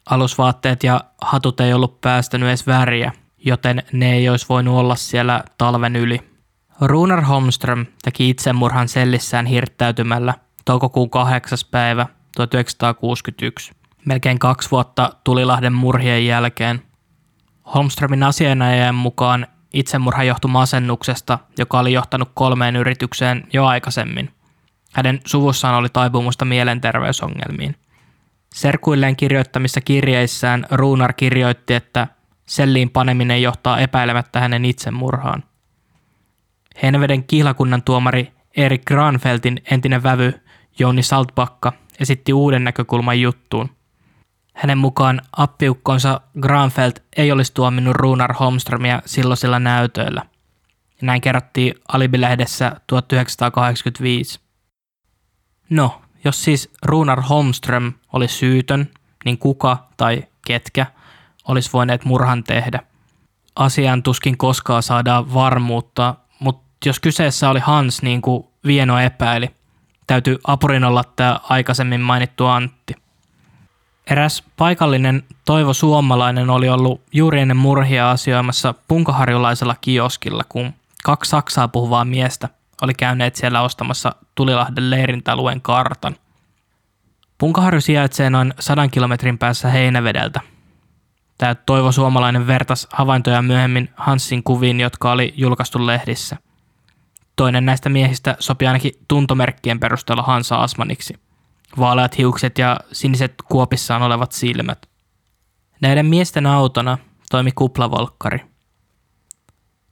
Alusvaatteet 0.09 0.83
ja 0.83 1.01
hatut 1.21 1.59
ei 1.59 1.73
ollut 1.73 2.01
päästänyt 2.01 2.49
edes 2.49 2.67
väriä, 2.67 3.11
joten 3.45 3.83
ne 3.93 4.13
ei 4.13 4.29
olisi 4.29 4.45
voinut 4.49 4.77
olla 4.77 4.95
siellä 4.95 5.43
talven 5.57 5.95
yli. 5.95 6.31
Runar 6.81 7.21
Holmström 7.21 7.85
teki 8.03 8.29
itsemurhan 8.29 8.87
sellissään 8.87 9.45
hirttäytymällä 9.45 10.33
toukokuun 10.65 11.09
8. 11.09 11.57
päivä 11.71 12.07
1961, 12.35 13.71
melkein 14.05 14.39
kaksi 14.39 14.71
vuotta 14.71 15.09
Tulilahden 15.23 15.73
murhien 15.73 16.25
jälkeen. 16.25 16.81
Holmströmin 17.73 18.23
asianajajan 18.23 18.95
mukaan 18.95 19.47
Itsemurha 19.73 20.23
johtui 20.23 20.51
masennuksesta, 20.51 21.39
joka 21.57 21.79
oli 21.79 21.93
johtanut 21.93 22.31
kolmeen 22.33 22.75
yritykseen 22.75 23.43
jo 23.53 23.65
aikaisemmin. 23.65 24.29
Hänen 24.93 25.19
suvussaan 25.25 25.75
oli 25.75 25.87
taipumusta 25.93 26.45
mielenterveysongelmiin. 26.45 27.75
Serkuilleen 28.53 29.15
kirjoittamissa 29.15 29.81
kirjeissään 29.81 30.65
Ruunar 30.71 31.13
kirjoitti, 31.13 31.73
että 31.73 32.07
selliin 32.45 32.89
paneminen 32.89 33.41
johtaa 33.41 33.79
epäilemättä 33.79 34.39
hänen 34.39 34.65
itsemurhaan. 34.65 35.43
Henveden 36.83 37.23
kihlakunnan 37.23 37.83
tuomari 37.83 38.31
Erik 38.57 38.85
Granfeltin 38.85 39.61
entinen 39.71 40.03
vävy 40.03 40.33
Jouni 40.79 41.03
Saltbakka 41.03 41.73
esitti 42.01 42.33
uuden 42.33 42.63
näkökulman 42.63 43.21
juttuun– 43.21 43.69
hänen 44.53 44.77
mukaan 44.77 45.21
appiukkonsa 45.37 46.21
Granfeld 46.41 46.93
ei 47.17 47.31
olisi 47.31 47.53
tuominnut 47.53 47.95
Runar 47.95 48.33
Holmströmiä 48.33 49.01
silloisilla 49.05 49.59
näytöillä. 49.59 50.25
Näin 51.01 51.21
kerrottiin 51.21 51.73
Alibi-lehdessä 51.93 52.75
1985. 52.87 54.39
No, 55.69 56.01
jos 56.23 56.43
siis 56.43 56.69
Runar 56.85 57.21
Holmström 57.21 57.93
oli 58.13 58.27
syytön, 58.27 58.89
niin 59.25 59.37
kuka 59.37 59.87
tai 59.97 60.23
ketkä 60.47 60.85
olisi 61.47 61.69
voineet 61.73 62.05
murhan 62.05 62.43
tehdä? 62.43 62.79
Asiaan 63.55 64.03
tuskin 64.03 64.37
koskaan 64.37 64.83
saadaan 64.83 65.33
varmuutta, 65.33 66.15
mutta 66.39 66.63
jos 66.85 66.99
kyseessä 66.99 67.49
oli 67.49 67.59
Hans 67.59 68.01
niin 68.01 68.21
kuin 68.21 68.47
Vieno 68.65 68.99
epäili, 68.99 69.51
täytyy 70.11 70.37
apurin 70.47 70.83
olla 70.83 71.03
tämä 71.15 71.39
aikaisemmin 71.49 72.01
mainittu 72.01 72.45
Antti. 72.45 72.93
Eräs 74.07 74.43
paikallinen 74.57 75.23
Toivo 75.45 75.73
Suomalainen 75.73 76.49
oli 76.49 76.69
ollut 76.69 77.01
juuri 77.13 77.39
ennen 77.39 77.57
murhia 77.57 78.11
asioimassa 78.11 78.73
punkaharjulaisella 78.87 79.75
kioskilla, 79.81 80.43
kun 80.49 80.73
kaksi 81.03 81.29
saksaa 81.29 81.67
puhuvaa 81.67 82.05
miestä 82.05 82.49
oli 82.81 82.93
käyneet 82.93 83.35
siellä 83.35 83.61
ostamassa 83.61 84.15
Tulilahden 84.35 84.89
leirintäalueen 84.89 85.61
kartan. 85.61 86.15
Punkaharju 87.37 87.81
sijaitsee 87.81 88.29
noin 88.29 88.53
sadan 88.59 88.91
kilometrin 88.91 89.37
päässä 89.37 89.69
Heinävedeltä. 89.69 90.41
Tämä 91.37 91.55
Toivo 91.55 91.91
Suomalainen 91.91 92.47
vertas 92.47 92.87
havaintoja 92.93 93.41
myöhemmin 93.41 93.89
Hansin 93.95 94.43
kuviin, 94.43 94.79
jotka 94.79 95.11
oli 95.11 95.33
julkaistu 95.37 95.85
lehdissä. 95.87 96.37
Toinen 97.35 97.65
näistä 97.65 97.89
miehistä 97.89 98.35
sopi 98.39 98.67
ainakin 98.67 98.91
tuntomerkkien 99.07 99.79
perusteella 99.79 100.23
Hansa 100.23 100.55
Asmaniksi– 100.55 101.19
vaaleat 101.79 102.17
hiukset 102.17 102.57
ja 102.57 102.79
siniset 102.91 103.33
kuopissaan 103.47 104.01
olevat 104.01 104.31
silmät. 104.31 104.89
Näiden 105.81 106.05
miesten 106.05 106.45
autona 106.45 106.97
toimi 107.31 107.51
kuplavolkkari. 107.51 108.39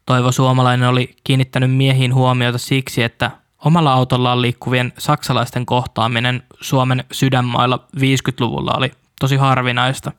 Toivo 0.06 0.32
Suomalainen 0.32 0.90
oli 0.90 1.16
kiinnittänyt 1.24 1.72
miehiin 1.72 2.14
huomiota 2.14 2.58
siksi, 2.58 3.04
että 3.04 3.32
omalla 3.66 3.94
autollaan 3.94 4.42
liikkuvien 4.42 4.94
saksalaisten 4.98 5.66
kohtaaminen 5.66 6.44
Suomen 6.62 7.04
sydänmailla 7.12 7.88
50-luvulla 7.98 8.74
oli 8.78 8.92
tosi 9.20 9.36
harvinaista. 9.36 10.12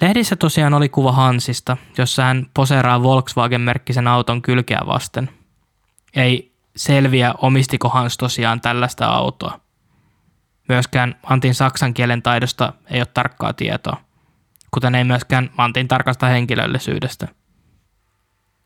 Lehdissä 0.00 0.36
tosiaan 0.36 0.74
oli 0.74 0.88
kuva 0.88 1.12
Hansista, 1.12 1.76
jossa 1.98 2.22
hän 2.22 2.46
poseeraa 2.54 3.02
Volkswagen-merkkisen 3.02 4.08
auton 4.08 4.42
kylkeä 4.42 4.80
vasten. 4.86 5.37
Ei 6.16 6.52
selviä, 6.76 7.34
omistiko 7.38 7.88
Hans 7.88 8.16
tosiaan 8.16 8.60
tällaista 8.60 9.06
autoa. 9.06 9.60
Myöskään 10.68 11.14
Antin 11.22 11.54
saksan 11.54 11.94
kielen 11.94 12.22
taidosta 12.22 12.72
ei 12.90 13.00
ole 13.00 13.06
tarkkaa 13.14 13.52
tietoa, 13.52 13.96
kuten 14.70 14.94
ei 14.94 15.04
myöskään 15.04 15.50
Antin 15.56 15.88
tarkasta 15.88 16.26
henkilöllisyydestä. 16.26 17.28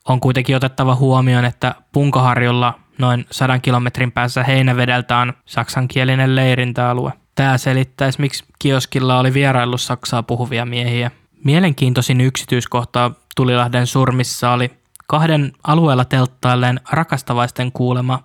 On 0.08 0.20
kuitenkin 0.20 0.56
otettava 0.56 0.94
huomioon, 0.94 1.44
että 1.44 1.74
Punkaharjulla 1.92 2.78
noin 2.98 3.26
sadan 3.30 3.60
kilometrin 3.60 4.12
päässä 4.12 4.44
Heinävedeltä 4.44 5.18
on 5.18 5.32
saksankielinen 5.44 6.36
leirintäalue. 6.36 7.12
Tämä 7.34 7.58
selittäisi, 7.58 8.20
miksi 8.20 8.44
kioskilla 8.58 9.18
oli 9.18 9.34
vieraillut 9.34 9.80
saksaa 9.80 10.22
puhuvia 10.22 10.64
miehiä. 10.64 11.10
Mielenkiintoisin 11.44 12.20
yksityiskohta 12.20 13.10
Tulilahden 13.36 13.86
surmissa 13.86 14.50
oli 14.50 14.70
kahden 15.06 15.52
alueella 15.62 16.04
telttailleen 16.04 16.80
rakastavaisten 16.90 17.72
kuulema 17.72 18.24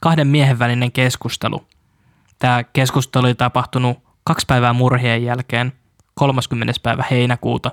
kahden 0.00 0.26
miehen 0.26 0.58
välinen 0.58 0.92
keskustelu– 0.92 1.66
Tämä 2.38 2.64
keskustelu 2.64 3.26
oli 3.26 3.34
tapahtunut 3.34 3.98
kaksi 4.24 4.46
päivää 4.46 4.72
murhien 4.72 5.24
jälkeen, 5.24 5.72
30. 6.14 6.72
päivä 6.82 7.04
heinäkuuta. 7.10 7.70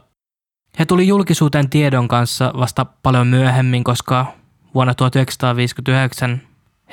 He 0.80 0.86
tuli 0.86 1.08
julkisuuteen 1.08 1.70
tiedon 1.70 2.08
kanssa 2.08 2.54
vasta 2.58 2.86
paljon 2.86 3.28
myöhemmin, 3.28 3.84
koska 3.84 4.26
vuonna 4.74 4.94
1959 4.94 6.42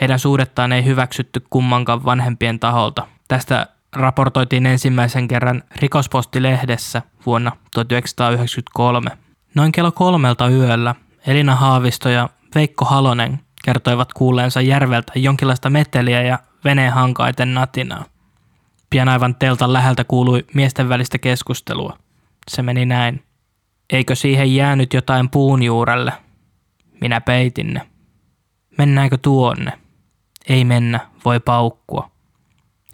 heidän 0.01 0.19
suhdettaan 0.19 0.73
ei 0.73 0.85
hyväksytty 0.85 1.43
kummankaan 1.51 2.05
vanhempien 2.05 2.59
taholta. 2.59 3.07
Tästä 3.29 3.67
raportoitiin 3.93 4.67
ensimmäisen 4.67 5.29
kerran 5.29 5.63
rikospostilehdessä 5.77 7.03
vuonna 7.27 7.53
1993. 7.75 9.11
Noin 9.55 9.73
kello 9.73 9.93
kolmelta 9.93 10.49
yöllä 10.49 10.95
Elina 11.27 11.55
Haavisto 11.55 12.09
ja 12.09 12.29
Veikko 12.55 12.85
Halonen 12.85 13.41
kertoivat 13.65 14.13
kuulleensa 14.13 14.61
järveltä 14.61 15.13
jonkinlaista 15.17 15.71
meteliä 15.71 16.23
ja 16.23 16.39
veneen 16.65 16.93
hankaiten 16.93 17.55
natinaa. 17.55 18.05
Pian 18.91 19.09
aivan 19.09 19.35
teltan 19.35 19.73
läheltä 19.73 20.05
kuului 20.05 20.45
miesten 20.55 20.89
välistä 20.89 21.19
keskustelua. 21.19 21.99
Se 22.51 22.63
meni 22.63 22.87
näin. 22.87 23.25
Eikö 23.93 24.15
siihen 24.15 24.55
jäänyt 24.55 24.95
jotain 24.95 25.31
puun 25.31 25.63
juurelle? 25.63 26.13
Minä 27.01 27.21
peitin 27.21 27.75
ne. 27.75 27.89
Mennäänkö 28.79 29.19
tuonne? 29.23 29.73
Ei 30.49 30.65
mennä, 30.65 31.01
voi 31.25 31.41
paukkua. 31.41 32.11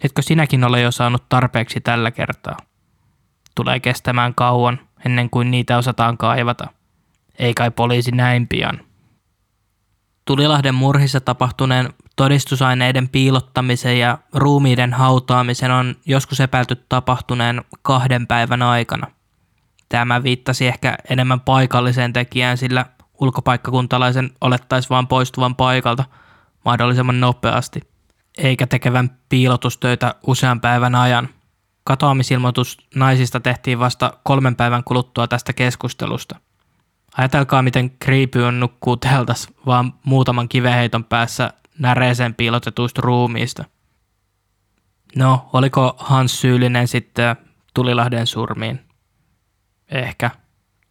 Etkö 0.03 0.21
sinäkin 0.21 0.63
ole 0.63 0.81
jo 0.81 0.91
saanut 0.91 1.29
tarpeeksi 1.29 1.81
tällä 1.81 2.11
kertaa? 2.11 2.57
Tulee 3.55 3.79
kestämään 3.79 4.35
kauan 4.35 4.79
ennen 5.05 5.29
kuin 5.29 5.51
niitä 5.51 5.77
osataan 5.77 6.17
kaivata. 6.17 6.67
Ei 7.39 7.53
kai 7.53 7.71
poliisi 7.71 8.11
näin 8.11 8.47
pian. 8.47 8.79
Tulilahden 10.25 10.75
murhissa 10.75 11.21
tapahtuneen 11.21 11.93
todistusaineiden 12.15 13.09
piilottamisen 13.09 13.99
ja 13.99 14.17
ruumiiden 14.33 14.93
hautaamisen 14.93 15.71
on 15.71 15.95
joskus 16.05 16.39
epäilty 16.39 16.75
tapahtuneen 16.89 17.61
kahden 17.81 18.27
päivän 18.27 18.61
aikana. 18.61 19.07
Tämä 19.89 20.23
viittasi 20.23 20.67
ehkä 20.67 20.97
enemmän 21.09 21.39
paikalliseen 21.39 22.13
tekijään, 22.13 22.57
sillä 22.57 22.85
ulkopaikkakuntalaisen 23.21 24.31
olettaisi 24.41 24.89
vain 24.89 25.07
poistuvan 25.07 25.55
paikalta 25.55 26.03
mahdollisimman 26.65 27.19
nopeasti, 27.19 27.81
eikä 28.37 28.67
tekevän 28.67 29.17
piilotustöitä 29.29 30.15
usean 30.27 30.61
päivän 30.61 30.95
ajan. 30.95 31.29
Katoamisilmoitus 31.83 32.77
naisista 32.95 33.39
tehtiin 33.39 33.79
vasta 33.79 34.13
kolmen 34.23 34.55
päivän 34.55 34.83
kuluttua 34.83 35.27
tästä 35.27 35.53
keskustelusta. 35.53 36.35
Ajatelkaa, 37.17 37.61
miten 37.61 37.91
creepy 38.03 38.43
on 38.43 38.59
nukkuu 38.59 38.97
teltas 38.97 39.47
vaan 39.65 39.93
muutaman 40.03 40.49
kiveheiton 40.49 41.03
päässä 41.03 41.53
näreeseen 41.79 42.35
piilotetuista 42.35 43.01
ruumiista. 43.01 43.65
No, 45.15 45.49
oliko 45.53 45.95
Hans 45.97 46.41
syyllinen 46.41 46.87
sitten 46.87 47.35
Tulilahden 47.73 48.27
surmiin? 48.27 48.79
Ehkä, 49.89 50.31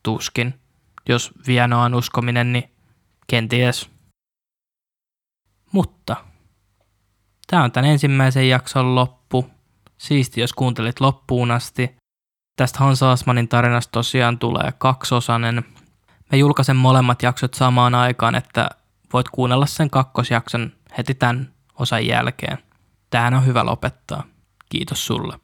tuskin. 0.02 0.54
Jos 1.08 1.32
Vieno 1.46 1.82
on 1.82 1.94
uskominen, 1.94 2.52
niin 2.52 2.70
kenties. 3.26 3.90
Mutta 5.72 6.16
tämä 7.46 7.64
on 7.64 7.72
tämän 7.72 7.90
ensimmäisen 7.90 8.48
jakson 8.48 8.94
loppu. 8.94 9.50
Siisti, 9.98 10.40
jos 10.40 10.52
kuuntelit 10.52 11.00
loppuun 11.00 11.50
asti. 11.50 11.96
Tästä 12.56 12.78
Hans 12.78 13.02
Asmanin 13.02 13.48
tarinasta 13.48 13.92
tosiaan 13.92 14.38
tulee 14.38 14.72
kaksosainen. 14.78 15.64
Mä 16.32 16.38
julkaisen 16.38 16.76
molemmat 16.76 17.22
jaksot 17.22 17.54
samaan 17.54 17.94
aikaan, 17.94 18.34
että 18.34 18.70
voit 19.12 19.28
kuunnella 19.28 19.66
sen 19.66 19.90
kakkosjakson 19.90 20.72
heti 20.98 21.14
tämän 21.14 21.52
osan 21.78 22.06
jälkeen. 22.06 22.58
Tähän 23.10 23.34
on 23.34 23.46
hyvä 23.46 23.66
lopettaa. 23.66 24.24
Kiitos 24.68 25.06
sulle. 25.06 25.38